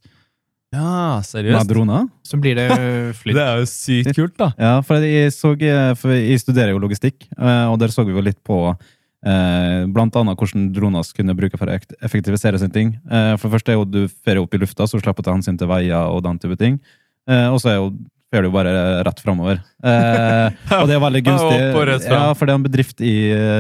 Ja, 0.71 1.19
seriøst? 1.27 1.57
Med 1.57 1.73
droner? 1.73 2.07
Så 2.23 2.39
blir 2.39 2.55
det 2.61 2.69
flytt. 3.25 3.41
Det 3.41 3.43
er 3.43 3.59
jo 3.59 3.67
sykt 3.73 4.15
kult, 4.15 4.37
da. 4.39 4.53
Ja, 4.55 4.77
for 4.87 5.03
jeg, 5.03 5.35
så, 5.35 5.51
for 5.99 6.15
jeg 6.15 6.39
studerer 6.45 6.71
jo 6.71 6.85
logistikk, 6.85 7.27
eh, 7.41 7.67
og 7.67 7.81
der 7.83 7.91
så 7.91 8.07
vi 8.07 8.15
jo 8.15 8.23
litt 8.23 8.39
på 8.47 8.61
eh, 8.71 9.83
blant 9.91 10.15
annet 10.23 10.39
hvordan 10.39 10.71
droner 10.77 11.11
kunne 11.17 11.35
bruke 11.43 11.59
for 11.59 11.67
å 11.67 11.81
effektivisere 12.07 12.63
sine 12.63 12.77
ting. 12.77 12.95
Eh, 13.11 13.35
for 13.35 13.49
det 13.49 13.57
første 13.59 13.75
er 13.75 13.81
jo 13.81 13.91
du 13.99 14.05
fer 14.07 14.39
opp 14.39 14.55
i 14.55 14.63
lufta, 14.63 14.87
så 14.87 14.95
du 14.95 15.03
slipper 15.03 15.27
å 15.27 15.29
ta 15.33 15.35
hensyn 15.35 15.59
til 15.59 15.71
veier 15.75 16.07
og 16.07 16.23
den 16.29 16.39
type 16.39 16.59
ting. 16.61 16.79
Eh, 17.27 17.49
og 17.51 17.59
så 17.63 17.75
er 17.75 17.79
jo 17.81 17.91
fer 18.31 18.47
du 18.47 18.51
bare 18.55 18.73
rett 19.07 19.23
framover. 19.23 19.61
Eh, 19.83 20.59
og 20.79 20.89
det 20.89 20.97
er 20.97 21.05
veldig 21.05 21.23
gunstig. 21.29 22.09
Ja, 22.09 22.25
for 22.35 22.47
det 22.47 22.55
er 22.55 22.59
en 22.59 22.67
bedrift 22.67 23.05
i 23.05 23.15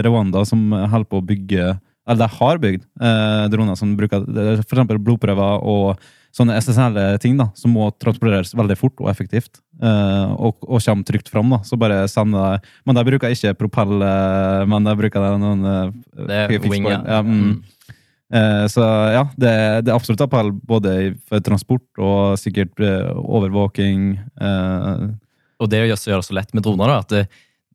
Rwanda 0.07 0.45
som 0.49 0.71
holder 0.73 1.09
på 1.11 1.21
å 1.23 1.27
bygge 1.27 1.73
eller 2.11 2.27
de 2.27 2.37
har 2.41 2.59
bygd, 2.59 2.87
eh, 3.07 3.45
droner 3.53 3.77
som 3.79 3.93
bruker 3.95 4.25
f.eks. 4.65 4.89
blodprøver 4.99 5.67
og 5.69 6.01
sånne 6.35 6.57
essensielle 6.59 7.05
ting 7.23 7.37
da, 7.39 7.49
som 7.59 7.75
må 7.75 7.89
transporteres 8.03 8.55
veldig 8.57 8.77
fort 8.79 9.03
og 9.03 9.11
effektivt, 9.13 9.61
eh, 9.83 10.33
og, 10.35 10.59
og 10.67 10.83
kommer 10.83 11.07
trygt 11.07 11.31
fram. 11.31 11.51
da, 11.55 11.61
Så 11.67 11.79
bare 11.79 12.03
sender 12.11 12.59
de 12.59 12.73
Men 12.87 12.99
de 12.99 13.05
bruker 13.07 13.35
ikke 13.35 13.55
propell, 13.59 14.03
eh, 14.07 14.65
men 14.71 14.87
de 14.87 14.97
bruker 14.99 15.39
noen 15.43 15.67
eh, 15.67 15.93
Det 16.27 16.41
er 16.47 16.69
wing, 16.71 16.89
ja. 16.91 17.03
ja. 17.05 17.21
Mm. 17.27 17.61
Eh, 18.31 18.65
så 18.71 18.85
ja, 19.15 19.25
det, 19.35 19.53
det 19.85 19.91
er 19.91 19.97
absolutt 19.97 20.23
appell 20.23 20.53
både 20.55 20.97
for 21.27 21.43
transport 21.43 22.03
og 22.03 22.37
sikkert 22.39 22.79
eh, 22.85 23.11
overvåking. 23.19 24.13
Eh, 24.41 25.07
Og 25.61 25.71
det 25.71 25.83
gjør 25.83 25.97
det 25.97 26.27
så 26.29 26.37
lett 26.37 26.55
med 26.55 26.65
droner, 26.65 26.93
da, 26.93 26.99
at 27.03 27.15
det, 27.15 27.25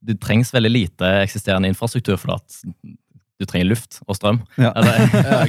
det 0.06 0.20
trengs 0.24 0.54
veldig 0.56 0.72
lite 0.72 1.10
eksisterende 1.26 1.70
infrastruktur 1.72 2.18
for 2.22 2.38
at 2.38 2.62
du 3.36 3.44
trenger 3.44 3.68
luft 3.74 3.98
og 4.08 4.16
strøm. 4.16 4.40
ja. 4.56 4.72
Eller, 4.80 4.96
ja? 5.28 5.42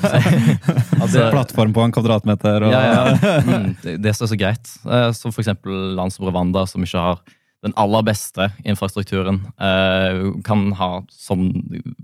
Altså, 0.99 1.29
Plattform 1.31 1.71
på 1.77 1.85
en 1.87 1.95
kvadratmeter. 1.95 2.67
Og, 2.67 2.75
ja, 2.75 2.83
ja. 2.91 3.37
Mm, 3.47 3.69
det, 3.85 3.95
det 4.03 4.11
er 4.11 4.19
så 4.19 4.39
greit. 4.39 4.73
Som 5.15 5.31
eksempel 5.31 5.95
land 5.95 6.11
som 6.17 6.27
Rwanda, 6.27 6.65
som 6.67 6.83
ikke 6.83 7.05
har 7.05 7.23
den 7.65 7.77
aller 7.79 8.03
beste 8.07 8.49
infrastrukturen, 8.67 9.39
kan 10.47 10.67
ha 10.81 10.91
som 11.15 11.47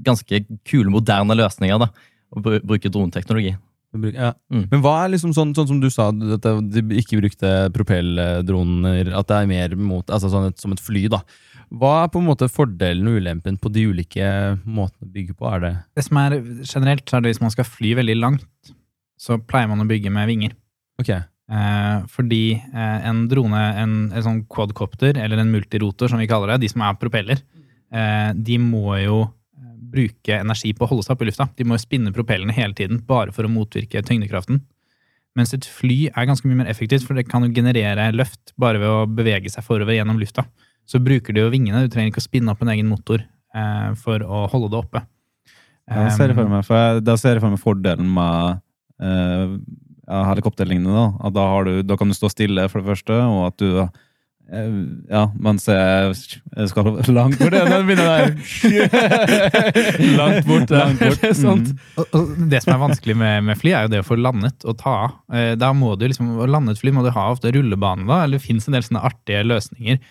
ganske 0.07 0.45
kule, 0.71 0.91
moderne 0.95 1.35
løsninger. 1.39 1.83
da, 1.83 1.91
Å 2.33 2.43
bruke 2.43 2.91
droneteknologi. 2.91 3.55
Ja. 3.93 4.33
Mm. 4.49 4.67
Men 4.71 4.81
hva 4.81 4.95
er 5.03 5.13
liksom 5.13 5.35
sånn, 5.37 5.51
sånn 5.57 5.69
som 5.69 5.81
du 5.83 5.91
sa, 5.93 6.09
at 6.09 6.47
de 6.73 6.83
ikke 6.97 7.19
brukte 7.21 7.49
propelldroner, 7.75 9.11
at 9.13 9.29
det 9.29 9.41
er 9.41 9.51
mer 9.51 9.75
mot, 9.77 10.07
altså 10.09 10.31
sånn 10.33 10.49
et, 10.49 10.61
som 10.63 10.73
et 10.73 10.81
fly, 10.81 11.05
da. 11.13 11.21
Hva 11.73 11.93
er 12.03 12.13
på 12.13 12.21
en 12.21 12.29
måte 12.29 12.49
fordelen 12.53 13.09
og 13.09 13.19
ulempen 13.21 13.59
på 13.61 13.71
de 13.73 13.85
ulike 13.93 14.31
måtene 14.65 15.09
å 15.09 15.13
bygge 15.13 15.37
på? 15.37 15.49
Er 15.49 15.61
det 15.65 15.75
Det 15.97 16.07
som 16.09 16.21
er 16.21 16.39
generelt, 16.41 17.05
så 17.09 17.19
er 17.19 17.25
det 17.25 17.35
hvis 17.35 17.45
man 17.45 17.53
skal 17.53 17.69
fly 17.69 17.93
veldig 18.01 18.17
langt, 18.21 18.73
så 19.21 19.39
pleier 19.41 19.71
man 19.71 19.85
å 19.85 19.89
bygge 19.89 20.13
med 20.13 20.29
vinger. 20.29 20.57
Ok. 21.01 21.13
Eh, 21.13 21.97
fordi 22.13 22.45
eh, 22.57 22.99
en 23.09 23.27
drone, 23.29 23.61
en, 23.83 23.97
en 24.13 24.25
sånn 24.25 24.43
quadcopter, 24.53 25.21
eller 25.21 25.41
en 25.41 25.53
multirotor 25.53 26.13
som 26.13 26.21
vi 26.21 26.29
kaller 26.31 26.55
det, 26.55 26.63
de 26.65 26.73
som 26.73 26.85
er 26.87 26.99
propeller, 27.01 27.45
eh, 27.93 28.31
de 28.37 28.59
må 28.63 28.97
jo 29.03 29.25
bruke 29.93 30.39
energi 30.39 30.73
på 30.77 30.87
å 30.87 30.91
holde 30.91 31.07
seg 31.07 31.15
oppe 31.15 31.27
i 31.27 31.31
lufta. 31.31 31.49
De 31.59 31.67
må 31.69 31.77
jo 31.77 31.85
spinne 31.85 32.13
propellene 32.15 32.55
hele 32.57 32.77
tiden, 32.79 33.03
bare 33.09 33.35
for 33.35 33.47
å 33.47 33.53
motvirke 33.53 34.03
tyngdekraften. 34.07 34.63
Mens 35.39 35.55
et 35.57 35.65
fly 35.65 36.11
er 36.11 36.29
ganske 36.29 36.49
mye 36.49 36.61
mer 36.61 36.69
effektivt, 36.73 37.07
for 37.09 37.17
det 37.17 37.25
kan 37.29 37.45
jo 37.47 37.53
generere 37.57 38.11
løft 38.13 38.53
bare 38.61 38.81
ved 38.83 38.91
å 38.91 39.07
bevege 39.09 39.53
seg 39.53 39.65
forover 39.65 39.97
gjennom 39.97 40.21
lufta. 40.21 40.45
Så 40.89 41.01
bruker 41.01 41.33
du 41.33 41.41
jo 41.45 41.53
vingene, 41.53 41.85
du 41.87 41.93
trenger 41.93 42.13
ikke 42.13 42.21
å 42.21 42.27
spinne 42.27 42.53
opp 42.53 42.65
en 42.65 42.73
egen 42.75 42.91
motor 42.91 43.23
eh, 43.23 43.91
for 44.01 44.25
å 44.27 44.45
holde 44.53 44.73
det 44.75 44.81
oppe. 44.83 45.05
Da 45.89 46.07
det 46.07 46.17
ser 46.17 46.33
jeg 46.33 46.39
for 46.39 46.51
meg. 46.51 46.67
For 46.67 46.79
jeg, 46.79 47.05
da 47.07 47.17
ser 47.21 47.37
jeg 47.37 47.45
for 47.45 47.55
meg 47.55 47.63
fordelen 47.63 48.11
med 48.13 48.63
eh, 49.03 49.57
helikopterlignende. 50.31 50.95
Da. 50.95 51.29
At 51.29 51.37
da, 51.39 51.47
har 51.55 51.69
du, 51.69 51.75
da 51.87 51.99
kan 52.01 52.13
du 52.13 52.17
stå 52.17 52.31
stille, 52.33 52.69
for 52.73 52.83
det 52.83 52.93
første, 52.93 53.19
og 53.33 53.47
at 53.49 53.63
du 53.63 53.71
Ja, 54.53 55.23
mens 55.41 55.65
jeg, 55.71 56.17
skal 56.69 56.89
langt 57.15 57.39
bort 57.41 57.55
Den 57.55 57.87
begynner 57.89 58.09
der. 58.11 58.35
Langt 60.19 60.47
bort, 60.49 60.71
ja. 60.71 60.83
Langt 60.87 61.01
bort. 61.01 61.25
Sant. 61.39 61.71
Mm. 61.73 61.79
Og, 62.03 62.07
og 62.19 62.35
det 62.53 62.61
som 62.65 62.75
er 62.75 62.83
vanskelig 62.83 63.17
med, 63.17 63.47
med 63.49 63.61
fly, 63.61 63.73
er 63.79 63.87
jo 63.87 63.93
det 63.95 64.03
å 64.03 64.09
få 64.11 64.19
landet 64.21 64.67
og 64.69 64.77
ta 64.83 64.97
av. 65.07 65.15
Eh, 65.33 65.55
Da 65.61 65.73
må 65.77 65.95
du 65.97 66.05
liksom, 66.09 66.35
Å 66.43 66.49
lande 66.51 66.75
et 66.77 66.83
fly 66.83 66.93
må 66.93 67.05
du 67.07 67.13
ha 67.15 67.29
ofte 67.33 67.53
rullebane, 67.55 68.05
da, 68.09 68.25
eller 68.27 68.41
det 68.41 68.45
fins 68.45 68.69
en 68.69 68.77
del 68.77 68.85
sånne 68.87 69.05
artige 69.09 69.41
løsninger. 69.47 70.03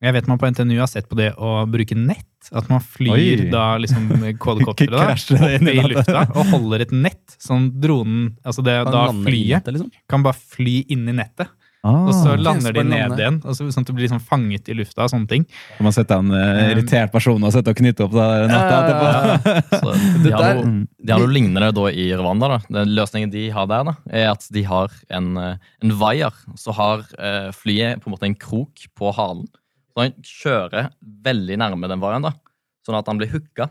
Jeg 0.00 0.16
vet 0.16 0.28
man 0.30 0.38
på 0.40 0.48
NTNU 0.48 0.78
har 0.80 0.88
sett 0.88 1.10
på 1.10 1.18
det 1.18 1.34
å 1.36 1.58
bruke 1.68 1.92
nett. 1.98 2.24
At 2.56 2.70
man 2.72 2.80
flyr 2.80 3.12
Oi. 3.12 3.48
da 3.52 3.74
liksom 3.76 4.06
kvadrokopteret 4.40 5.28
i 5.68 5.74
lufta 5.84 6.22
og 6.32 6.46
holder 6.54 6.86
et 6.86 6.94
nett. 6.96 7.34
Sånn 7.36 7.66
dronen 7.82 8.30
Altså 8.48 8.64
det, 8.64 8.78
Kan 8.88 8.94
da 8.96 9.02
flyet 9.26 9.68
liksom? 9.68 9.90
kan 10.08 10.24
bare 10.24 10.40
fly 10.56 10.78
inn 10.96 11.04
i 11.12 11.18
nettet, 11.20 11.52
Ah, 11.80 12.02
og 12.04 12.12
så 12.12 12.34
lander 12.36 12.74
de 12.76 12.82
ned 12.84 13.14
igjen. 13.16 13.38
Og 13.40 13.56
så, 13.56 13.64
sånn 13.72 13.86
at 13.86 13.88
du 13.88 13.94
blir 13.96 14.04
liksom 14.04 14.20
fanget 14.20 14.66
i 14.68 14.74
lufta 14.76 15.06
og 15.06 15.12
sånne 15.14 15.30
ting. 15.30 15.46
Så 15.78 15.86
man 15.86 15.94
setter 15.96 16.20
en 16.20 16.34
uh, 16.34 16.72
irritert 16.74 17.12
person 17.14 17.40
og 17.40 17.54
setter 17.54 17.72
og 17.72 17.80
knytter 17.80 18.04
opp 18.04 18.16
der 18.18 18.44
natta 18.50 18.80
etterpå. 18.82 19.78
Så 19.80 19.94
de 20.26 20.34
har, 20.34 20.60
noe, 20.60 20.74
de 21.00 21.14
har 21.14 21.24
noe 21.24 21.32
lignende 21.32 21.70
da 21.78 21.86
i 21.88 22.04
Rwanda. 22.20 22.50
da. 22.52 22.58
Den 22.80 22.92
løsningen 22.98 23.32
de 23.32 23.46
har 23.54 23.70
der, 23.70 23.88
da, 23.88 23.96
er 24.12 24.28
at 24.34 24.44
de 24.52 24.64
har 24.68 24.92
en, 25.08 25.30
eh, 25.40 25.72
en 25.80 25.96
vaier. 26.02 26.42
Så 26.60 26.76
har 26.76 27.06
uh, 27.16 27.48
flyet 27.56 28.04
på 28.04 28.10
en 28.10 28.16
måte 28.18 28.28
en 28.28 28.36
krok 28.36 28.84
på 29.00 29.14
halen. 29.16 29.48
Så 29.90 30.04
han 30.04 30.18
kjører 30.20 30.92
veldig 31.24 31.62
nærme 31.64 31.88
den 31.90 32.04
vaieren, 32.04 32.28
da. 32.28 32.36
sånn 32.84 33.00
at 33.00 33.08
han 33.08 33.20
blir 33.20 33.32
hooka 33.32 33.70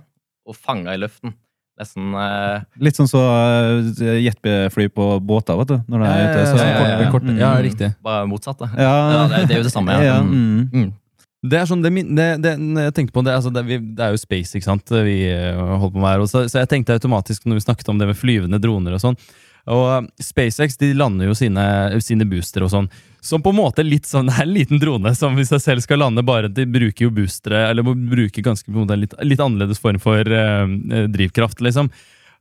og 0.50 0.58
fanga 0.58 0.98
i 0.98 1.04
luften. 1.06 1.38
Nesten 1.80 2.12
uh, 2.13 2.60
Litt 2.84 2.98
sånn 3.00 3.08
så 3.08 3.20
uh, 3.24 4.15
jetfly 4.20 4.89
på 4.92 5.06
båter, 5.24 5.56
vet 5.62 5.70
du. 5.72 5.78
Når 5.88 6.02
det 6.04 6.10
er 6.12 6.24
ute. 6.26 6.46
Så, 6.50 6.58
ja, 6.60 6.72
ja, 6.76 6.88
ja, 7.06 7.12
kort- 7.13 7.24
Mm. 7.30 7.38
ja, 7.39 7.52
riktig. 7.63 7.94
bare 8.04 8.26
motsatt, 8.28 8.60
Ja. 8.76 8.89
Ja, 9.13 9.28
det, 9.32 9.48
det 9.48 9.56
er 9.56 9.62
jo 9.62 9.68
det 9.70 9.72
samme. 9.76 9.92
Ja. 9.96 10.02
Ja, 10.10 10.18
Mm. 10.22 10.34
mm. 10.34 10.70
Mm. 10.74 10.94
Det 11.42 11.56
er 11.56 11.68
sånn, 11.70 11.80
det, 11.82 11.92
det, 12.18 12.26
det 12.44 12.52
jeg 12.84 12.94
tenkte 12.98 13.13
på, 13.15 13.22
det, 13.24 13.32
altså, 13.32 13.48
det, 13.56 13.62
vi, 13.63 13.78
det 13.96 14.04
er 14.04 14.12
jo 14.12 14.18
space, 14.20 14.58
ikke 14.60 14.68
sant? 14.68 14.92
Vi 14.92 15.13
eh, 15.32 15.56
holder 15.56 15.94
på 15.94 16.02
med 16.04 16.10
her. 16.12 16.20
Og 16.20 16.28
så, 16.28 16.42
så 16.52 16.60
jeg 16.60 16.68
tenkte 16.68 16.98
automatisk 16.98 17.46
når 17.48 17.62
vi 17.62 17.63
snakket 17.63 17.88
om 17.94 17.98
det 18.02 18.10
med 18.10 18.18
flyvende 18.20 18.60
droner 18.60 18.98
og 18.98 19.00
sånn. 19.00 19.15
Og 19.72 19.86
eh, 19.94 20.10
SpaceX 20.20 20.76
de 20.82 20.89
lander 21.00 21.30
jo 21.32 21.38
sine, 21.39 21.63
sine 22.04 22.28
booster 22.28 22.65
og 22.68 22.74
sånn. 22.74 22.89
Som 23.22 23.44
på 23.44 23.52
en 23.52 23.60
måte 23.60 23.84
litt 23.84 24.08
sånn, 24.08 24.30
det 24.30 24.38
er 24.38 24.46
en 24.46 24.54
liten 24.56 24.80
drone 24.80 25.12
som 25.18 25.36
hvis 25.36 25.52
jeg 25.52 25.64
selv 25.64 25.84
skal 25.84 26.00
lande, 26.04 26.24
bare 26.26 26.52
de 26.52 26.64
bruker 26.70 27.08
jo 27.08 27.16
boostere, 27.16 27.66
eller 27.68 27.84
må 27.84 27.96
bruke 27.96 28.44
ganske 28.44 28.72
en 28.72 28.94
litt, 29.02 29.16
litt 29.28 29.44
annerledes 29.44 29.82
form 29.84 30.00
for 30.00 30.24
eh, 30.24 31.08
drivkraft, 31.12 31.60
liksom. 31.66 31.92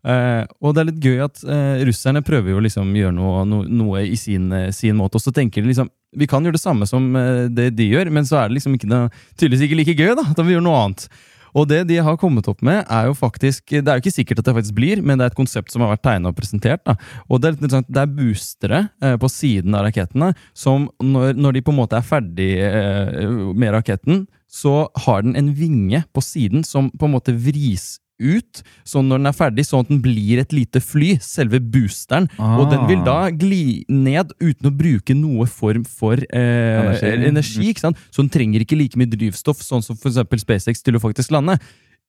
Eh, 0.07 0.45
og 0.63 0.75
det 0.75 0.83
er 0.83 0.89
litt 0.93 1.01
gøy 1.03 1.25
at 1.25 1.43
eh, 1.43 1.83
russerne 1.89 2.23
prøver 2.23 2.55
jo 2.55 2.63
liksom 2.63 2.93
gjøre 2.95 3.17
noe, 3.17 3.43
no, 3.49 3.65
noe 3.67 4.05
i 4.07 4.15
sin, 4.17 4.53
sin 4.75 4.95
måte, 5.01 5.19
og 5.19 5.25
så 5.25 5.35
tenker 5.35 5.65
de 5.65 5.73
liksom 5.73 5.91
vi 6.19 6.29
kan 6.31 6.47
gjøre 6.47 6.57
det 6.57 6.63
samme 6.63 6.87
som 6.89 7.11
det 7.53 7.67
de 7.77 7.85
gjør, 7.91 8.09
men 8.15 8.25
så 8.25 8.39
er 8.41 8.49
det 8.49 8.57
liksom 8.57 8.79
ikke 8.79 8.89
noe, 8.89 9.11
tydeligvis 9.37 9.67
ikke 9.67 9.77
like 9.83 9.97
gøy, 9.99 10.15
da. 10.17 10.25
Da 10.39 10.47
vi 10.47 10.55
gjør 10.55 10.65
noe 10.65 10.79
annet. 10.87 11.05
Og 11.55 11.69
det 11.71 11.83
de 11.89 11.99
har 12.05 12.19
kommet 12.21 12.49
opp 12.51 12.63
med, 12.65 12.85
er 12.85 13.09
jo 13.09 13.15
faktisk 13.17 13.71
Det 13.71 13.87
er 13.87 13.99
jo 13.99 14.05
ikke 14.05 14.15
sikkert 14.15 14.43
at 14.43 14.49
det 14.49 14.57
faktisk 14.59 14.77
blir, 14.79 15.03
men 15.03 15.19
det 15.19 15.27
er 15.27 15.33
et 15.33 15.39
konsept 15.39 15.73
som 15.73 15.85
har 15.85 15.95
vært 15.95 16.05
tegna 16.07 16.33
og 16.33 16.39
presentert. 16.39 16.85
da. 16.85 16.97
Og 17.29 17.41
Det 17.41 17.51
er, 17.51 17.59
interessant, 17.59 17.89
det 17.89 18.03
er 18.03 18.17
boostere 18.19 18.81
eh, 19.03 19.17
på 19.17 19.31
siden 19.33 19.75
av 19.75 19.87
rakettene 19.87 20.33
som 20.55 20.89
når, 21.03 21.37
når 21.39 21.57
de 21.57 21.63
på 21.63 21.75
en 21.75 21.81
måte 21.81 21.99
er 21.99 22.07
ferdig 22.07 22.51
eh, 22.65 23.29
med 23.55 23.73
raketten, 23.77 24.27
så 24.49 24.89
har 25.05 25.23
den 25.23 25.37
en 25.37 25.53
vinge 25.55 26.03
på 26.13 26.25
siden 26.25 26.65
som 26.65 26.91
på 26.91 27.09
en 27.09 27.17
måte 27.17 27.35
vris 27.37 27.99
ut, 28.19 28.63
sånn 28.89 29.09
når 29.11 29.23
den 29.23 29.31
er 29.31 29.37
ferdig, 29.37 29.65
sånn 29.69 29.85
at 29.87 29.91
den 29.93 30.01
blir 30.05 30.43
et 30.43 30.55
lite 30.55 30.83
fly, 30.85 31.15
selve 31.25 31.61
boosteren. 31.63 32.29
Og 32.39 32.69
den 32.73 32.87
vil 32.91 33.03
da 33.07 33.19
gli 33.31 33.85
ned 33.89 34.35
uten 34.43 34.71
å 34.71 34.75
bruke 34.75 35.17
noe 35.17 35.49
form 35.51 35.85
for 35.89 36.21
eh, 36.29 36.79
Energi. 36.85 37.29
energi. 37.31 37.69
ikke 37.73 37.87
sant? 37.89 38.01
Så 38.11 38.25
den 38.25 38.33
trenger 38.35 38.65
ikke 38.65 38.79
like 38.79 38.99
mye 38.99 39.11
drivstoff, 39.11 39.63
sånn 39.65 39.85
som 39.85 39.99
for 39.99 40.15
SpaceX, 40.15 40.83
til 40.83 40.99
å 40.99 41.03
faktisk 41.03 41.35
lande. 41.35 41.59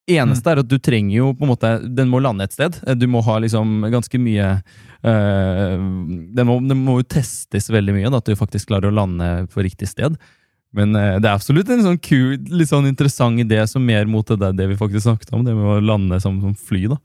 Eneste 0.10 0.50
er 0.50 0.62
at 0.64 0.70
du 0.70 0.78
trenger 0.82 1.16
jo 1.20 1.28
på 1.38 1.46
en 1.46 1.52
måte 1.52 1.70
Den 1.86 2.10
må 2.10 2.22
lande 2.24 2.48
et 2.48 2.56
sted. 2.56 2.80
Du 2.98 3.06
må 3.12 3.22
ha 3.26 3.36
liksom 3.44 3.84
ganske 3.94 4.22
mye 4.22 4.48
eh, 4.56 5.76
den, 5.78 6.46
må, 6.48 6.58
den 6.66 6.82
må 6.82 7.00
jo 7.02 7.10
testes 7.14 7.70
veldig 7.70 7.96
mye, 7.98 8.10
da, 8.10 8.22
at 8.22 8.30
du 8.30 8.40
faktisk 8.40 8.72
klarer 8.72 8.90
å 8.90 8.98
lande 9.02 9.30
på 9.54 9.66
riktig 9.66 9.92
sted. 9.92 10.18
Men 10.78 10.94
eh, 10.96 11.16
det 11.18 11.26
er 11.26 11.34
absolutt 11.34 11.70
en 11.74 11.82
sånn 11.82 11.98
kul, 12.02 12.36
litt 12.54 12.70
sånn 12.70 12.86
interessant 12.90 13.42
idé 13.42 13.64
som 13.70 13.82
mer 13.86 14.06
mot 14.10 14.28
det, 14.30 14.38
der, 14.42 14.54
det 14.54 14.70
vi 14.70 14.78
faktisk 14.78 15.08
snakket 15.08 15.34
om, 15.34 15.42
det 15.48 15.56
med 15.58 15.66
å 15.66 15.80
lande 15.82 16.20
som, 16.22 16.38
som 16.44 16.54
fly. 16.54 16.84
da. 16.92 17.00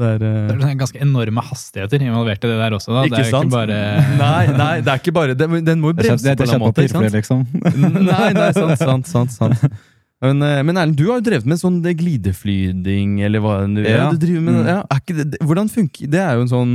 Det 0.00 0.08
er, 0.16 0.22
uh... 0.24 0.50
Det 0.50 0.64
er 0.64 0.76
ganske 0.80 1.00
enorme 1.02 1.42
hastigheter 1.44 2.04
involvert 2.04 2.44
i 2.44 2.50
det 2.50 2.58
der 2.60 2.76
også. 2.76 2.92
Da. 2.94 3.04
ikke 3.08 3.18
det 3.18 3.26
er 3.26 3.32
sant? 3.34 3.48
ikke 3.48 3.56
bare 3.56 3.78
Nei, 4.24 4.44
nei, 4.56 4.74
det 4.84 4.92
er 4.92 5.00
ikke 5.02 5.16
bare 5.16 5.36
det. 5.36 5.48
Den 5.66 5.80
må 5.82 5.92
jo 5.92 5.96
Det 5.98 6.06
er 6.06 6.10
bremse 6.10 6.24
på 6.24 6.28
det 6.28 6.34
en 6.34 6.44
er 6.44 6.52
annen 6.54 6.60
et 6.60 6.66
måte. 6.66 6.84
ikke 6.84 7.00
sant? 7.00 7.16
liksom. 7.16 7.46
Nei, 8.10 8.28
nei, 8.36 8.50
sant, 8.56 8.84
sant, 8.84 9.10
sant, 9.10 9.34
sant. 9.36 9.80
Men, 10.20 10.44
eh, 10.44 10.60
men 10.68 10.76
Erlend, 10.76 10.98
du 11.00 11.06
har 11.08 11.20
jo 11.20 11.26
drevet 11.30 11.48
med 11.48 11.60
sånn 11.60 11.80
det 11.84 11.94
glideflyding, 11.96 13.18
eller 13.24 13.40
hva 13.40 13.62
du, 13.64 13.80
ja. 13.80 13.96
Ja. 13.96 14.08
du 14.12 14.20
driver 14.20 14.44
med. 14.44 14.58
Mm. 14.60 14.68
Ja, 14.68 14.78
er 14.84 15.00
ikke 15.00 15.16
det, 15.16 15.26
det- 15.32 15.40
hvordan 15.48 15.72
funker 15.72 16.10
Det 16.12 16.20
er 16.20 16.36
jo 16.36 16.44
en 16.44 16.52
sånn 16.52 16.74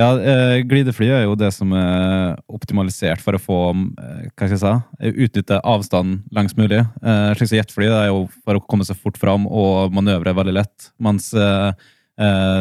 Ja, 0.00 0.14
eh, 0.16 0.62
glidefly 0.64 1.10
er 1.12 1.26
jo 1.26 1.34
det 1.36 1.50
som 1.52 1.72
er 1.76 2.38
optimalisert 2.48 3.20
for 3.20 3.36
å 3.36 3.40
få 3.42 3.58
eh, 3.74 4.28
hva 4.32 4.48
skal 4.48 4.54
jeg 4.54 4.60
si, 4.62 5.10
utnytte 5.26 5.58
avstand 5.68 6.22
lengst 6.32 6.56
mulig. 6.56 6.80
Eh, 6.80 7.32
slik 7.36 7.50
som 7.50 7.58
jetfly 7.58 7.90
er 7.90 8.06
jo 8.08 8.22
for 8.40 8.56
å 8.56 8.62
komme 8.64 8.86
seg 8.88 8.96
fort 9.02 9.20
fram 9.20 9.44
og 9.50 9.92
manøvre 9.92 10.32
veldig 10.38 10.56
lett. 10.60 10.92
Mens 11.02 11.32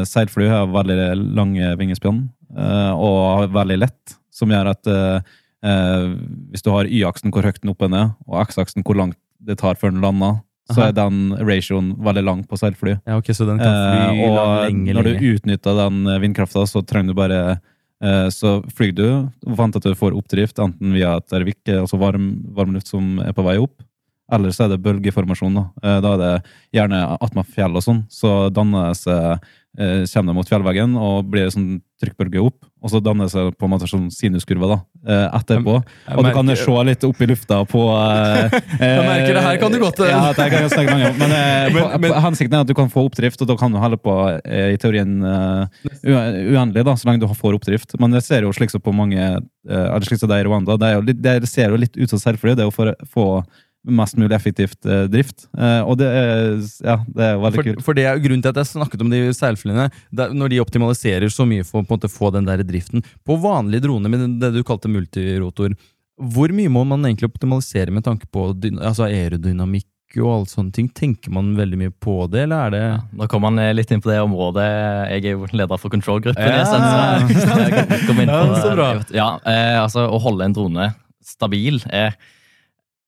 seilfly 0.07 0.45
har 0.47 0.69
veldig 0.71 0.95
lange 1.35 1.73
vingespann 1.77 2.21
og 2.95 3.51
veldig 3.51 3.75
lett, 3.81 4.13
som 4.33 4.49
gjør 4.49 4.69
at 4.71 4.87
hvis 5.59 6.63
du 6.63 6.69
har 6.71 6.87
y-aksen 6.87 7.33
hvor 7.35 7.45
høyt 7.45 7.59
den 7.59 7.73
opp 7.73 7.83
er, 7.85 8.13
og 8.25 8.39
x-aksen 8.47 8.87
hvor 8.87 8.97
langt 8.97 9.19
det 9.43 9.59
tar 9.59 9.77
før 9.77 9.91
den 9.91 10.01
lander, 10.01 10.39
så 10.75 10.85
er 10.87 10.95
den 10.97 11.19
ratioen 11.37 11.91
veldig 12.03 12.23
lang 12.23 12.41
på 12.47 12.57
seilfly. 12.59 12.97
Ja, 13.07 13.17
ok, 13.19 13.29
så 13.35 13.45
den 13.49 13.59
kan 13.61 13.75
fly 13.75 14.01
Eh, 14.21 14.23
og 14.29 14.65
lenge, 14.65 14.93
når 14.97 15.03
lenge. 15.09 15.19
du 15.19 15.35
utnytter 15.35 15.77
den 15.83 16.01
eh, 16.07 16.19
vindkrafta, 16.23 16.65
så 16.67 16.81
trenger 16.85 17.13
du 17.13 17.19
bare 17.19 17.39
eh, 18.01 18.27
Så 18.33 18.57
flyr 18.75 18.91
du 18.97 19.05
og 19.11 19.55
venter 19.59 19.79
til 19.83 19.93
du 19.93 19.99
får 19.99 20.17
oppdrift, 20.17 20.59
enten 20.59 20.93
via 20.95 21.17
et 21.19 21.33
ervik, 21.37 21.61
altså 21.67 21.99
varm, 22.01 22.33
varm 22.55 22.73
luft 22.73 22.87
som 22.87 23.19
er 23.21 23.33
på 23.37 23.43
vei 23.45 23.57
opp, 23.61 23.81
eller 24.31 24.53
så 24.55 24.63
er 24.65 24.69
det 24.75 24.81
bølgeformasjon. 24.85 25.57
Da, 25.59 25.65
Eh, 25.83 25.99
da 26.01 26.13
er 26.15 26.21
det 26.21 26.33
gjerne 26.79 27.01
attmed 27.21 27.45
fjell 27.51 27.75
og 27.75 27.83
sånn, 27.83 28.03
så 28.09 28.49
dannes 28.49 29.05
eh, 29.07 29.35
eh, 29.77 30.03
kommer 30.13 30.31
det 30.31 30.37
mot 30.39 30.49
fjellveggen 30.49 30.95
og 30.97 31.25
blir 31.33 31.49
sånn 31.51 31.81
trykkbølge 32.01 32.41
opp, 32.47 32.65
og 32.81 32.89
så 32.89 32.97
danner 33.03 33.27
det 33.27 33.33
seg 33.35 33.51
på 33.61 33.67
en 33.67 33.71
måte 33.75 33.85
sånn 33.89 34.07
sinuskurve 34.09 34.65
da, 34.71 34.77
eh, 35.05 35.27
etterpå. 35.37 35.75
Og 36.15 36.23
du 36.25 36.29
kan 36.33 36.47
se 36.57 36.77
litt 36.87 37.03
opp 37.05 37.21
i 37.21 37.27
lufta 37.29 37.59
på 37.69 37.81
eh, 37.93 38.55
Jeg 38.81 39.03
merker 39.05 39.37
det 39.37 39.43
her 39.45 39.59
kan 39.61 39.71
du 39.75 39.77
godt, 39.83 40.01
eh. 40.01 40.09
Ja, 40.15 40.31
det 40.33 40.47
kan 40.49 40.65
jeg 40.65 40.71
snakke 40.73 40.95
lenge 40.95 41.11
om. 41.11 41.19
Men, 41.21 41.35
eh, 41.37 41.73
Men- 41.77 42.01
men- 42.01 42.17
hensikten 42.25 42.57
er 42.57 42.65
at 42.65 42.71
du 42.71 42.73
kan 42.73 42.89
få 42.89 43.05
oppdrift, 43.05 43.41
og 43.41 43.47
da 43.51 43.55
kan 43.61 43.71
du 43.71 43.77
holde 43.77 43.99
på 44.01 44.15
eh, 44.43 44.73
i 44.73 44.77
teorien 44.81 45.21
eh, 45.21 45.65
uendelig, 46.09 46.85
da, 46.89 46.95
så 46.97 47.07
lenge 47.11 47.21
du 47.21 47.29
får 47.29 47.59
oppdrift. 47.59 47.93
Men 48.01 48.11
det 48.17 48.23
ser 48.25 48.41
jo 48.47 48.53
slik 48.55 48.73
som 48.73 48.81
på 48.81 48.93
mange 48.95 49.21
eller 49.69 50.01
slik 50.07 50.17
som 50.19 50.29
det 50.31 50.39
er 50.39 50.47
i 50.47 50.49
Rwanda. 50.49 50.73
Det, 50.81 50.89
jo 50.95 51.01
det 51.13 51.49
ser 51.49 51.69
jo 51.69 51.77
litt 51.77 51.93
ut 51.97 52.09
som 52.09 52.17
selvfølgelig, 52.17 52.57
det 52.57 52.65
er 52.65 52.71
å 52.73 53.09
få 53.13 53.27
mest 53.87 54.17
mulig 54.17 54.35
effektivt 54.37 54.85
eh, 54.85 55.07
drift. 55.09 55.47
Eh, 55.57 55.81
og 55.81 55.97
det 55.97 56.07
er, 56.07 56.51
ja, 56.85 56.97
det 57.07 57.23
er 57.31 57.39
veldig 57.41 57.55
For, 57.57 57.69
kult. 57.71 57.83
for 57.87 57.97
det 57.97 58.03
er 58.05 58.19
grunnen 58.21 58.43
til 58.45 58.51
at 58.53 58.59
jeg 58.61 58.69
snakket 58.75 59.01
om 59.01 59.09
de 59.09 59.21
seilflyene. 59.33 59.87
det 60.13 60.27
Når 60.37 60.49
de 60.53 60.59
optimaliserer 60.61 61.31
så 61.33 61.47
mye 61.49 61.63
for 61.65 61.81
å 61.81 61.87
på 61.87 61.95
en 61.95 61.97
måte 61.99 62.11
få 62.13 62.29
den 62.35 62.45
der 62.45 62.61
driften 62.67 63.01
På 63.25 63.39
vanlige 63.41 63.87
droner 63.87 64.09
med 64.13 64.37
det 64.41 64.51
du 64.53 64.61
kalte 64.67 64.91
multirotor, 64.91 65.73
hvor 66.21 66.51
mye 66.53 66.69
må 66.69 66.83
man 66.85 67.01
egentlig 67.07 67.31
optimalisere 67.31 67.89
med 67.89 68.03
tanke 68.05 68.27
på 68.29 68.51
altså 68.77 69.07
aerodynamikk 69.07 69.87
og 70.21 70.27
alle 70.35 70.49
sånne 70.51 70.73
ting? 70.75 70.89
Tenker 70.93 71.31
man 71.33 71.53
veldig 71.57 71.77
mye 71.79 71.93
på 72.03 72.27
det, 72.29 72.43
eller 72.45 72.67
er 72.67 72.73
det 72.75 72.81
Ja, 72.83 72.97
nå 73.17 73.27
kommer 73.31 73.49
han 73.49 73.63
eh, 73.63 73.71
litt 73.73 73.89
inn 73.95 74.01
på 74.03 74.11
det 74.11 74.19
området. 74.21 74.67
Jeg 75.15 75.25
er 75.25 75.33
jo 75.39 75.47
leder 75.55 75.79
for 75.81 75.89
kontrollgruppen. 75.89 76.43
Ja? 76.45 76.67
Jeg 77.31 77.73
kom- 77.87 78.05
kom 78.11 78.21
inn 78.21 78.29
Ja, 78.29 78.43
så 78.61 78.75
bra. 78.75 78.89
Ja, 79.15 79.29
eh, 79.47 79.79
altså 79.81 80.05
Å 80.11 80.19
holde 80.21 80.45
en 80.45 80.53
drone 80.53 80.91
stabil 81.25 81.81
er 81.89 82.13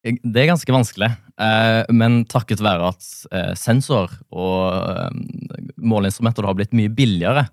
det 0.04 0.42
er 0.42 0.50
ganske 0.50 0.76
vanskelig, 0.76 1.08
eh, 1.40 1.82
men 1.96 2.24
takket 2.28 2.64
være 2.64 2.90
at 2.92 3.06
eh, 3.32 3.52
sensor 3.56 4.12
og 4.36 4.76
eh, 4.76 5.68
måleinstrumenter 5.80 6.44
har 6.44 6.58
blitt 6.60 6.76
mye 6.76 6.92
billigere 6.92 7.46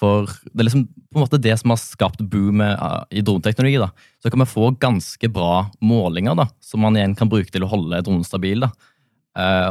For 0.00 0.28
det 0.50 0.60
er 0.60 0.68
liksom 0.68 0.84
på 0.84 1.16
en 1.16 1.24
måte 1.24 1.40
det 1.40 1.54
som 1.60 1.72
har 1.72 1.80
skapt 1.80 2.20
boomet 2.28 2.76
i 3.14 3.22
droneteknologi. 3.22 3.78
da. 3.78 3.88
Så 4.20 4.28
kan 4.30 4.42
vi 4.42 4.50
få 4.50 4.72
ganske 4.82 5.28
bra 5.32 5.70
målinger 5.80 6.34
da, 6.36 6.48
som 6.60 6.82
man 6.82 6.98
igjen 6.98 7.14
kan 7.16 7.30
bruke 7.30 7.52
til 7.54 7.64
å 7.64 7.70
holde 7.70 8.02
dronen 8.02 8.26
stabil. 8.26 8.66
da. 8.66 8.72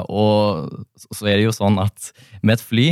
Og 0.07 0.71
så 0.95 1.27
er 1.27 1.35
det 1.35 1.49
jo 1.49 1.51
sånn 1.51 1.75
at 1.83 2.13
med 2.41 2.55
et 2.55 2.63
fly, 2.63 2.87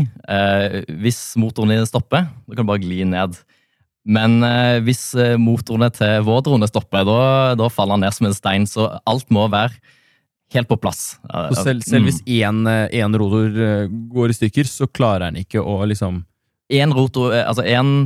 hvis 1.00 1.22
motoren 1.40 1.72
din 1.72 1.88
stopper, 1.88 2.28
da 2.28 2.52
kan 2.52 2.68
du 2.68 2.72
bare 2.74 2.84
gli 2.84 3.08
ned. 3.08 3.40
Men 4.06 4.42
eh, 4.44 4.80
hvis 4.86 5.12
eh, 5.14 5.38
motorene 5.38 5.92
til 5.94 6.24
vår 6.26 6.46
drone 6.48 6.70
stopper, 6.70 7.06
da, 7.06 7.20
da 7.60 7.70
faller 7.70 7.98
han 7.98 8.06
ned 8.06 8.16
som 8.16 8.30
en 8.30 8.38
stein. 8.38 8.66
Så 8.70 8.88
alt 9.06 9.30
må 9.34 9.46
være 9.52 9.78
helt 10.56 10.70
på 10.70 10.80
plass. 10.82 11.20
Eh, 11.30 11.52
Så 11.54 11.68
selv, 11.68 11.86
selv 11.86 12.06
mm. 12.06 12.10
hvis 12.10 12.22
én, 12.42 12.64
eh, 12.70 13.00
én 13.04 13.18
rotor 13.18 13.62
eh, 13.68 13.86
går 14.14 14.34
i 14.34 14.38
stykker, 14.40 14.70
så 14.70 14.90
klarer 14.90 15.30
den 15.30 15.46
ikke 15.46 15.64
å 15.64 15.82
liksom 15.90 16.26
Én 16.72 16.94
rotor, 16.96 17.34
eh, 17.36 17.44
altså 17.44 17.66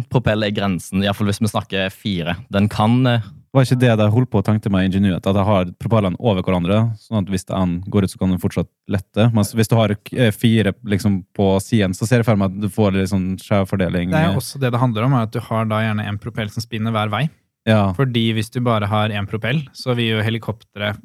propell 0.10 0.42
er 0.42 0.50
grensen, 0.50 1.04
iallfall 1.04 1.28
hvis 1.30 1.38
vi 1.38 1.52
snakker 1.52 1.92
fire. 1.94 2.34
Den 2.50 2.66
kan 2.68 3.06
eh, 3.06 3.28
Var 3.56 3.64
ikke 3.64 3.80
det 3.80 3.94
de 4.02 4.08
holdt 4.12 4.30
på 4.34 4.42
å 4.42 4.46
tenkte 4.46 4.70
med 4.74 4.90
Ingenuity, 4.90 5.22
at 5.22 5.38
de 5.38 5.44
har 5.48 5.70
propellene 5.80 6.20
over 6.20 6.44
hverandre, 6.44 6.82
sånn 7.00 7.22
at 7.22 7.32
hvis 7.32 7.48
én 7.56 7.78
går 7.92 8.06
ut, 8.06 8.12
så 8.12 8.20
kan 8.20 8.34
den 8.34 8.42
fortsatt 8.44 8.68
lette. 8.92 9.30
Mens 9.36 9.54
hvis 9.56 9.72
du 9.72 9.78
har 9.80 9.94
eh, 9.96 10.32
fire 10.36 10.76
liksom, 10.84 11.22
på 11.36 11.54
siden, 11.64 11.96
så 11.96 12.08
ser 12.10 12.22
jeg 12.22 12.28
for 12.28 12.42
meg 12.42 12.52
at 12.52 12.66
du 12.66 12.68
får 12.74 12.98
litt 12.98 13.14
sånn 13.14 13.30
skjev 13.40 13.70
fordeling. 13.72 14.12
Det 14.12 14.26
er 14.28 14.36
også 14.36 14.60
det 14.60 14.74
det 14.76 14.82
handler 14.82 15.08
om, 15.08 15.16
er 15.16 15.30
at 15.30 15.34
du 15.36 15.40
har 15.48 15.72
da 15.72 15.80
gjerne 15.86 16.08
en 16.12 16.20
propell 16.22 16.52
som 16.52 16.66
spinner 16.66 16.96
hver 16.96 17.14
vei. 17.14 17.26
Ja. 17.66 17.90
Fordi 17.98 18.28
hvis 18.38 18.52
du 18.54 18.60
bare 18.66 18.90
har 18.92 19.14
én 19.16 19.26
propell, 19.30 19.64
så 19.74 19.96
vil 19.98 20.18
jo 20.18 20.26
helikopteret 20.26 21.00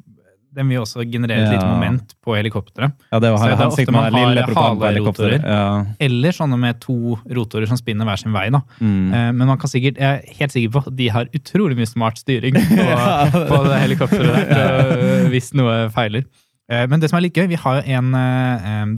Den 0.53 0.67
vil 0.67 0.81
også 0.81 1.05
generere 1.07 1.45
et 1.45 1.53
lite 1.53 1.63
moment 1.67 2.13
på 2.25 2.33
helikopteret. 2.35 2.91
ja, 3.11 3.19
det 3.23 3.29
var 3.31 3.37
Så 3.39 3.45
det 3.47 3.53
er 3.55 3.69
ofte 3.71 3.91
man 3.95 4.13
har 4.13 4.35
halerotorer. 4.81 5.39
Ja. 5.47 5.85
Eller 5.99 6.31
sånne 6.35 6.57
med 6.59 6.79
to 6.83 7.15
rotorer 7.31 7.69
som 7.69 7.77
spinner 7.79 8.03
hver 8.09 8.19
sin 8.19 8.33
vei. 8.35 8.49
da. 8.51 8.59
Mm. 8.81 9.13
Eh, 9.13 9.31
Men 9.31 9.47
man 9.47 9.57
kan 9.57 9.69
sikkert, 9.71 9.95
jeg 9.97 10.19
er 10.19 10.35
helt 10.41 10.51
sikker 10.51 10.73
på 10.75 10.83
at 10.87 10.95
de 10.97 11.07
har 11.15 11.25
utrolig 11.33 11.77
mye 11.79 11.87
smart 11.87 12.19
styring 12.19 12.53
på, 12.59 13.45
på 13.47 13.61
det 13.69 13.79
helikopteret 13.85 14.51
der, 14.51 14.91
eh, 14.97 15.29
hvis 15.31 15.53
noe 15.55 15.89
feiler. 15.95 16.25
Eh, 16.71 16.85
Men 16.91 16.99
det 16.99 17.09
som 17.09 17.17
er 17.21 17.25
litt 17.29 17.33
gøy, 17.39 17.47
vi 17.47 17.55
har 17.63 17.81
en 17.87 18.11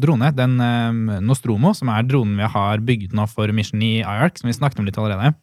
drone, 0.01 0.33
den 0.35 0.57
Nostromo, 1.21 1.73
som 1.77 1.89
er 1.93 2.03
dronen 2.09 2.35
vi 2.41 2.49
har 2.57 2.81
bygd 2.81 3.13
nå 3.13 3.27
for 3.29 3.47
Mission 3.53 3.81
i 3.85 3.99
IARC, 4.01 4.41
som 4.41 4.49
vi 4.49 4.57
snakket 4.57 4.79
om 4.81 4.85
litt 4.89 4.97
allerede. 4.97 5.35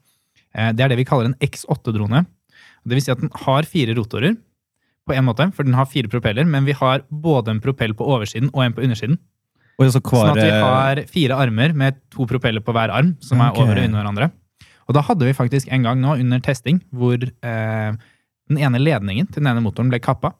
Eh, 0.54 0.72
Det 0.74 0.80
er 0.84 0.88
det 0.88 0.98
vi 0.98 1.04
kaller 1.06 1.30
en 1.30 1.38
X8-drone. 1.40 2.26
Det 2.82 2.96
vil 2.96 3.02
si 3.04 3.12
at 3.12 3.20
den 3.20 3.30
har 3.46 3.62
fire 3.68 3.94
rotorer 3.94 4.34
på 5.10 5.16
en 5.18 5.26
måte, 5.26 5.50
for 5.56 5.66
den 5.66 5.76
har 5.76 5.90
fire 5.90 6.10
propeller, 6.12 6.46
men 6.48 6.64
vi 6.68 6.76
har 6.78 7.04
både 7.10 7.56
en 7.56 7.62
propell 7.62 7.96
på 7.98 8.06
oversiden 8.06 8.52
og 8.54 8.64
en 8.64 8.76
på 8.76 8.86
undersiden. 8.86 9.18
Så 9.80 10.02
Sånn 10.04 10.34
at 10.34 10.42
vi 10.42 10.50
har 10.52 11.00
fire 11.08 11.38
armer 11.40 11.72
med 11.72 11.96
to 12.12 12.26
propeller 12.28 12.60
på 12.60 12.74
hver 12.76 12.92
arm, 12.92 13.14
som 13.24 13.40
er 13.40 13.56
over 13.56 13.78
og 13.78 13.86
under 13.86 14.02
hverandre. 14.02 14.28
Og 14.90 14.96
da 14.96 15.04
hadde 15.06 15.28
vi 15.28 15.36
faktisk 15.36 15.70
en 15.72 15.86
gang 15.86 16.00
nå 16.02 16.18
under 16.18 16.42
testing 16.42 16.82
hvor 16.90 17.16
eh, 17.22 17.90
den 18.50 18.58
ene 18.58 18.80
ledningen 18.82 19.28
til 19.30 19.40
den 19.40 19.52
ene 19.52 19.62
motoren 19.64 19.92
ble 19.92 20.00
kappa. 20.02 20.34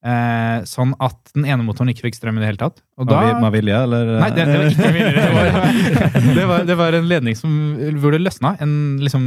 Eh, 0.00 0.62
sånn 0.68 0.94
at 1.02 1.32
den 1.34 1.44
ene 1.48 1.64
motoren 1.64 1.90
ikke 1.92 2.06
fikk 2.06 2.20
strøm 2.20 2.38
i 2.38 2.44
det 2.44 2.52
hele 2.52 2.60
tatt. 2.60 2.78
Og 3.00 3.08
da, 3.08 3.24
med, 3.26 3.42
med 3.42 3.56
vilje, 3.56 3.82
eller? 3.88 4.14
nei, 4.22 4.30
det, 4.36 4.46
det 4.48 4.60
var 4.60 4.70
ikke 4.70 4.94
vilje. 4.96 5.12
Det 5.16 5.34
var, 5.34 5.50
det, 6.38 6.46
var, 6.52 6.64
det 6.70 6.78
var 6.80 6.96
en 7.00 7.10
ledning 7.10 7.36
som, 7.36 7.58
hvor 8.00 8.14
det 8.14 8.22
løsna. 8.22 8.54
En, 8.64 8.74
liksom, 9.02 9.26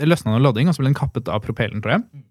det 0.00 0.08
løsna 0.10 0.34
noe 0.34 0.44
lodding, 0.44 0.68
og 0.68 0.76
så 0.76 0.82
ble 0.82 0.90
den 0.90 0.98
kappet 0.98 1.30
av 1.32 1.44
propellen, 1.44 1.84
tror 1.84 1.98
jeg. 1.98 2.24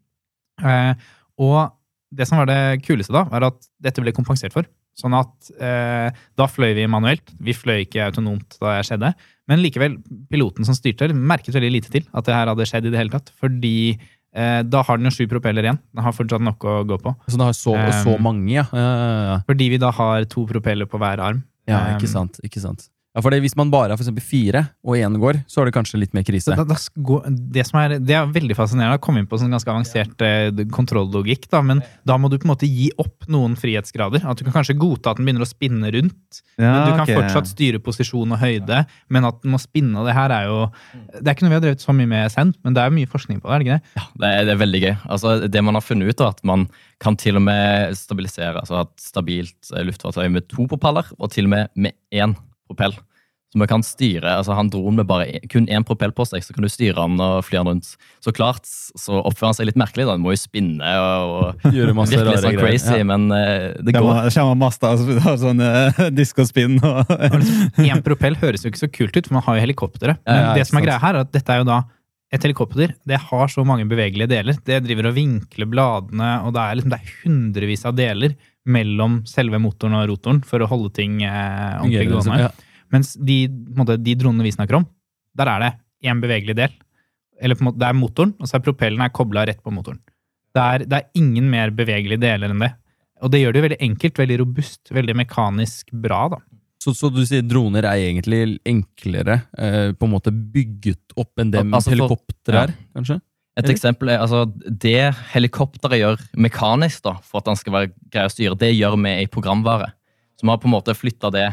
Eh, 0.62 1.10
og 1.42 1.72
det 2.14 2.28
som 2.30 2.38
var 2.38 2.46
det 2.50 2.82
kuleste 2.86 3.14
da, 3.16 3.24
var 3.32 3.48
at 3.50 3.60
dette 3.82 4.02
ble 4.04 4.12
kompensert 4.14 4.54
for. 4.54 4.68
Sånn 4.94 5.16
at 5.18 5.48
eh, 5.58 6.10
da 6.38 6.46
fløy 6.46 6.76
vi 6.78 6.84
manuelt. 6.86 7.32
Vi 7.42 7.56
fløy 7.58 7.80
ikke 7.88 8.04
autonomt 8.06 8.60
da 8.62 8.76
det 8.78 8.84
skjedde. 8.86 9.10
Men 9.50 9.64
likevel, 9.64 9.96
piloten 10.30 10.68
som 10.68 10.76
styrte, 10.78 11.08
merket 11.18 11.56
veldig 11.58 11.72
lite 11.74 11.90
til 11.96 12.06
at 12.14 12.28
det 12.28 12.36
her 12.38 12.52
hadde 12.52 12.68
skjedd 12.70 12.86
i 12.86 12.92
det 12.94 13.00
hele 13.02 13.16
tatt. 13.16 13.32
Fordi 13.42 13.74
eh, 13.98 14.60
da 14.62 14.84
har 14.86 15.02
den 15.02 15.10
jo 15.10 15.16
sju 15.18 15.26
propeller 15.32 15.66
igjen. 15.66 15.82
Den 15.98 16.06
har 16.06 16.14
fortsatt 16.14 16.46
nok 16.46 16.62
å 16.70 16.76
gå 16.94 17.00
på. 17.02 17.16
Så 17.26 17.34
den 17.40 17.48
har 17.48 17.58
så, 17.58 17.74
så 18.04 18.14
Um, 18.20 18.22
mange, 18.30 18.46
ja. 18.54 18.68
Ja, 18.70 18.86
ja, 18.86 19.18
ja. 19.32 19.40
Fordi 19.50 19.72
vi 19.74 19.82
da 19.82 19.90
har 19.98 20.30
to 20.30 20.46
propeller 20.54 20.86
på 20.86 21.02
hver 21.02 21.26
arm. 21.26 21.42
ja 21.66 21.82
ikke 21.96 22.06
Um, 22.06 22.14
sant. 22.14 22.38
ikke 22.46 22.62
sant. 22.62 22.86
Ja, 23.14 23.22
for 23.22 23.36
Hvis 23.44 23.54
man 23.56 23.70
bare 23.70 23.94
har 23.94 24.00
for 24.02 24.22
fire, 24.26 24.64
og 24.82 24.96
én 24.98 25.18
går, 25.22 25.44
så 25.46 25.62
er 25.62 25.70
det 25.70 25.76
kanskje 25.76 26.00
litt 26.02 26.16
mer 26.18 26.24
krise. 26.26 26.56
Da, 26.58 26.64
da 26.66 26.78
gå- 26.98 27.22
det, 27.30 27.66
som 27.68 27.78
er, 27.84 28.00
det 28.02 28.16
er 28.18 28.26
veldig 28.34 28.56
fascinerende 28.58 28.98
å 28.98 29.02
komme 29.04 29.22
inn 29.22 29.28
på 29.30 29.38
sånn 29.38 29.54
ganske 29.54 29.70
avansert 29.70 30.24
eh, 30.26 30.50
kontrolllogikk. 30.74 31.46
Da, 31.52 31.62
men 31.62 31.84
da 32.10 32.18
må 32.18 32.32
du 32.32 32.40
på 32.40 32.48
en 32.48 32.54
måte 32.56 32.66
gi 32.66 32.90
opp 32.98 33.28
noen 33.30 33.54
frihetsgrader. 33.60 34.26
At 34.26 34.40
Du 34.42 34.48
kan 34.48 34.56
kanskje 34.56 34.74
godta 34.82 35.12
at 35.14 35.20
den 35.20 35.28
begynner 35.28 35.46
å 35.46 35.50
spinne 35.50 35.92
rundt. 35.94 36.42
Ja, 36.58 36.72
men 36.72 36.88
du 36.88 36.92
kan 36.96 37.04
okay. 37.06 37.20
fortsatt 37.20 37.52
styre 37.52 37.82
posisjon 37.86 38.34
og 38.34 38.42
høyde. 38.42 38.80
Men 39.14 39.28
at 39.30 39.44
den 39.44 39.54
må 39.54 39.60
spinne, 39.62 39.94
og 40.02 40.10
det 40.10 40.16
her 40.18 40.34
er 40.34 40.48
jo 40.50 40.58
Det 41.14 41.28
er 41.28 41.36
ikke 41.36 41.46
noe 41.46 41.54
vi 41.54 41.60
har 41.60 41.66
drevet 41.68 41.86
så 41.86 41.94
mye 41.94 42.10
med 42.10 42.34
sen, 42.34 42.54
men 42.66 42.74
det 42.74 42.82
er 42.82 42.96
mye 42.96 43.10
forskning 43.12 43.44
på 43.44 43.52
det. 43.52 43.54
er 43.54 43.62
det 43.62 43.68
ikke 43.68 43.78
det? 43.78 44.00
Ja, 44.00 44.08
det 44.24 44.32
er, 44.32 44.48
det 44.48 44.56
er 44.56 44.64
veldig 44.64 44.82
gøy. 44.88 44.96
Altså, 45.06 45.36
det 45.54 45.64
man 45.70 45.78
har 45.78 45.86
funnet 45.86 46.10
ut, 46.10 46.24
er 46.24 46.34
at 46.34 46.42
man 46.50 46.66
kan 47.04 47.20
til 47.20 47.38
og 47.38 47.46
med 47.46 47.94
stabilisere, 48.00 48.58
altså 48.64 48.82
et 48.82 49.06
stabilt 49.06 49.70
eh, 49.76 49.86
luftfartøy 49.86 50.26
med 50.34 50.50
to 50.50 50.66
propeller, 50.72 51.06
og 51.20 51.30
til 51.36 51.46
og 51.46 51.54
med 51.54 51.70
med 51.78 51.94
én 52.10 52.34
propell. 52.74 52.98
Så 53.54 53.60
vi 53.62 53.68
kan 53.70 53.84
styre, 53.86 54.32
altså 54.40 54.56
Han 54.58 54.72
dronen 54.74 54.96
med 54.98 55.06
bare 55.06 55.28
en- 55.30 55.44
kun 55.48 55.68
én 55.70 55.84
propell 55.86 56.10
på 56.12 56.26
seg, 56.26 56.42
så 56.42 56.56
kan 56.56 56.64
du 56.66 56.70
styre 56.74 56.98
han 56.98 57.20
og 57.22 57.44
fly 57.46 57.60
han 57.60 57.68
rundt. 57.70 57.86
Så 58.20 58.34
klart 58.34 58.66
så 58.66 59.20
oppfører 59.22 59.52
han 59.52 59.58
seg 59.60 59.68
litt 59.70 59.78
merkelig. 59.78 60.08
da, 60.08 60.16
Han 60.16 60.24
må 60.26 60.34
jo 60.34 60.40
spinne 60.42 60.82
og, 60.82 61.36
og 61.62 61.62
Gjøre 61.78 61.94
masse 61.94 62.16
virkelig 62.18 62.32
rare 62.34 62.42
sånn 62.48 62.58
crazy, 62.58 62.98
Ja. 62.98 63.04
men 63.12 63.28
uh, 63.30 63.78
det 63.78 63.94
går. 63.94 64.02
Kommer, 64.02 64.30
kommer 64.34 64.58
Masta 64.58 64.94
og 64.96 65.22
har 65.22 65.38
sånn 65.38 65.62
uh, 65.62 66.10
diskospinn 66.18 66.80
og 66.82 67.06
Én 67.78 68.02
propell 68.02 68.34
høres 68.42 68.66
jo 68.66 68.72
ikke 68.74 68.82
så 68.88 68.90
kult 68.92 69.16
ut, 69.22 69.28
for 69.30 69.38
man 69.38 69.46
har 69.46 69.60
jo 69.60 69.66
helikoptre. 69.68 70.18
Men 70.26 70.42
ja, 70.48 70.56
det 70.58 70.66
som 70.72 70.80
er 70.82 70.88
greia 70.88 70.98
her, 71.06 71.14
er 71.22 71.28
at 71.28 71.32
dette 71.38 71.54
er 71.54 71.62
jo 71.62 71.70
da 71.70 71.84
et 72.34 72.42
helikopter. 72.42 72.96
Det 73.06 73.20
har 73.30 73.48
så 73.54 73.62
mange 73.62 73.86
bevegelige 73.86 74.32
deler. 74.34 74.58
Det 74.66 74.80
driver 74.88 75.12
og 75.12 75.14
vinkler 75.20 75.70
bladene, 75.70 76.32
og 76.48 76.56
det 76.58 76.64
er, 76.66 76.80
liksom, 76.80 76.90
det 76.96 76.98
er 77.04 77.14
hundrevis 77.22 77.86
av 77.86 77.94
deler 78.02 78.34
mellom 78.70 79.22
selve 79.28 79.60
motoren 79.60 79.98
og 79.98 80.08
rotoren 80.12 80.40
for 80.48 80.64
å 80.64 80.70
holde 80.72 80.94
ting 80.96 81.22
eh, 81.26 81.82
ordentlig 81.82 82.10
gående. 82.12 82.40
ja. 82.46 82.52
Mens 82.94 83.16
de, 83.18 83.44
på 83.50 83.74
en 83.74 83.82
måte, 83.82 83.98
de 83.98 84.14
dronene 84.20 84.46
vi 84.46 84.54
snakker 84.54 84.78
om, 84.78 84.86
der 85.34 85.50
er 85.50 85.64
det 85.64 85.72
én 86.10 86.22
bevegelig 86.22 86.56
del. 86.60 86.74
Eller 87.42 87.58
på 87.58 87.66
en 87.66 87.72
måte, 87.72 87.82
det 87.82 87.90
er 87.90 87.98
motoren, 87.98 88.34
og 88.38 88.50
så 88.50 88.60
er 88.60 88.66
propellen 88.66 89.14
kobla 89.16 89.48
rett 89.50 89.64
på 89.64 89.74
motoren. 89.74 90.00
Det 90.54 90.62
er, 90.62 90.86
det 90.86 91.00
er 91.00 91.18
ingen 91.18 91.50
mer 91.50 91.74
bevegelige 91.74 92.22
deler 92.22 92.54
enn 92.54 92.62
det. 92.62 92.74
Og 93.26 93.32
det 93.34 93.42
gjør 93.42 93.56
det 93.56 93.60
jo 93.60 93.66
veldig 93.68 93.82
enkelt, 93.88 94.20
veldig 94.20 94.38
robust, 94.44 94.92
veldig 94.94 95.16
mekanisk 95.24 95.94
bra. 96.06 96.22
da. 96.36 96.40
Så, 96.84 96.94
så 96.98 97.10
du 97.14 97.22
sier 97.26 97.46
droner 97.48 97.88
er 97.88 98.02
egentlig 98.10 98.60
enklere 98.68 99.40
eh, 99.56 99.94
på 99.96 100.08
en 100.08 100.14
måte 100.14 100.34
bygget 100.34 101.16
opp 101.16 101.40
enn 101.40 101.54
det 101.54 101.64
Altså 101.64 101.94
helikopter 101.94 102.58
ja. 102.58 102.66
er, 102.68 102.76
kanskje? 102.98 103.18
Et 103.60 103.70
eksempel 103.70 104.10
er 104.10 104.24
altså, 104.24 104.48
det 104.66 105.12
helikopteret 105.34 106.00
gjør 106.00 106.22
mekanisk 106.42 107.04
da, 107.06 107.18
for 107.22 107.42
at 107.44 107.52
han 107.52 107.60
skal 107.60 107.76
være 107.76 107.92
grei 108.14 108.26
å 108.26 108.32
styre, 108.34 108.58
det 108.58 108.72
gjør 108.74 108.98
vi 108.98 109.12
i 109.22 109.28
programvare. 109.30 109.92
Så 110.40 110.48
vi 110.48 110.50
har 110.50 110.62
på 110.62 110.70
en 110.70 110.74
måte 110.74 110.96
flytta 110.98 111.30
det 111.34 111.50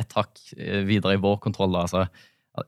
et 0.00 0.16
hakk 0.16 0.40
eh, 0.56 0.80
videre 0.88 1.18
i 1.18 1.20
vår 1.20 1.36
kontroll. 1.44 1.74
da, 1.76 1.84
Altså, 1.84 2.06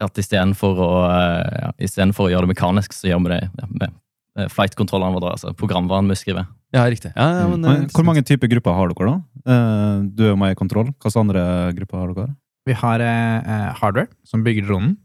at 0.02 0.18
istedenfor 0.20 0.82
å, 0.82 0.90
eh, 1.08 1.62
ja, 1.62 1.70
å 1.72 2.28
gjøre 2.28 2.44
det 2.44 2.52
mekanisk, 2.52 2.94
så 2.94 3.08
gjør 3.08 3.24
vi 3.24 3.32
det 3.32 3.40
ja, 3.46 3.70
med 3.70 3.88
eh, 4.36 4.50
flight-kontrollene 4.52 5.16
våre, 5.16 5.32
altså 5.38 5.54
programvaren 5.56 6.10
vi 6.12 6.18
skriver. 6.20 6.48
Ja, 6.76 6.84
riktig. 6.90 7.14
Ja, 7.14 7.30
ja, 7.40 7.48
men, 7.48 7.64
mm. 7.64 7.88
Hvor 7.94 8.04
mange 8.04 8.24
typer 8.26 8.50
grupper 8.50 8.76
har 8.76 8.92
dere, 8.92 9.14
da? 9.14 9.46
Eh, 9.46 10.04
Du 10.12 10.26
er 10.26 10.34
jo 10.34 10.40
med 10.40 10.52
i 10.52 10.58
kontroll. 10.58 10.92
Hvilke 11.00 11.22
andre 11.22 11.46
grupper 11.78 12.02
har 12.02 12.12
dere? 12.12 12.34
Vi 12.66 12.74
har 12.76 13.00
eh, 13.00 13.72
hardware, 13.80 14.10
som 14.26 14.42
bygger 14.44 14.66
dronen. 14.68 14.96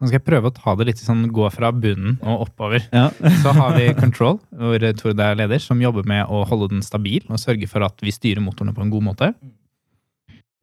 Nå 0.00 0.08
skal 0.08 0.16
jeg 0.16 0.24
prøve 0.24 0.48
å 0.48 0.54
ta 0.56 0.72
det 0.80 0.86
litt 0.88 1.00
sånn, 1.02 1.26
gå 1.28 1.44
fra 1.52 1.68
bunnen 1.76 2.16
og 2.24 2.46
oppover. 2.46 2.86
Ja. 2.88 3.10
Så 3.42 3.52
har 3.52 3.74
vi 3.76 3.90
Control, 3.98 4.38
hvor 4.48 4.84
Tord 4.96 5.20
er 5.20 5.36
leder, 5.36 5.60
som 5.60 5.82
jobber 5.82 6.08
med 6.08 6.24
å 6.32 6.40
holde 6.48 6.70
den 6.72 6.84
stabil 6.84 7.26
og 7.28 7.40
sørge 7.42 7.68
for 7.68 7.84
at 7.84 8.00
vi 8.00 8.14
styrer 8.14 8.40
motorene 8.40 8.72
på 8.76 8.86
en 8.86 8.92
god 8.94 9.06
måte. 9.10 9.30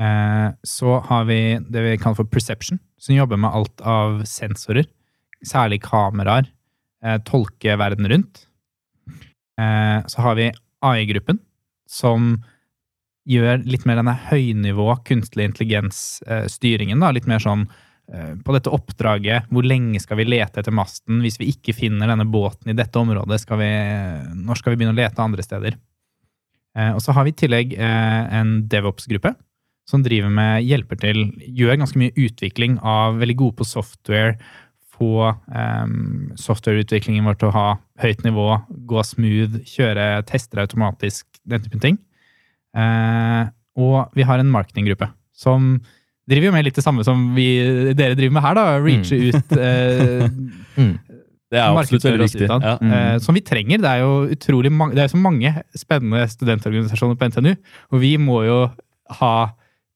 Eh, 0.02 0.50
så 0.66 1.00
har 1.06 1.24
vi 1.30 1.40
det 1.70 1.82
vi 1.86 1.96
kaller 2.02 2.20
for 2.20 2.30
Perception, 2.30 2.82
som 3.02 3.18
jobber 3.18 3.40
med 3.42 3.54
alt 3.54 3.82
av 3.82 4.20
sensorer, 4.30 4.90
særlig 5.46 5.84
kameraer, 5.86 6.50
eh, 7.06 7.18
tolke 7.26 7.78
verden 7.78 8.10
rundt. 8.10 8.46
Eh, 9.58 10.00
så 10.06 10.22
har 10.26 10.38
vi 10.38 10.52
AI-gruppen, 10.86 11.40
som 11.90 12.38
gjør 13.28 13.66
litt 13.68 13.86
mer 13.86 14.00
denne 14.00 14.16
høynivå 14.30 14.92
kunstig 15.08 15.46
intelligens-styringen. 15.50 17.02
Litt 17.14 17.28
mer 17.30 17.42
sånn 17.44 17.66
eh, 17.68 17.84
på 18.08 18.54
dette 18.56 18.72
oppdraget, 18.72 19.50
hvor 19.52 19.66
lenge 19.68 20.00
skal 20.00 20.16
vi 20.22 20.26
lete 20.30 20.62
etter 20.62 20.72
masten? 20.72 21.18
Hvis 21.20 21.36
vi 21.42 21.50
ikke 21.52 21.74
finner 21.76 22.08
denne 22.08 22.24
båten 22.24 22.72
i 22.72 22.76
dette 22.78 22.96
området, 23.02 23.42
skal 23.44 23.60
vi, 23.60 23.68
når 24.48 24.62
skal 24.62 24.72
vi 24.72 24.80
begynne 24.80 24.96
å 24.96 25.00
lete 25.02 25.26
andre 25.26 25.44
steder? 25.44 25.76
Eh, 26.78 26.94
og 26.94 27.02
så 27.04 27.16
har 27.16 27.26
vi 27.26 27.34
i 27.34 27.38
tillegg 27.38 27.76
eh, 27.76 28.38
en 28.40 28.62
DevOps-gruppe 28.70 29.34
som 29.88 30.04
driver 30.04 30.32
med 30.34 30.66
hjelper 30.68 31.00
til, 31.00 31.22
gjør 31.56 31.80
ganske 31.82 32.00
mye 32.00 32.16
utvikling 32.20 32.76
av 32.84 33.22
veldig 33.22 33.38
gode 33.40 33.58
på 33.62 33.68
software, 33.68 34.36
få 34.98 35.30
um, 35.30 36.32
softwareutviklingen 36.42 37.28
vår 37.30 37.38
til 37.38 37.52
å 37.52 37.56
ha 37.56 37.68
høyt 38.02 38.24
nivå, 38.26 38.48
gå 38.90 39.04
smooth, 39.06 39.62
kjøre 39.70 40.10
tester 40.28 40.64
automatisk, 40.64 41.28
den 41.48 41.64
typen 41.64 41.84
ting. 41.84 42.00
Uh, 42.76 43.48
og 43.80 44.12
vi 44.18 44.26
har 44.28 44.42
en 44.42 44.52
marketinggruppe 44.52 45.08
som 45.38 45.78
driver 46.30 46.50
jo 46.50 46.56
med 46.56 46.68
litt 46.68 46.78
det 46.78 46.84
samme 46.86 47.06
som 47.08 47.30
vi, 47.36 47.48
dere 47.98 48.18
driver 48.18 48.38
med 48.38 48.46
her, 48.46 48.58
da. 48.58 48.66
Reache 48.84 49.20
ut 49.30 49.58
eh, 49.58 50.28
Mm. 50.78 50.92
Det 51.48 51.58
er 51.58 51.74
absolutt 51.74 52.04
veldig 52.06 52.26
viktig. 52.28 52.48
Ja. 52.52 52.74
Mm. 52.78 52.92
Eh, 52.94 53.14
som 53.24 53.34
vi 53.34 53.42
trenger. 53.42 53.80
Det 53.82 53.90
er 53.90 54.04
jo 54.04 54.28
utrolig 54.36 54.70
mange, 54.70 54.94
det 54.94 55.06
er 55.06 55.14
så 55.14 55.18
mange 55.18 55.54
spennende 55.80 56.26
studentorganisasjoner 56.30 57.18
på 57.18 57.30
NTNU, 57.32 57.54
og 57.96 58.04
vi 58.04 58.12
må 58.22 58.42
jo 58.46 58.58
ha 59.22 59.32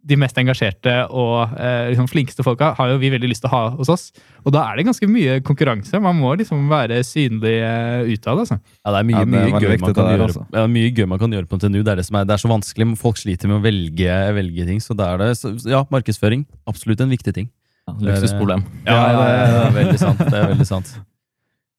de 0.08 0.18
mest 0.18 0.38
engasjerte 0.42 0.94
og 1.14 1.54
eh, 1.62 1.92
liksom 1.92 2.08
flinkeste 2.10 2.44
folka 2.46 2.72
har 2.78 2.92
jo 2.94 2.98
vi 3.02 3.12
veldig 3.14 3.30
lyst 3.30 3.44
til 3.44 3.52
å 3.52 3.54
ha 3.54 3.62
hos 3.78 3.92
oss. 3.94 4.08
Og 4.42 4.54
da 4.56 4.64
er 4.70 4.80
det 4.80 4.88
ganske 4.88 5.10
mye 5.10 5.38
konkurranse. 5.46 6.02
Man 6.02 6.18
må 6.18 6.34
liksom 6.40 6.64
være 6.72 7.02
synlig 7.06 7.58
eh, 7.62 8.10
utad. 8.10 8.42
Altså. 8.42 8.58
Ja, 8.82 8.96
det 8.96 9.02
er 9.02 9.08
mye, 9.10 9.16
Ja, 9.20 9.26
det 9.26 9.42
er 9.42 9.46
mye, 9.46 9.62
gøy 9.62 9.84
man 9.84 9.96
kan 9.98 10.12
gjøre, 10.12 10.28
altså. 10.30 10.46
ja, 10.58 10.66
mye 10.76 10.92
gøy 10.98 11.10
man 11.14 11.22
kan 11.22 11.38
gjøre 11.38 11.50
på 11.52 11.62
NTNU. 11.62 11.80
Det 11.82 11.94
er, 11.94 12.02
det, 12.02 12.08
som 12.10 12.20
er, 12.20 12.28
det 12.30 12.38
er 12.38 12.44
så 12.44 12.52
vanskelig. 12.52 12.90
Folk 13.02 13.22
sliter 13.22 13.52
med 13.52 13.60
å 13.60 13.64
velge, 13.66 14.20
velge 14.38 14.68
ting. 14.72 14.82
Så 14.84 14.98
da 14.98 15.14
er 15.14 15.22
det 15.22 15.32
så, 15.40 15.54
ja, 15.70 15.84
markedsføring. 15.94 16.46
Absolutt 16.70 17.06
en 17.06 17.14
viktig 17.14 17.36
ting. 17.38 17.52
Ja, 17.90 17.98
luksusproblem. 18.10 18.66
Ja, 18.86 18.98
ja, 18.98 19.12
ja, 19.12 19.26
det 19.52 19.66
er 19.66 19.76
veldig 19.80 20.02
sant. 20.02 20.22
Det 20.26 20.38
er 20.38 20.50
veldig 20.56 20.70
sant. 20.70 20.96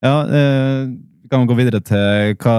Ja, 0.03 0.16
eh, 0.27 0.87
kan 1.31 1.43
vi 1.43 1.51
gå 1.51 1.59
videre 1.59 1.83
til 1.87 2.35
hva 2.43 2.57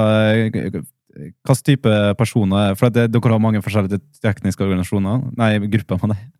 hvilken 1.17 1.59
type 1.67 1.91
personer 2.19 2.75
For 2.79 2.89
det, 2.93 3.09
dere 3.13 3.33
har 3.35 3.41
mange 3.41 3.61
forskjellige 3.63 4.01
tekniske 4.23 4.63
organisasjoner. 4.65 5.27
Nei, 5.39 5.51
grupper, 5.73 5.99
mener 6.03 6.19
jeg. 6.19 6.31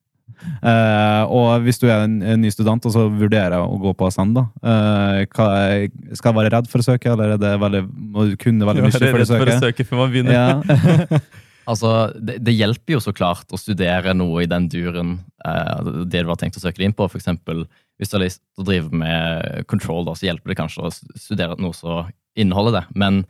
Uh, 0.64 1.24
og 1.32 1.64
hvis 1.64 1.80
du 1.80 1.86
er 1.88 2.04
en, 2.04 2.18
en 2.34 2.42
ny 2.44 2.50
student 2.52 2.84
og 2.90 2.92
så 2.92 3.06
vurderer 3.12 3.62
å 3.64 3.78
gå 3.80 3.94
på 3.96 4.08
ASEN, 4.10 4.34
da, 4.36 4.42
uh, 4.66 5.22
hva, 5.32 5.46
er- 5.70 6.18
skal 6.18 6.34
jeg 6.34 6.40
være 6.42 6.52
redd 6.58 6.68
for 6.72 6.84
å 6.84 6.88
søke, 6.88 7.14
eller 7.14 7.36
er 7.36 7.40
det 7.40 7.54
veldig, 7.62 7.82
må 8.12 8.26
du 8.28 8.36
kunne 8.42 8.68
veldig 8.68 8.84
mye 8.84 8.92
Jeg 8.92 9.00
er 9.00 9.14
for 9.14 9.22
å 9.22 9.24
redd 9.24 9.32
for 9.32 9.46
å 9.46 9.56
søke? 9.56 9.64
søke 9.70 9.88
før 9.88 10.02
man 10.04 10.14
begynner. 10.16 10.36
Ja. 10.36 11.24
Altså, 11.64 12.12
det, 12.20 12.42
det 12.44 12.58
hjelper 12.58 12.98
jo 12.98 13.00
så 13.00 13.14
klart 13.16 13.54
å 13.56 13.60
studere 13.60 14.12
noe 14.18 14.42
i 14.44 14.50
den 14.52 14.66
duren 14.68 15.14
uh, 15.48 16.04
det 16.04 16.26
du 16.26 16.28
har 16.28 16.36
tenkt 16.42 16.58
å 16.60 16.64
søke 16.64 16.82
deg 16.82 16.90
inn 16.90 16.96
på. 16.98 17.08
For 17.08 17.22
eksempel, 17.22 17.62
hvis 17.96 18.12
du 18.12 18.18
har 18.18 18.24
lyst 18.26 18.42
til 18.42 18.66
å 18.66 18.68
drive 18.68 19.00
med 19.00 19.64
control, 19.72 20.04
da, 20.10 20.12
så 20.20 20.28
hjelper 20.28 20.52
det 20.52 20.58
kanskje 20.60 20.84
å 20.84 20.92
studere 20.92 21.56
noe 21.64 21.72
som 21.78 22.10
inneholder 22.36 22.82
det. 22.82 22.84
Men 23.00 23.22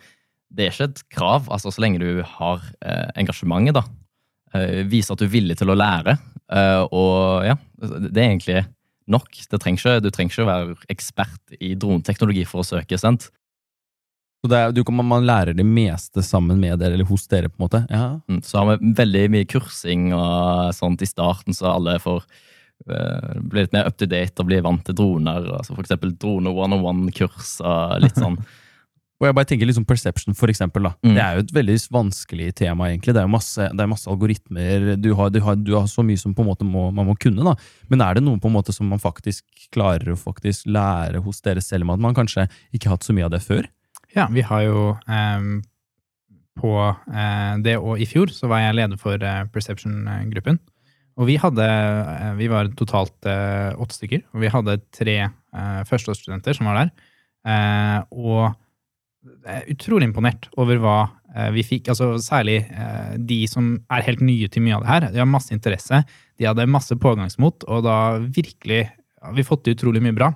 det 0.54 0.68
er 0.68 0.74
ikke 0.74 0.90
et 0.92 1.04
krav, 1.14 1.50
altså 1.54 1.72
så 1.74 1.82
lenge 1.84 2.02
du 2.04 2.22
har 2.36 2.64
eh, 2.86 3.10
engasjementet, 3.20 3.80
da. 3.80 3.84
Eh, 4.54 4.84
viser 4.90 5.16
at 5.16 5.22
du 5.24 5.26
er 5.26 5.34
villig 5.34 5.58
til 5.60 5.74
å 5.74 5.78
lære. 5.78 6.18
Eh, 6.54 6.82
og 6.94 7.48
ja, 7.48 7.56
det 7.82 8.14
er 8.14 8.28
egentlig 8.28 8.66
nok. 9.10 9.32
Det 9.50 9.60
trenger 9.60 9.82
ikke, 9.82 10.04
du 10.04 10.12
trenger 10.14 10.36
ikke 10.36 10.46
å 10.46 10.52
være 10.52 10.76
ekspert 10.94 11.58
i 11.60 11.74
droneteknologi 11.80 12.46
for 12.50 12.62
å 12.62 12.68
søke, 12.68 13.00
sant? 13.02 13.32
Så 14.44 14.52
er, 14.52 14.74
du 14.76 14.84
man 14.92 15.24
lærer 15.24 15.56
det 15.56 15.64
meste 15.64 16.22
sammen 16.26 16.60
med 16.60 16.82
dere, 16.82 16.98
eller 16.98 17.08
hos 17.08 17.30
dere, 17.32 17.48
på 17.48 17.62
en 17.62 17.64
måte. 17.64 17.86
Ja. 17.90 18.20
Mm, 18.28 18.42
Så 18.44 18.60
har 18.60 18.74
vi 18.74 18.94
veldig 18.98 19.28
mye 19.32 19.48
kursing 19.48 20.10
og 20.12 20.74
sånt 20.76 21.02
i 21.02 21.08
starten, 21.08 21.56
så 21.56 21.72
alle 21.72 21.96
får 22.04 22.26
uh, 22.92 23.40
bli 23.40 23.64
litt 23.64 23.72
mer 23.72 23.88
up 23.88 23.96
to 23.96 24.06
date 24.06 24.36
og 24.44 24.50
bli 24.50 24.60
vant 24.66 24.84
til 24.84 24.98
droner. 25.00 25.48
Altså 25.62 25.78
eksempel 25.80 26.12
drone 26.20 26.52
101-kurs 26.52 27.56
og 27.64 28.04
litt 28.04 28.20
sånn. 28.20 28.36
Og 29.24 29.30
jeg 29.30 29.36
bare 29.38 29.48
tenker 29.48 29.70
liksom 29.70 29.86
Perception, 29.88 30.36
for 30.36 30.52
eksempel. 30.52 30.84
Da. 30.84 30.98
Mm. 31.00 31.14
Det 31.16 31.22
er 31.24 31.38
jo 31.38 31.44
et 31.46 31.52
veldig 31.56 31.76
vanskelig 31.96 32.48
tema, 32.60 32.90
egentlig. 32.90 33.14
Det 33.16 33.22
er 33.22 33.28
jo 33.30 33.32
masse, 33.32 33.68
det 33.72 33.80
er 33.80 33.88
masse 33.88 34.10
algoritmer. 34.12 34.88
Du 35.00 35.14
har, 35.16 35.30
du, 35.32 35.38
har, 35.46 35.56
du 35.56 35.72
har 35.78 35.86
så 35.88 36.04
mye 36.04 36.20
som 36.20 36.34
på 36.36 36.44
en 36.44 36.50
måte 36.50 36.68
må, 36.68 36.90
man 36.92 37.08
må 37.08 37.16
kunne. 37.16 37.46
da. 37.48 37.54
Men 37.88 38.04
er 38.04 38.18
det 38.20 38.26
noe 38.26 38.42
på 38.44 38.52
en 38.52 38.58
måte 38.58 38.76
som 38.76 38.90
man 38.92 39.00
faktisk 39.00 39.46
klarer 39.72 40.12
å 40.12 40.20
faktisk 40.20 40.68
lære 40.68 41.22
hos 41.24 41.40
dere 41.46 41.64
selv, 41.64 41.88
om 41.88 41.94
at 41.96 42.04
man 42.04 42.18
kanskje 42.18 42.50
ikke 42.76 42.90
har 42.90 42.98
hatt 42.98 43.08
så 43.08 43.16
mye 43.16 43.30
av 43.30 43.32
det 43.32 43.40
før? 43.46 43.70
Ja, 44.14 44.28
vi 44.28 44.44
har 44.46 44.66
jo 44.68 44.82
ehm, 45.08 45.54
på 46.60 46.74
eh, 46.92 47.54
det 47.64 47.78
og 47.80 48.04
i 48.04 48.08
fjor 48.10 48.34
så 48.36 48.50
var 48.52 48.66
jeg 48.66 48.76
leder 48.78 49.00
for 49.00 49.24
eh, 49.24 49.46
Perception-gruppen. 49.54 50.60
Og 51.16 51.30
vi 51.30 51.38
hadde 51.40 51.64
eh, 51.70 52.34
Vi 52.42 52.50
var 52.52 52.74
totalt 52.76 53.30
eh, 53.30 53.72
åtte 53.72 53.98
stykker, 54.02 54.28
og 54.34 54.44
vi 54.44 54.52
hadde 54.52 54.82
tre 54.94 55.18
eh, 55.24 55.82
førsteårsstudenter 55.88 56.60
som 56.60 56.70
var 56.70 56.84
der. 56.84 56.94
Eh, 57.48 58.00
og 58.12 58.60
utrolig 59.72 60.10
imponert 60.10 60.50
over 60.60 60.80
hva 60.84 60.98
eh, 61.36 61.50
vi 61.56 61.64
fikk. 61.66 61.92
altså 61.92 62.14
Særlig 62.22 62.62
eh, 62.68 63.14
de 63.20 63.44
som 63.50 63.76
er 63.92 64.06
helt 64.08 64.24
nye 64.24 64.50
til 64.52 64.66
mye 64.66 64.78
av 64.78 64.84
det 64.84 64.92
her. 64.92 65.08
De 65.14 65.22
har 65.22 65.30
masse 65.30 65.54
interesse, 65.56 66.02
de 66.40 66.48
hadde 66.48 66.70
masse 66.72 66.96
pågangsmot, 67.00 67.68
og 67.68 67.86
da 67.88 67.98
virkelig 68.24 68.86
har 69.24 69.38
vi 69.38 69.48
fått 69.48 69.64
til 69.66 69.78
utrolig 69.78 70.04
mye 70.04 70.16
bra. 70.18 70.34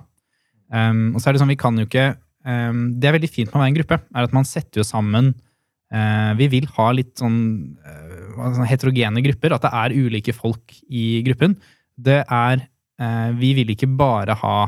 Um, 0.68 1.14
og 1.14 1.20
så 1.20 1.28
er 1.28 1.36
det 1.36 1.42
sånn, 1.42 1.52
vi 1.52 1.56
kan 1.56 1.78
jo 1.80 1.86
ikke 1.86 2.10
um, 2.44 2.90
Det 3.00 3.08
er 3.08 3.14
veldig 3.14 3.30
fint 3.32 3.48
med 3.48 3.56
å 3.56 3.60
være 3.62 3.70
en 3.70 3.76
gruppe, 3.78 3.96
er 4.04 4.26
at 4.26 4.34
man 4.36 4.44
setter 4.44 4.82
jo 4.82 4.84
sammen 4.84 5.30
uh, 5.32 6.32
Vi 6.36 6.44
vil 6.52 6.66
ha 6.74 6.90
litt 6.92 7.14
sånn 7.16 7.38
uh, 7.80 8.58
heterogene 8.68 9.22
grupper, 9.24 9.54
at 9.56 9.64
det 9.64 9.70
er 9.80 9.94
ulike 9.96 10.34
folk 10.36 10.76
i 10.92 11.22
gruppen. 11.24 11.56
Det 11.96 12.18
er 12.20 12.66
uh, 13.00 13.30
Vi 13.40 13.54
vil 13.56 13.72
ikke 13.72 13.88
bare 13.96 14.36
ha 14.42 14.58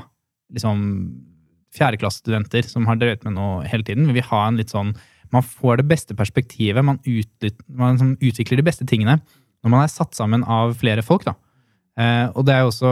liksom 0.56 0.80
fjerdeklassestudenter 1.76 2.66
som 2.66 2.88
har 2.88 2.98
drevet 3.00 3.26
med 3.26 3.36
noe 3.36 3.66
hele 3.68 3.86
tiden. 3.86 4.08
Vi 4.10 4.18
vil 4.18 4.30
ha 4.30 4.46
en 4.46 4.60
litt 4.60 4.74
sånn 4.74 4.94
Man 5.30 5.44
får 5.46 5.78
det 5.78 5.86
beste 5.86 6.14
perspektivet, 6.18 6.82
man, 6.82 6.96
ut, 7.06 7.52
man 7.78 8.16
utvikler 8.18 8.58
de 8.58 8.66
beste 8.66 8.82
tingene 8.82 9.20
når 9.62 9.70
man 9.70 9.84
er 9.84 9.92
satt 9.92 10.16
sammen 10.16 10.42
av 10.42 10.72
flere 10.80 11.04
folk. 11.06 11.22
da. 11.28 11.36
Uh, 12.00 12.30
og 12.38 12.46
det 12.48 12.54
er 12.54 12.62
jo 12.62 12.70
også 12.70 12.90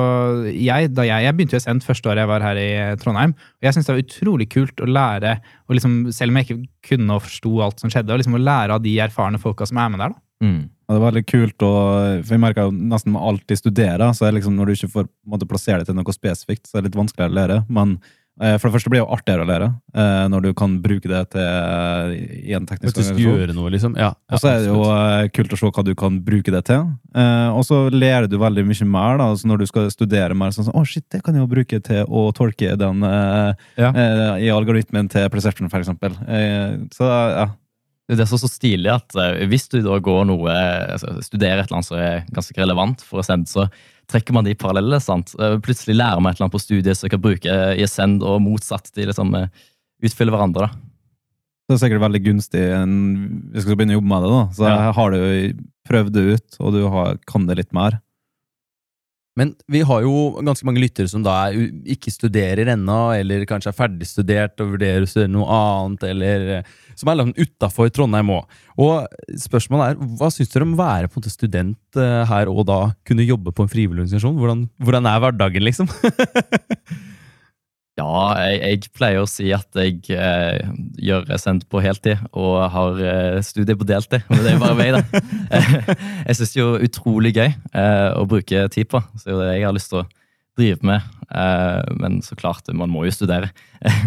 jeg, 0.52 0.90
da 0.92 1.04
jeg, 1.06 1.24
jeg 1.24 1.34
begynte 1.34 1.56
jo 1.56 1.62
sendt 1.64 1.86
første 1.86 2.10
året 2.10 2.22
jeg 2.22 2.30
var 2.30 2.44
her 2.44 2.60
i 2.60 2.70
Trondheim. 3.00 3.34
Og 3.34 3.66
jeg 3.66 3.74
syns 3.74 3.88
det 3.88 3.94
var 3.94 4.04
utrolig 4.04 4.48
kult 4.52 4.82
å 4.84 4.88
lære, 4.90 5.34
og 5.66 5.78
liksom, 5.78 5.94
selv 6.14 6.34
om 6.34 6.40
jeg 6.40 6.48
ikke 6.48 6.90
kunne 6.90 7.16
og 7.16 7.24
forsto 7.24 7.52
alt 7.64 7.82
som 7.82 7.92
skjedde, 7.92 8.12
og 8.12 8.20
liksom 8.20 8.36
å 8.36 8.42
lære 8.42 8.76
av 8.76 8.84
de 8.84 8.96
erfarne 9.02 9.40
folka 9.42 9.66
som 9.66 9.80
er 9.80 9.94
med 9.94 10.04
der. 10.04 10.14
da. 10.14 10.22
Mm. 10.44 10.60
Og 10.68 10.94
det 10.94 11.00
var 11.02 11.10
veldig 11.10 11.24
kult, 11.28 11.64
og 11.66 12.22
for 12.24 12.34
jeg 12.34 12.42
merker 12.42 12.70
nesten 12.72 13.12
med 13.14 13.24
alt 13.30 13.42
de 13.50 13.58
studerer, 13.58 14.12
så 14.16 14.24
er 14.24 14.36
liksom 14.36 14.54
når 14.56 14.68
du 14.68 14.74
ikke 14.76 14.92
får 14.94 15.08
måte, 15.28 15.48
plassere 15.48 15.82
det 15.82 15.90
til 15.90 15.98
noe 15.98 16.14
spesifikt, 16.16 16.68
så 16.68 16.78
er 16.78 16.84
det 16.84 16.90
litt 16.90 17.00
vanskeligere 17.00 17.32
å 17.32 17.38
lære. 17.38 17.58
Men 17.68 17.98
for 18.38 18.68
det 18.68 18.74
første 18.76 18.90
blir 18.92 19.00
det 19.00 19.04
jo 19.06 19.14
artigere 19.16 19.42
å 19.44 19.48
lære, 19.48 19.68
eh, 19.98 20.24
når 20.32 20.44
du 20.46 20.48
kan 20.54 20.76
bruke 20.84 21.08
det 21.10 21.22
til 21.34 21.42
eh, 21.42 22.12
i 22.48 22.54
en 22.56 22.66
teknisk 22.68 22.94
Faktisk 22.94 23.18
gjøre 23.18 23.54
noe, 23.56 23.70
liksom. 23.74 23.96
Ja, 23.98 24.12
Og 24.30 24.38
så 24.42 24.50
er 24.52 24.58
det 24.62 24.70
jo 24.70 24.82
eh, 24.86 25.28
kult 25.34 25.52
å 25.52 25.58
se 25.58 25.70
hva 25.74 25.84
du 25.86 25.92
kan 25.98 26.20
bruke 26.24 26.54
det 26.54 26.64
til. 26.70 26.86
Eh, 27.18 27.48
og 27.50 27.64
så 27.66 27.80
lærer 27.90 28.28
du 28.30 28.38
veldig 28.38 28.64
mye 28.68 28.88
mer 28.88 29.18
da, 29.18 29.30
altså 29.34 29.50
når 29.50 29.58
du 29.64 29.66
skal 29.70 29.90
studere 29.90 30.34
mer. 30.38 30.50
sånn 30.54 30.68
sånn, 30.70 30.86
shit, 30.88 31.06
det 31.10 31.22
kan 31.26 31.34
jeg 31.34 31.42
jo 31.44 31.50
bruke 31.50 31.80
til 31.82 32.04
å 32.06 32.28
tolke 32.36 32.76
den 32.78 33.02
eh, 33.02 33.52
Ja. 33.82 33.90
eh, 33.92 34.44
i 34.46 34.52
algoritmen 34.54 35.08
til 35.10 35.28
PlayStation, 35.30 35.68
for 35.68 35.80
eksempel. 35.82 36.14
Eh, 36.28 36.76
så 36.94 37.08
ja. 37.08 37.48
Det 38.08 38.22
er 38.24 38.28
så, 38.30 38.38
så 38.40 38.48
stilig 38.48 38.88
at 38.88 39.14
eh, 39.20 39.42
hvis 39.50 39.66
du 39.68 39.82
da 39.84 39.98
går 40.00 40.24
noe, 40.30 40.48
altså, 40.94 41.10
studerer 41.20 41.60
et 41.60 41.66
eller 41.68 41.76
annet 41.82 41.88
som 41.90 41.98
er 42.00 42.22
ganske 42.32 42.56
relevant 42.56 43.02
for 43.04 43.20
Ascend, 43.20 43.44
så 43.50 43.66
trekker 44.08 44.32
man 44.32 44.46
de 44.48 44.54
parallelle. 44.56 44.96
sant? 45.04 45.34
Eh, 45.38 45.58
Plutselig 45.60 45.98
lærer 45.98 46.20
man 46.24 46.32
et 46.32 46.38
eller 46.38 46.46
annet 46.48 46.56
på 46.56 46.62
studiet 46.64 46.96
som 46.96 47.12
kan 47.12 47.20
bruke 47.20 47.44
i 47.76 47.84
Ascend, 47.84 48.22
og 48.24 48.40
motsatt. 48.40 48.88
De 48.96 49.04
liksom 49.10 49.34
eh, 49.36 49.50
utfyller 50.08 50.32
hverandre. 50.32 50.70
da. 50.70 50.84
Det 51.68 51.76
er 51.76 51.82
sikkert 51.84 52.00
veldig 52.06 52.22
gunstig 52.24 52.62
hvis 52.64 53.60
du 53.60 53.66
skal 53.66 53.76
begynne 53.76 53.92
å 53.92 53.98
jobbe 53.98 54.08
med 54.14 54.22
det. 54.24 54.30
da. 54.32 54.42
Så 54.56 54.64
Ja. 54.70 54.92
har 54.96 55.10
du 55.12 55.20
prøvd 55.88 56.12
det 56.16 56.24
ut, 56.32 56.56
og 56.64 56.72
du 56.72 56.80
har, 56.88 57.18
kan 57.28 57.44
det 57.46 57.58
litt 57.60 57.72
mer. 57.76 58.00
Men 59.38 59.52
vi 59.70 59.84
har 59.86 60.02
jo 60.02 60.14
ganske 60.42 60.66
mange 60.66 60.82
lyttere 60.82 61.10
som 61.10 61.22
da 61.22 61.36
er, 61.46 61.68
ikke 61.94 62.10
studerer 62.10 62.72
ennå, 62.74 62.98
eller 63.14 63.46
kanskje 63.48 63.70
er 63.70 63.76
ferdigstudert 63.78 64.64
og 64.64 64.72
vurderer 64.74 65.06
å 65.06 65.10
studere 65.10 65.30
noe 65.30 65.58
annet, 65.58 66.06
eller 66.10 66.48
eh, 66.56 66.72
som 66.98 67.12
er 67.12 67.20
langt 67.20 67.38
utafor 67.38 67.92
Trondheim 67.94 68.32
òg. 68.34 68.56
Og 68.82 69.38
spørsmålet 69.38 69.94
er, 69.94 70.08
hva 70.18 70.32
syns 70.34 70.50
dere 70.50 70.66
om 70.66 70.74
å 70.74 70.80
være 70.80 71.10
på 71.10 71.18
en 71.18 71.22
måte 71.22 71.34
student 71.34 72.00
eh, 72.02 72.24
her 72.32 72.50
og 72.50 72.64
da 72.70 72.80
kunne 73.06 73.26
jobbe 73.26 73.54
på 73.54 73.66
en 73.66 73.70
frivillig 73.70 74.02
organisasjon? 74.02 74.38
Hvordan, 74.40 74.66
hvordan 74.82 75.12
er 75.12 75.22
hverdagen, 75.22 75.68
liksom? 75.70 75.92
Ja, 77.98 78.10
jeg, 78.46 78.58
jeg 78.62 78.90
pleier 78.94 79.24
å 79.24 79.28
si 79.30 79.48
at 79.56 79.74
jeg 79.74 79.98
eh, 80.14 80.60
gjør 81.02 81.24
sendt 81.42 81.64
på 81.72 81.80
heltid 81.82 82.20
og 82.30 82.60
har 82.70 83.00
eh, 83.02 83.38
studie 83.42 83.74
på 83.78 83.86
deltid. 83.88 84.22
Men 84.30 84.44
det 84.44 84.52
er 84.54 84.60
bare 84.62 84.76
meg, 84.78 84.94
da. 84.94 85.22
jeg 86.28 86.38
syns 86.38 86.54
det 86.54 86.62
er 86.62 86.86
utrolig 86.86 87.32
gøy 87.34 87.48
eh, 87.50 88.10
å 88.14 88.22
bruke 88.30 88.68
tid 88.74 88.90
på. 88.92 89.02
Så 89.18 89.32
det 89.32 89.34
er 89.34 89.42
det 89.48 89.56
jeg 89.58 89.66
har 89.66 89.74
lyst 89.76 89.90
til 89.90 90.04
å 90.04 90.06
drive 90.58 90.86
med. 90.92 91.10
Eh, 91.28 91.90
men 91.98 92.20
så 92.22 92.38
klart, 92.38 92.70
man 92.74 92.90
må 92.94 93.02
jo 93.08 93.16
studere. 93.18 93.50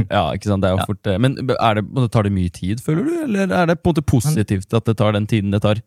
Ja, 0.08 0.24
ikke 0.36 0.50
sant? 0.54 0.64
Det 0.64 0.72
er 0.72 0.78
jo 0.78 0.82
Ja. 0.82 0.88
fort 0.90 1.08
eh, 1.12 1.20
Men 1.22 1.36
er 1.58 1.80
det, 1.82 1.86
tar 2.16 2.28
det 2.28 2.34
mye 2.36 2.52
tid, 2.56 2.80
føler 2.84 3.06
du? 3.08 3.14
Eller 3.28 3.52
er 3.60 3.70
det 3.74 3.78
på 3.84 3.92
en 3.92 3.94
måte 3.98 4.08
positivt 4.08 4.74
at 4.80 4.88
det 4.88 4.98
tar 5.04 5.16
den 5.20 5.28
tiden 5.32 5.52
det 5.56 5.62
tar? 5.68 5.84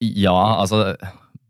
Ja, 0.00 0.34
altså 0.62 0.96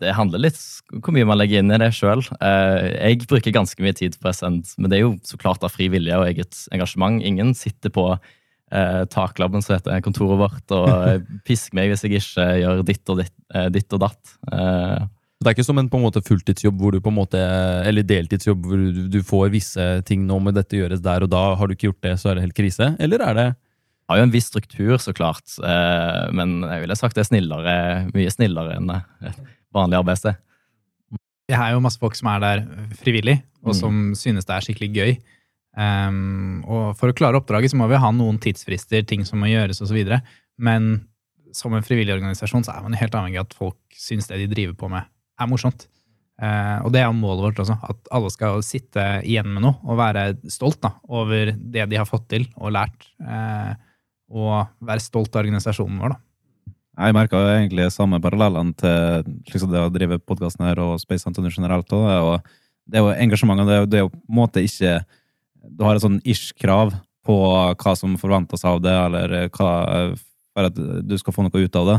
Det 0.00 0.14
handler 0.16 0.40
litt 0.46 0.58
hvor 0.90 1.14
mye 1.14 1.28
man 1.28 1.38
legger 1.38 1.60
inn 1.62 1.70
i 1.74 1.78
det 1.82 1.90
sjøl. 1.94 2.22
Jeg 2.40 3.20
bruker 3.28 3.52
ganske 3.54 3.84
mye 3.84 3.96
tid 3.96 4.16
på 4.20 4.32
SND, 4.32 4.72
men 4.80 4.90
det 4.90 4.98
er 4.98 5.04
jo 5.04 5.14
så 5.26 5.38
klart 5.40 5.64
av 5.66 5.74
fri 5.74 5.90
vilje 5.92 6.16
og 6.18 6.26
eget 6.30 6.64
engasjement. 6.74 7.20
Ingen 7.26 7.52
sitter 7.58 7.92
på 7.94 8.06
eh, 8.16 9.04
taklabben 9.12 9.62
som 9.62 9.76
heter 9.76 10.02
kontoret 10.04 10.40
vårt, 10.40 10.74
og 10.74 11.24
pisker 11.48 11.76
meg 11.78 11.92
hvis 11.92 12.04
jeg 12.06 12.18
ikke 12.18 12.50
gjør 12.64 12.84
ditt 12.88 13.12
og, 13.12 13.22
ditt, 13.22 13.36
eh, 13.54 13.70
ditt 13.76 13.96
og 13.96 14.04
datt. 14.08 14.36
Eh, 14.50 15.08
Det 15.40 15.48
er 15.48 15.54
ikke 15.56 15.68
som 15.70 15.78
en 15.80 15.88
på 15.88 15.96
en 16.00 16.04
måte 16.08 16.20
fulltidsjobb 16.24 16.80
hvor 16.80 16.92
du 16.92 17.00
på 17.00 17.12
en 17.12 17.20
måte, 17.20 17.40
eller 17.88 18.04
deltidsjobb 18.04 18.66
hvor 18.66 18.82
du, 18.82 19.02
du 19.08 19.22
får 19.24 19.52
visse 19.54 19.88
ting 20.08 20.26
nå 20.28 20.36
med 20.44 20.58
dette 20.58 20.76
gjøres 20.76 21.00
der 21.04 21.24
og 21.24 21.32
da. 21.32 21.44
Har 21.56 21.68
du 21.68 21.76
ikke 21.76 21.92
gjort 21.92 22.04
det, 22.04 22.18
så 22.20 22.32
er 22.32 22.36
det 22.40 22.48
helt 22.48 22.58
krise? 22.58 22.94
Eller 23.00 23.24
er 23.24 23.38
det 23.38 23.50
har 24.10 24.18
jo 24.18 24.26
en 24.26 24.32
viss 24.34 24.48
struktur, 24.50 24.96
så 24.98 25.12
klart, 25.14 25.46
eh, 25.62 26.24
men 26.34 26.60
jeg 26.66 26.82
ville 26.82 26.96
sagt 26.98 27.14
det 27.14 27.22
er 27.22 27.28
snillere, 27.30 27.74
mye 28.10 28.32
snillere 28.34 28.76
enn 28.80 28.90
eh, 28.96 29.36
vanlig 29.74 29.98
arbeidssted. 30.00 30.38
Det 31.50 31.58
er 31.58 31.72
jo 31.74 31.82
masse 31.82 31.98
folk 31.98 32.14
som 32.14 32.28
er 32.30 32.42
der 32.44 32.64
frivillig, 33.00 33.40
og 33.64 33.74
Mm. 33.74 33.78
som 33.80 34.14
synes 34.14 34.46
det 34.46 34.54
er 34.54 34.66
skikkelig 34.66 34.90
gøy. 34.94 35.12
Um, 35.76 36.64
og 36.66 36.96
for 36.98 37.10
å 37.10 37.14
klare 37.14 37.38
oppdraget 37.38 37.70
så 37.70 37.78
må 37.78 37.88
vi 37.90 37.98
ha 37.98 38.10
noen 38.10 38.38
tidsfrister, 38.42 39.04
ting 39.06 39.24
som 39.24 39.38
må 39.38 39.46
gjøres 39.50 39.80
osv. 39.82 40.20
Men 40.58 41.06
som 41.52 41.74
en 41.74 41.82
frivillig 41.82 42.14
organisasjon 42.14 42.64
så 42.66 42.76
er 42.76 42.82
man 42.82 42.94
helt 42.98 43.14
avhengig 43.14 43.38
av 43.38 43.46
at 43.48 43.54
folk 43.54 43.78
syns 43.94 44.28
det 44.30 44.38
de 44.38 44.46
driver 44.54 44.74
på 44.74 44.90
med, 44.90 45.06
er 45.40 45.50
morsomt. 45.50 45.86
Uh, 46.40 46.80
og 46.86 46.92
det 46.94 47.02
er 47.02 47.12
målet 47.12 47.44
vårt 47.44 47.58
også, 47.60 47.76
at 47.84 48.10
alle 48.10 48.30
skal 48.32 48.62
sitte 48.64 49.02
igjen 49.28 49.50
med 49.52 49.62
noe 49.62 49.76
og 49.84 49.98
være 50.00 50.22
stolt 50.48 50.80
da, 50.80 50.94
over 51.08 51.52
det 51.52 51.84
de 51.90 51.98
har 52.00 52.08
fått 52.08 52.28
til 52.32 52.46
og 52.56 52.72
lært. 52.72 53.10
Uh, 53.20 53.74
og 54.30 54.68
være 54.86 55.02
stolt 55.02 55.34
av 55.34 55.42
organisasjonen 55.42 55.98
vår. 55.98 56.14
da. 56.14 56.20
Jeg 57.00 57.14
merka 57.16 57.38
egentlig 57.54 57.86
samme 57.94 58.18
parallellene 58.20 58.74
til 58.76 59.24
liksom 59.48 59.70
det 59.72 59.80
å 59.80 59.92
drive 59.92 60.18
podkasten 60.20 60.66
her 60.68 60.80
og 60.84 60.98
Space 61.00 61.24
Antonio 61.28 61.50
generelt. 61.54 61.88
Og 61.96 62.04
det, 62.04 62.12
er 62.12 62.20
jo, 62.20 62.34
det 62.92 63.02
jo 63.04 63.12
engasjement, 63.24 63.60
og 63.62 63.70
det 63.70 63.76
er, 63.76 63.80
jo- 63.80 63.86
det 63.90 63.98
er 64.00 64.04
jo 64.04 64.10
på 64.12 64.20
en 64.20 64.36
måte 64.40 64.64
ikke 64.66 64.98
Du 65.76 65.84
har 65.84 65.94
et 65.96 66.02
sånn 66.02 66.20
ish-krav 66.24 66.94
på 67.26 67.34
hva 67.76 67.92
som 67.96 68.14
forventes 68.16 68.62
av 68.64 68.78
det, 68.80 68.92
eller 68.96 69.48
hva 69.52 69.70
for 70.56 70.64
at 70.66 70.74
du 71.04 71.12
skal 71.20 71.34
få 71.36 71.42
noe 71.44 71.60
ut 71.64 71.76
av 71.76 71.86
det. 71.86 71.96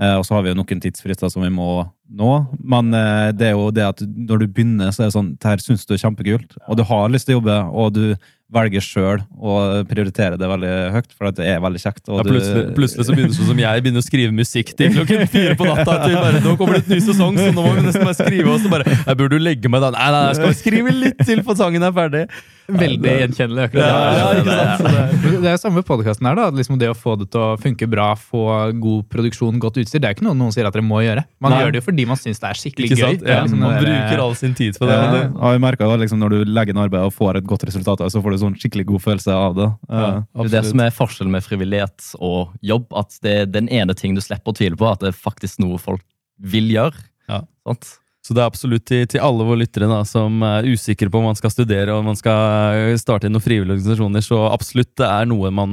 Eh, 0.00 0.14
og 0.20 0.24
så 0.28 0.34
har 0.36 0.42
vi 0.44 0.50
jo 0.52 0.58
noen 0.58 0.80
tidsfrister 0.84 1.30
som 1.32 1.42
vi 1.42 1.48
må 1.50 1.86
nå. 2.10 2.32
Men 2.64 2.92
eh, 2.94 3.28
det 3.36 3.50
er 3.50 3.54
jo 3.58 3.68
det 3.74 3.84
at 3.90 4.00
når 4.06 4.44
du 4.44 4.48
begynner, 4.48 4.90
så 4.94 5.04
er 5.04 5.10
det 5.10 5.16
sånn 5.18 5.34
Det 5.36 5.48
her 5.52 5.62
syns 5.62 5.86
du 5.86 5.94
er 5.94 6.02
kjempekult, 6.02 6.56
og 6.68 6.76
du 6.80 6.84
har 6.88 7.08
lyst 7.12 7.28
til 7.28 7.36
å 7.36 7.40
jobbe, 7.40 7.60
og 7.72 7.92
du 7.98 8.04
velger 8.48 8.80
sjøl 8.80 9.18
å 9.44 9.54
prioritere 9.84 10.38
det 10.40 10.46
veldig 10.48 10.68
høyt, 10.94 11.10
for 11.12 11.28
det 11.36 11.44
er 11.44 11.58
veldig 11.60 11.80
kjekt. 11.82 12.06
Og 12.08 12.22
ja, 12.22 12.24
plutselig, 12.24 12.62
du, 12.64 12.70
plutselig 12.78 13.04
så 13.04 13.12
begynner 13.12 13.34
det 13.34 13.36
sånn 13.36 13.50
som 13.50 13.58
jeg 13.60 13.82
begynner 13.84 14.00
å 14.00 14.06
skrive 14.06 14.32
musikk 14.32 14.70
til 14.78 14.94
klokken 14.94 15.26
fire 15.28 15.52
på 15.60 15.66
natta. 15.68 15.98
Til 16.06 16.16
bare, 16.16 16.40
nå 16.46 16.54
kommer 16.56 16.78
det 16.78 16.86
et 16.86 16.94
ny 16.94 17.00
sesong, 17.10 17.36
så 17.36 17.50
nå 17.52 17.60
må 17.66 17.74
vi 17.76 17.84
nesten 17.84 18.06
bare 18.08 18.16
skrive. 18.16 18.48
Og 18.54 18.62
så 18.64 18.70
bare 18.72 18.86
Jeg 18.94 19.18
burde 19.20 19.36
jo 19.36 19.44
legge 19.44 19.68
meg 19.68 19.84
da. 19.84 19.90
Nei, 19.98 20.06
nei, 20.16 20.22
jeg 20.30 20.38
skal 20.40 20.56
skrive 20.62 20.94
litt 20.96 21.20
til 21.28 21.42
for 21.44 21.60
sangen 21.60 21.84
er 21.84 21.92
ferdig. 21.92 22.22
Veldig 22.68 23.12
gjenkjennelig. 23.20 23.62
akkurat 23.68 23.84
Ja, 23.84 24.32
det. 24.32 24.56
ja? 24.56 25.04
Det 25.28 25.36
er- 25.44 25.54
jo 25.54 25.60
samme 25.60 25.84
podkasten 25.88 26.26
her, 26.28 26.34
da. 26.36 26.48
Liksom 26.52 26.78
det 26.80 26.88
å 26.92 26.96
få 26.96 27.18
det 27.20 27.30
til 27.32 27.40
å 27.40 27.52
funke 27.60 27.88
bra, 27.88 28.10
få 28.16 28.42
god 28.80 29.06
produksjon, 29.12 29.60
godt 29.60 29.76
utstyr. 29.84 30.00
Det 30.00 30.08
er 30.08 30.16
ikke 30.16 30.24
noe 30.28 30.36
noen 30.36 30.52
sier 30.56 30.68
at 30.68 30.72
dere 30.76 30.84
må 30.84 31.00
gjøre. 31.04 31.24
Man 31.40 31.52
Nei. 31.52 31.60
gjør 31.62 31.72
det 31.72 31.80
jo 31.82 31.86
fordi 31.90 31.97
man 32.06 32.16
syns 32.16 32.38
det 32.38 32.48
er 32.50 32.58
skikkelig 32.60 32.90
Ikke 32.90 32.98
gøy. 33.00 33.16
Ja, 33.26 33.42
Liksom 33.42 33.58
man 33.58 33.74
der- 33.74 33.86
bruker 33.88 34.22
all 34.22 34.34
sin 34.38 34.54
tid 34.54 34.78
på 34.78 34.86
det. 34.86 34.94
Ja, 34.94 35.10
men 35.10 35.14
det 35.32 35.40
og 35.42 35.52
jeg 35.52 35.60
merker 35.60 35.84
jo 35.90 35.96
liksom, 35.98 36.18
Når 36.18 36.30
du 36.30 36.44
legger 36.44 36.70
inn 36.74 36.82
arbeid 36.84 37.02
og 37.02 37.12
får 37.14 37.36
et 37.38 37.44
godt 37.46 37.64
resultat, 37.64 37.98
så 38.12 38.22
får 38.22 38.30
du 38.30 38.38
sånn 38.38 38.56
skikkelig 38.58 38.86
god 38.86 39.00
følelse 39.02 39.32
av 39.34 39.54
det. 39.56 39.68
Ja. 39.90 40.22
Det 40.36 40.46
er 40.52 40.62
det 40.62 40.64
som 40.70 40.80
er 40.80 40.90
forskjellen 40.90 41.30
med 41.30 41.42
frivillighet 41.42 42.14
og 42.20 42.52
jobb. 42.62 42.86
At 42.94 43.18
det 43.22 43.32
er 43.40 43.46
den 43.46 43.68
ene 43.68 43.94
ting 43.94 44.14
du 44.14 44.20
slipper 44.20 44.52
å 44.52 44.56
tvile 44.56 44.76
på, 44.76 44.90
at 44.90 45.00
det 45.00 45.08
er 45.08 45.18
faktisk 45.18 45.58
noe 45.60 45.78
folk 45.78 46.02
vil 46.38 46.68
gjøre. 46.70 46.94
Ja. 47.28 47.42
Sant? 47.66 47.98
Så 48.26 48.34
det 48.34 48.42
er 48.42 48.50
absolutt 48.50 48.84
til, 48.88 49.04
til 49.08 49.22
alle 49.24 49.44
våre 49.46 49.62
lyttere 49.62 49.86
da, 49.88 50.02
som 50.04 50.42
er 50.44 50.66
usikre 50.68 51.08
på 51.08 51.20
om 51.20 51.28
man 51.30 51.38
skal 51.38 51.52
studere 51.52 51.94
og 51.94 52.02
om 52.02 52.10
man 52.10 52.18
skal 52.18 52.74
eh, 52.76 52.98
starte 53.00 53.28
i 53.28 53.32
noen 53.32 53.44
frivillige 53.44 53.78
organisasjoner, 53.78 54.24
så 54.26 54.40
absolutt 54.50 54.90
det 55.00 55.06
er 55.06 55.28
noe 55.30 55.52
man 55.54 55.72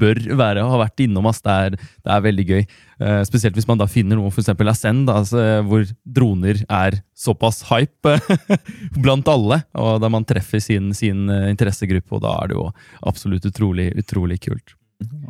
bør 0.00 0.22
være 0.38 0.64
og 0.64 0.76
har 0.76 0.84
vært 0.86 1.04
innom. 1.04 1.28
Ass. 1.28 1.42
Det, 1.44 1.56
er, 1.66 1.76
det 1.76 2.14
er 2.14 2.24
veldig 2.24 2.46
gøy. 2.52 2.62
Eh, 2.62 3.20
spesielt 3.28 3.58
hvis 3.58 3.68
man 3.68 3.82
da 3.82 3.90
finner 3.90 4.16
noe, 4.20 4.30
f.eks. 4.32 4.52
Ascend, 4.70 5.10
altså, 5.12 5.44
hvor 5.66 5.84
droner 6.06 6.62
er 6.64 7.00
såpass 7.18 7.64
hype 7.68 8.16
blant 9.02 9.28
alle, 9.28 9.62
og 9.74 9.98
der 10.00 10.14
man 10.14 10.28
treffer 10.28 10.62
sin, 10.62 10.94
sin 10.96 11.26
eh, 11.28 11.50
interessegruppe, 11.52 12.16
og 12.16 12.24
da 12.24 12.36
er 12.38 12.52
det 12.52 12.60
jo 12.60 12.68
absolutt 13.10 13.50
utrolig, 13.50 13.90
utrolig 13.98 14.40
kult. 14.46 14.76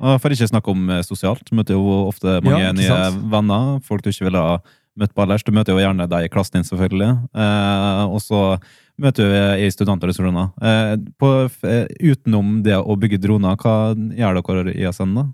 Og 0.01 0.17
For 0.19 0.35
ikke 0.35 0.49
å 0.49 0.51
snakke 0.51 0.73
om 0.73 0.89
eh, 0.91 1.03
sosialt, 1.07 1.51
møter 1.55 1.79
jo 1.79 2.03
ofte 2.09 2.39
mange 2.45 2.63
Ja, 2.63 2.75
nye 2.75 3.01
venner. 3.33 3.79
Folk 3.87 4.05
du 4.05 4.11
ikke 4.13 4.27
ville 4.29 4.43
ha 4.43 4.61
møtt 5.01 5.15
på 5.17 5.25
ellers. 5.25 5.45
Du 5.47 5.53
møter 5.57 5.75
jo 5.75 5.83
gjerne 5.83 6.07
deg 6.11 6.27
i 6.27 6.31
klassen 6.33 6.61
din, 6.61 6.69
selvfølgelig. 6.69 7.11
Eh, 7.33 8.05
og 8.07 8.21
så 8.25 8.43
møter 9.01 9.31
vi 9.33 9.67
i 9.67 9.73
studentorganisasjoner. 9.73 10.51
Eh, 10.61 10.95
eh, 11.69 11.85
utenom 12.13 12.59
det 12.67 12.79
å 12.79 12.97
bygge 13.01 13.21
droner, 13.23 13.57
hva 13.61 13.95
gjør 13.97 14.41
dere 14.41 14.75
i 14.77 14.87
ASN, 14.89 15.17
da? 15.17 15.29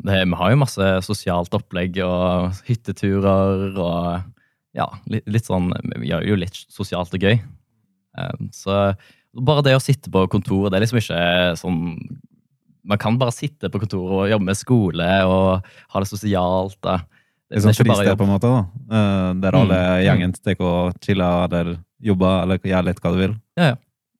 Det, 0.00 0.22
vi 0.24 0.38
har 0.40 0.52
jo 0.52 0.62
masse 0.62 0.92
sosialt 1.04 1.52
opplegg 1.56 1.98
og 2.00 2.56
hytteturer 2.64 3.76
og 3.76 4.32
ja, 4.76 4.86
litt, 5.10 5.26
litt 5.28 5.48
sånn 5.48 5.68
Vi 6.00 6.08
gjør 6.10 6.24
jo 6.30 6.38
litt 6.40 6.56
sosialt 6.72 7.12
og 7.16 7.26
gøy. 7.26 7.36
Um, 8.16 8.48
så 8.56 8.94
bare 9.36 9.64
det 9.66 9.74
å 9.76 9.82
sitte 9.82 10.12
på 10.12 10.22
kontoret, 10.32 10.70
det 10.72 10.78
er 10.78 10.86
liksom 10.86 11.00
ikke 11.02 11.20
sånn 11.60 11.80
Man 12.86 13.00
kan 13.02 13.18
bare 13.20 13.34
sitte 13.34 13.68
på 13.72 13.82
kontoret 13.82 14.14
og 14.16 14.30
jobbe 14.30 14.48
med 14.48 14.56
skole 14.56 15.10
og 15.28 15.66
ha 15.92 16.02
det 16.02 16.08
sosialt. 16.08 16.78
Da. 16.86 17.00
Det 17.50 17.58
er 17.58 17.62
sånn 17.62 17.76
fristed, 17.78 18.16
på 18.18 18.26
en 18.26 18.32
måte, 18.34 18.50
da. 18.50 18.62
Eh, 18.90 19.32
der 19.40 19.54
alle 19.54 19.80
Mm. 19.80 20.04
gjengen 20.06 20.32
stikker 20.34 20.64
og 20.66 20.94
chiller 21.00 21.44
eller 21.52 21.76
jobber 22.02 22.42
eller 22.42 22.58
gjør 22.58 22.84
litt 22.84 23.00
hva 23.00 23.12
du 23.12 23.18
vil. 23.18 23.36
Ja, 23.56 23.64
ja. 23.72 23.76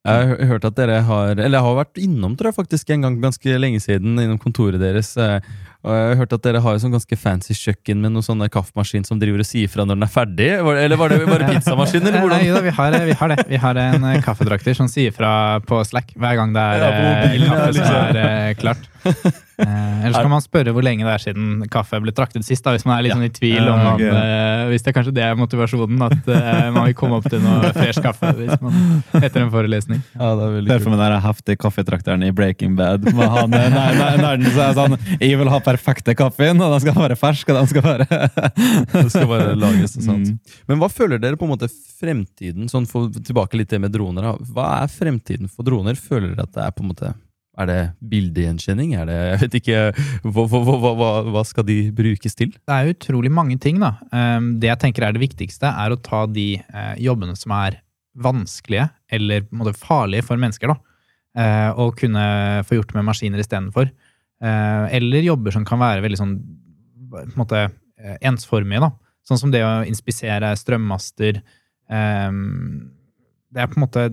Jeg 0.07 0.29
har 0.39 0.47
hørt 0.47 0.64
at 0.64 0.77
dere 0.77 1.01
har 1.03 1.31
Eller 1.35 1.59
jeg 1.59 1.64
har 1.66 1.74
vært 1.85 1.97
innom, 1.99 2.37
tror 2.39 2.53
jeg 2.53 2.55
faktisk, 2.55 2.91
en 2.95 3.01
gang 3.03 3.16
ganske 3.20 3.57
lenge 3.59 3.81
siden, 3.83 4.14
innom 4.22 4.39
kontoret 4.39 4.79
deres. 4.79 5.16
eh, 5.16 5.41
Og 5.85 5.91
jeg 5.91 6.07
har 6.09 6.14
hørt 6.20 6.33
at 6.33 6.43
dere 6.43 6.61
har 6.62 6.74
et 6.77 6.81
sånn 6.81 6.93
ganske 6.95 7.16
fancy 7.18 7.55
kjøkken 7.55 7.97
med 8.01 8.12
noen 8.12 8.22
sånne 8.22 8.49
kaffemaskin 8.49 9.05
som 9.05 9.18
driver 9.18 9.39
og 9.43 9.47
sier 9.47 9.68
fra 9.68 9.83
når 9.85 9.95
den 9.99 10.03
er 10.07 10.12
ferdig. 10.14 10.49
Eller 10.85 10.97
var 10.97 11.09
det 11.11 11.27
bare 11.27 11.47
pizzamaskin, 11.55 12.03
eller 12.07 12.20
Nei, 12.20 12.22
hvordan? 12.22 12.47
jo 12.47 12.55
da, 12.55 12.61
vi 12.62 12.70
har, 12.70 12.91
vi 13.07 13.12
har 13.18 13.29
det. 13.35 13.49
Vi 13.49 13.57
har 13.57 13.74
en 13.83 14.05
eh, 14.05 14.20
kaffedrakter 14.22 14.74
som 14.79 14.87
sier 14.87 15.11
fra 15.12 15.59
på 15.66 15.83
Slack 15.85 16.14
hver 16.14 16.37
gang 16.39 16.53
det 16.55 16.62
er 16.62 16.79
Ja, 16.79 16.91
eh, 16.91 17.27
mobilen, 17.27 17.49
kaffe 17.51 17.66
ja, 17.66 17.72
som 17.72 17.83
liksom. 17.83 18.16
er 18.16 18.49
eh, 18.49 18.55
klart. 18.62 18.87
Eh, 19.57 20.02
ellers 20.04 20.20
kan 20.20 20.28
man 20.28 20.42
spørre 20.44 20.68
hvor 20.76 20.84
lenge 20.84 21.00
det 21.07 21.09
er 21.14 21.22
siden 21.22 21.62
kaffe 21.72 21.96
ble 22.04 22.12
traktet 22.12 22.44
sist, 22.44 22.61
da, 22.61 22.74
hvis 22.74 22.82
man 22.84 22.98
er 22.98 23.07
litt 23.07 23.14
sånn 23.14 23.24
i 23.24 23.30
tvil 23.32 23.70
om 23.72 23.78
man, 23.80 23.94
ok. 23.94 24.02
eh, 24.04 24.64
Hvis 24.68 24.84
det 24.84 24.90
er 24.90 24.96
kanskje 24.98 25.14
det 25.16 25.22
er 25.24 25.38
motivasjonen, 25.40 26.02
at 26.04 26.28
eh, 26.28 26.66
man 26.74 26.84
vil 26.90 26.96
komme 26.98 27.16
opp 27.16 27.28
til 27.32 27.40
noe 27.40 27.70
fresh 27.78 28.02
kaffe 28.04 28.34
hvis 28.36 28.52
man, 28.61 28.76
etter 29.16 29.46
en 29.46 29.48
forelesning. 29.54 30.02
Ja, 30.12 30.34
det 30.36 30.50
er 30.50 30.68
Derfor 30.68 30.92
med 30.92 31.00
den 31.00 31.24
heftige 31.24 31.57
kaffetrakteren 31.64 32.26
i 32.28 32.30
Breaking 32.36 32.76
Bad. 32.76 33.09
Med 33.09 33.32
han, 33.32 33.57
nei, 33.57 33.64
nei, 33.72 34.12
nerden 34.20 34.44
som 34.50 34.61
er 34.66 34.76
sånn 34.76 34.98
Jeg 35.24 35.40
vil 35.40 35.48
ha 35.57 35.64
perfekte 35.72 36.12
kaffen, 36.20 36.61
og 36.61 36.76
den 36.76 36.84
skal 36.84 37.00
være 37.00 37.16
fersk, 37.24 37.48
og 37.48 37.62
den 37.62 37.72
skal 37.72 37.88
være 37.88 38.07
Det 38.92 39.09
skal 39.16 39.28
bare 39.32 39.57
lages 39.57 39.96
og 39.96 40.04
sånt. 40.11 40.34
Mm. 40.36 40.57
Men 40.68 40.84
hva 40.84 40.92
føler 40.92 41.22
dere 41.24 41.40
på 41.40 41.48
en 41.48 41.57
måte 41.57 41.72
fremtiden, 41.72 42.68
sånn 42.68 42.84
for, 42.90 43.09
tilbake 43.16 43.57
litt 43.57 43.72
det 43.72 43.80
med 43.80 43.96
droner, 43.96 44.34
hva 44.52 44.82
er 44.82 44.92
fremtiden 44.92 45.48
for 45.48 45.64
droner? 45.64 45.96
Føler 45.96 46.34
dere 46.34 46.44
at 46.44 46.52
det 46.61 46.68
er 46.68 46.76
på 46.76 46.84
en 46.84 46.92
måte 46.92 47.16
er 47.57 47.68
det 47.70 47.78
bildegjenkjenning? 48.12 48.94
Er 49.00 49.09
det, 49.09 49.16
jeg 49.16 49.40
vet 49.42 49.57
ikke, 49.61 49.78
hva, 50.26 50.44
hva, 50.52 50.62
hva, 50.84 51.11
hva, 51.32 51.44
skal 51.48 51.66
de 51.68 51.78
brukes 51.96 52.36
til? 52.36 52.52
Det 52.57 52.76
er 52.76 52.92
utrolig 52.92 53.32
mange 53.32 53.57
ting, 53.62 53.80
da. 53.82 53.94
Um, 54.12 54.57
Det 54.61 54.70
jeg 54.70 54.82
tenker 54.82 55.07
er 55.07 55.16
det 55.16 55.24
viktigste, 55.24 55.70
er 55.70 55.94
å 55.94 56.00
ta 56.00 56.26
de 56.28 56.50
eh, 56.61 56.94
jobbene 57.02 57.36
som 57.38 57.54
er 57.57 57.80
vanskelige 58.16 58.88
eller 59.12 59.46
farlige 59.76 60.24
for 60.26 60.40
mennesker, 60.40 60.72
da. 60.72 61.00
Eh, 61.36 61.70
og 61.80 61.96
kunne 62.00 62.26
få 62.68 62.78
gjort 62.78 62.94
med 62.96 63.09
maskiner 63.09 63.40
istedenfor. 63.42 63.90
Uh, 64.36 64.84
eller 64.92 65.24
jobber 65.24 65.54
som 65.54 65.64
kan 65.64 65.80
være 65.80 66.04
veldig 66.04 66.20
sånn 66.20 66.36
på 67.11 67.22
en 67.22 67.36
måte 67.38 67.62
eh, 67.64 68.16
ensformige, 68.28 68.82
da. 68.84 68.92
Sånn 69.26 69.40
som 69.40 69.52
det 69.52 69.62
å 69.64 69.84
inspisere 69.88 70.52
strømmaster, 70.59 71.40
ehm, 71.90 72.90
det 73.50 73.62
er 73.62 73.70
på 73.70 73.78
en 73.78 73.84
måte 73.86 74.04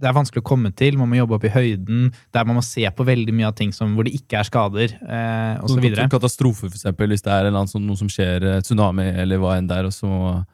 det 0.00 0.08
er 0.08 0.16
vanskelig 0.16 0.42
å 0.42 0.48
komme 0.50 0.70
til. 0.76 0.96
Man 0.98 1.10
må 1.10 1.18
jobbe 1.18 1.36
opp 1.36 1.44
i 1.44 1.52
høyden. 1.52 2.06
Der 2.32 2.46
man 2.48 2.58
må 2.58 2.64
se 2.64 2.86
på 2.88 3.06
veldig 3.06 3.34
mye 3.36 3.50
av 3.50 3.56
ting 3.58 3.74
som, 3.76 3.92
hvor 3.96 4.08
det 4.08 4.14
ikke 4.16 4.40
er 4.40 4.48
skader, 4.48 4.94
eh, 4.96 5.60
osv. 5.60 5.80
videre. 5.82 6.08
Katastrofe, 6.12 6.68
for 6.70 6.78
eksempel, 6.78 7.12
hvis 7.12 7.26
det 7.26 7.34
er 7.34 7.50
annen 7.50 7.68
sånn, 7.70 7.84
noe 7.86 8.00
som 8.00 8.08
skjer, 8.10 8.46
eh, 8.56 8.62
tsunami 8.64 9.10
eller 9.20 9.42
hva 9.42 9.58
enn 9.58 9.68
der, 9.70 9.90
og 9.90 9.94
så 9.94 10.46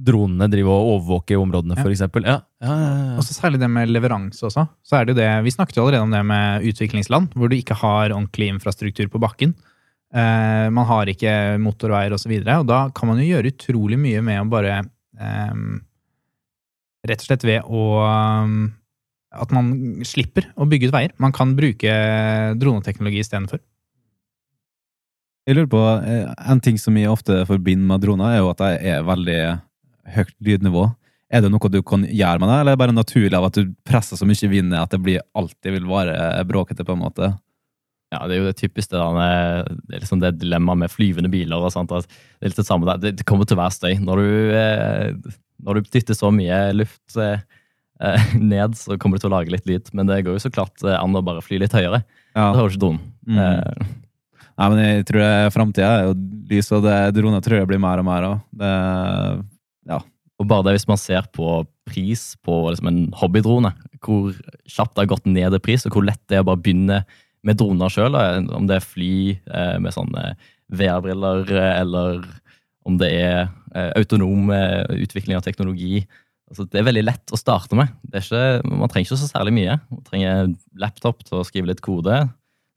dronene 0.00 0.48
drive 0.48 0.70
og 0.72 0.94
overvåke 0.94 1.36
områdene, 1.36 1.76
Ja. 1.76 1.84
eksempel. 1.84 2.24
Ja, 2.24 2.40
ja, 2.62 2.76
ja. 2.76 3.16
Og 3.18 3.24
så 3.26 3.34
særlig 3.36 3.60
det 3.60 3.68
med 3.68 3.90
leveranse 3.90 4.40
også. 4.48 4.68
Så 4.82 4.96
er 4.96 5.04
det 5.04 5.14
jo 5.16 5.20
det, 5.20 5.44
Vi 5.44 5.50
snakket 5.50 5.76
jo 5.76 5.82
allerede 5.84 6.02
om 6.02 6.10
det 6.10 6.24
med 6.24 6.62
utviklingsland, 6.62 7.34
hvor 7.34 7.50
du 7.50 7.56
ikke 7.56 7.76
har 7.76 8.10
ordentlig 8.10 8.48
infrastruktur 8.48 9.08
på 9.10 9.20
bakken. 9.20 9.54
Eh, 10.14 10.70
man 10.70 10.86
har 10.86 11.06
ikke 11.06 11.58
motorveier 11.60 12.12
osv. 12.12 12.32
Og, 12.32 12.44
så 12.44 12.60
og 12.60 12.66
da 12.66 12.88
kan 12.90 13.08
man 13.08 13.18
jo 13.18 13.28
gjøre 13.36 13.52
utrolig 13.52 13.98
mye 13.98 14.22
med 14.22 14.40
å 14.40 14.48
bare 14.48 14.88
ehm, 15.20 15.82
Rett 17.06 17.22
og 17.22 17.30
slett 17.30 17.46
ved 17.48 17.64
å 17.64 17.82
ehm, 18.04 18.60
At 19.30 19.52
man 19.54 19.72
slipper 20.04 20.48
å 20.58 20.66
bygge 20.68 20.90
ut 20.90 20.94
veier. 20.94 21.12
Man 21.22 21.32
kan 21.32 21.54
bruke 21.56 21.90
droneteknologi 22.58 23.22
istedenfor. 23.22 23.60
Jeg 25.46 25.56
lurer 25.56 25.70
på, 25.70 25.82
eh, 26.04 26.34
En 26.50 26.60
ting 26.60 26.78
som 26.78 26.96
jeg 26.98 27.10
ofte 27.10 27.44
forbinder 27.46 27.86
med 27.86 28.02
droner, 28.02 28.34
er 28.34 28.38
jo 28.42 28.50
at 28.50 28.58
de 28.58 28.88
er 28.90 29.06
veldig 29.06 29.40
høyt 30.16 30.34
lydnivå. 30.42 30.88
Er 31.30 31.42
det 31.42 31.50
noe 31.52 31.70
du 31.70 31.80
kan 31.82 32.02
gjøre 32.02 32.40
med 32.42 32.50
det, 32.50 32.56
eller 32.58 32.72
er 32.72 32.76
det 32.76 32.82
bare 32.82 32.96
naturlig 32.96 33.38
av 33.38 33.46
at 33.46 33.54
du 33.54 33.72
presser 33.86 34.18
så 34.18 34.26
mye 34.26 34.50
vind 34.50 34.74
at 34.74 34.90
det 34.90 34.98
blir 35.00 35.22
alltid 35.34 35.76
vil 35.78 35.86
være 35.86 36.44
bråkete? 36.44 36.84
på 36.84 36.92
en 36.92 37.04
måte? 37.04 37.30
Ja, 38.10 38.24
Det 38.26 38.34
er 38.34 38.40
jo 38.40 38.48
det 38.48 38.58
typiske 38.58 38.98
det, 38.98 39.28
er 39.94 40.02
liksom 40.02 40.20
det 40.22 40.32
dilemmaet 40.40 40.82
med 40.82 40.90
flyvende 40.90 41.30
biler. 41.30 41.62
og 41.62 41.70
sånt, 41.70 41.92
Det 41.92 42.10
er 42.42 42.50
litt 42.50 42.58
det 42.58 42.66
samme 42.66 42.88
der. 42.88 42.98
Det, 42.98 43.12
det 43.20 43.26
kommer 43.28 43.46
til 43.46 43.56
å 43.58 43.62
være 43.62 43.76
støy. 43.76 43.94
Når 44.02 44.22
du, 44.22 44.30
eh, 44.58 45.36
når 45.62 45.78
du 45.78 45.90
dytter 45.94 46.18
så 46.18 46.32
mye 46.34 46.58
luft 46.74 47.16
eh, 47.16 47.44
eh, 48.02 48.34
ned, 48.52 48.74
så 48.74 48.98
kommer 48.98 49.18
du 49.18 49.24
til 49.24 49.30
å 49.30 49.36
lage 49.36 49.54
litt 49.54 49.68
lyd. 49.70 49.92
Men 49.94 50.10
det 50.10 50.24
går 50.26 50.36
jo 50.36 50.42
så 50.42 50.50
klart 50.50 50.82
an 50.90 51.14
å 51.14 51.22
bare 51.22 51.44
fly 51.46 51.62
litt 51.62 51.76
høyere. 51.76 52.02
Ja. 52.34 52.50
Da 52.50 52.58
høres 52.58 52.74
ikke 52.74 52.88
dronen. 52.88 53.12
Mm. 53.30 53.40
Eh, 53.46 53.96
Nei, 54.60 54.66
men 54.68 54.80
jeg 54.82 55.04
tror 55.08 55.22
det 55.22 55.52
framtida 55.54 55.86
er 55.88 56.02
jo 56.10 56.16
lys, 56.50 56.66
og 56.76 56.82
det, 56.84 56.96
droner 57.16 57.40
tror 57.40 57.62
jeg 57.62 57.68
blir 57.70 57.80
mer 57.80 58.02
og 58.02 58.04
mer 58.04 58.26
av. 58.26 59.44
Ja. 59.88 60.02
Og 60.36 60.48
bare 60.50 60.66
det 60.66 60.74
hvis 60.74 60.88
man 60.90 61.00
ser 61.00 61.24
på 61.32 61.62
pris 61.88 62.34
på 62.44 62.58
liksom 62.68 62.90
en 62.90 63.00
hobbydrone, 63.16 63.72
hvor 64.04 64.34
kjapt 64.68 64.98
det 64.98 65.06
har 65.06 65.10
gått 65.14 65.30
ned 65.30 65.56
i 65.56 65.62
pris, 65.64 65.86
og 65.88 65.96
hvor 65.96 66.04
lett 66.04 66.20
det 66.28 66.36
er 66.36 66.44
å 66.44 66.50
bare 66.50 66.60
begynne 66.60 67.00
med 67.46 67.58
droner 67.60 67.92
sjøl, 67.92 68.16
om 68.52 68.66
det 68.68 68.78
er 68.78 68.84
fly 68.84 69.12
eh, 69.32 69.76
med 69.80 69.94
sånne 69.94 70.34
VR-briller, 70.76 71.46
eh, 71.56 71.76
eller 71.80 72.24
om 72.88 72.98
det 73.00 73.10
er 73.14 73.38
eh, 73.74 73.92
autonom 73.98 74.50
eh, 74.54 75.00
utvikling 75.04 75.38
av 75.38 75.44
teknologi. 75.46 76.02
Altså, 76.50 76.66
det 76.66 76.80
er 76.80 76.88
veldig 76.88 77.04
lett 77.06 77.32
å 77.32 77.38
starte 77.38 77.78
med. 77.78 77.92
Det 78.02 78.24
ikke, 78.24 78.42
man 78.66 78.90
trenger 78.90 79.06
ikke 79.06 79.20
så 79.20 79.30
særlig 79.30 79.54
mye. 79.54 79.78
Man 79.92 80.02
trenger 80.06 80.50
laptop 80.82 81.22
til 81.26 81.38
å 81.38 81.46
skrive 81.46 81.70
litt 81.70 81.82
kode. 81.84 82.24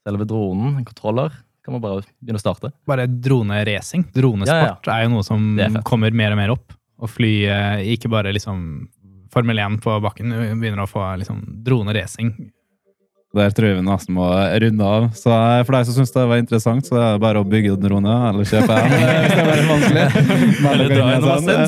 Selve 0.05 0.27
dronen, 0.29 0.77
en 0.77 0.87
kontroller, 0.87 1.33
kan 1.63 1.75
man 1.75 1.83
bare 1.83 2.03
begynne 2.19 2.41
å 2.41 2.43
starte. 2.43 2.73
Bare 2.89 3.07
droneracing. 3.07 4.05
Dronesport 4.13 4.89
er 4.91 5.05
jo 5.05 5.13
noe 5.15 5.25
som 5.25 5.53
er 5.63 5.79
kommer 5.87 6.13
mer 6.13 6.35
og 6.35 6.41
mer 6.41 6.53
opp. 6.53 6.75
Å 7.03 7.09
fly 7.09 7.31
eh, 7.49 7.93
ikke 7.95 8.11
bare 8.13 8.33
liksom 8.35 8.59
Formel 9.33 9.57
1 9.57 9.79
på 9.81 9.95
bakken, 10.03 10.29
begynner 10.61 10.83
å 10.83 10.89
få 10.91 11.01
liksom 11.17 11.39
droneracing. 11.65 12.35
Der 13.33 13.49
tror 13.49 13.65
jeg 13.65 13.77
vi 13.79 13.83
nesten 13.87 14.13
må 14.13 14.27
runde 14.61 14.85
av. 14.85 15.05
Så 15.17 15.33
for 15.65 15.73
deg 15.73 15.87
som 15.87 15.95
syns 15.95 16.11
det 16.13 16.23
var 16.29 16.37
interessant, 16.37 16.85
så 16.85 16.99
er 16.99 17.15
det 17.15 17.21
bare 17.23 17.41
å 17.41 17.45
bygge 17.49 17.71
den 17.73 17.87
drone 17.87 18.13
eller 18.29 18.45
kjøpe 18.45 18.75
en. 18.77 18.91
Hvis 18.93 19.33
det 19.33 19.55
er 19.55 19.63
vanskelig. 19.71 20.03
Eller 20.73 20.91
dra 20.93 21.07
en 21.15 21.23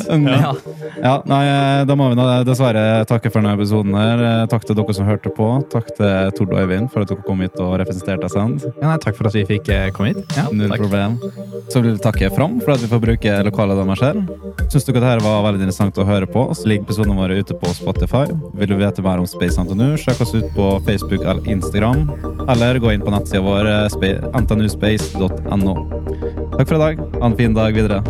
sånn. 0.06 0.28
Ja. 0.30 0.52
Ja, 1.02 1.14
nei, 1.28 1.40
eh, 1.50 1.80
da 1.90 1.96
må 1.98 2.12
vi 2.12 2.20
dessverre 2.48 2.84
takke 3.10 3.32
for 3.34 3.42
denne 3.42 3.56
episoden. 3.58 3.96
her. 3.98 4.22
Eh, 4.30 4.44
Takk 4.52 4.68
til 4.70 4.78
dere 4.78 4.94
som 4.96 5.08
hørte 5.10 5.32
på. 5.36 5.48
Takk 5.74 5.90
til 5.98 6.30
Tord 6.38 6.54
og 6.54 6.62
Øyvind 6.62 6.92
for 6.94 7.02
at 7.02 7.10
dere 7.12 7.26
kom 7.26 7.42
hit 7.44 7.58
og 7.66 7.74
representerte 7.82 8.30
Ascend. 8.30 8.62
Ja, 8.78 8.92
nei, 8.94 9.00
takk 9.02 9.18
for 9.18 9.32
at 9.32 9.36
vi 9.40 9.44
fikk 9.50 9.74
eh, 9.74 9.90
komme 9.98 10.14
hit. 10.14 10.22
Ja. 10.38 10.46
Null 10.54 10.70
takk. 10.70 10.86
problem. 10.86 11.18
Så 11.74 11.82
vil 11.82 11.96
vi 11.98 12.04
takke 12.06 12.30
Fram 12.36 12.60
for 12.62 12.76
at 12.78 12.86
vi 12.86 12.92
får 12.94 13.02
bruke 13.08 13.36
lokalet 13.50 13.82
deres 13.82 14.06
her. 14.06 14.22
Syns 14.70 14.86
dere 14.88 15.02
dette 15.02 15.26
var 15.26 15.42
veldig 15.50 15.66
interessant 15.66 15.98
å 15.98 16.06
høre 16.08 16.30
på, 16.30 16.46
så 16.54 16.70
ligger 16.70 16.86
episodene 16.86 17.18
våre 17.18 17.42
ute 17.42 17.58
på 17.58 17.74
Spotify. 17.82 18.24
Vil 18.62 18.70
du 18.72 18.78
vite 18.80 19.06
mer 19.06 19.22
om 19.26 19.28
Space 19.30 19.58
Antonu, 19.62 19.96
sjekk 20.00 20.22
oss 20.26 20.34
ut 20.38 20.48
på 20.56 20.70
Facebook 20.88 21.22
eller 21.26 21.42
Instagram. 21.42 21.55
Eller 22.50 22.80
gå 22.80 22.92
inn 22.94 23.02
på 23.02 23.12
nettsida 23.14 23.42
vår 23.42 23.66
antanuspace.no. 24.34 24.40
ntnuspace.no. 24.42 25.76
Takk 26.58 26.68
for 26.68 26.76
i 26.76 26.84
dag. 26.84 27.00
Ha 27.20 27.26
en 27.26 27.38
fin 27.38 27.54
dag 27.54 27.74
videre. 27.74 28.04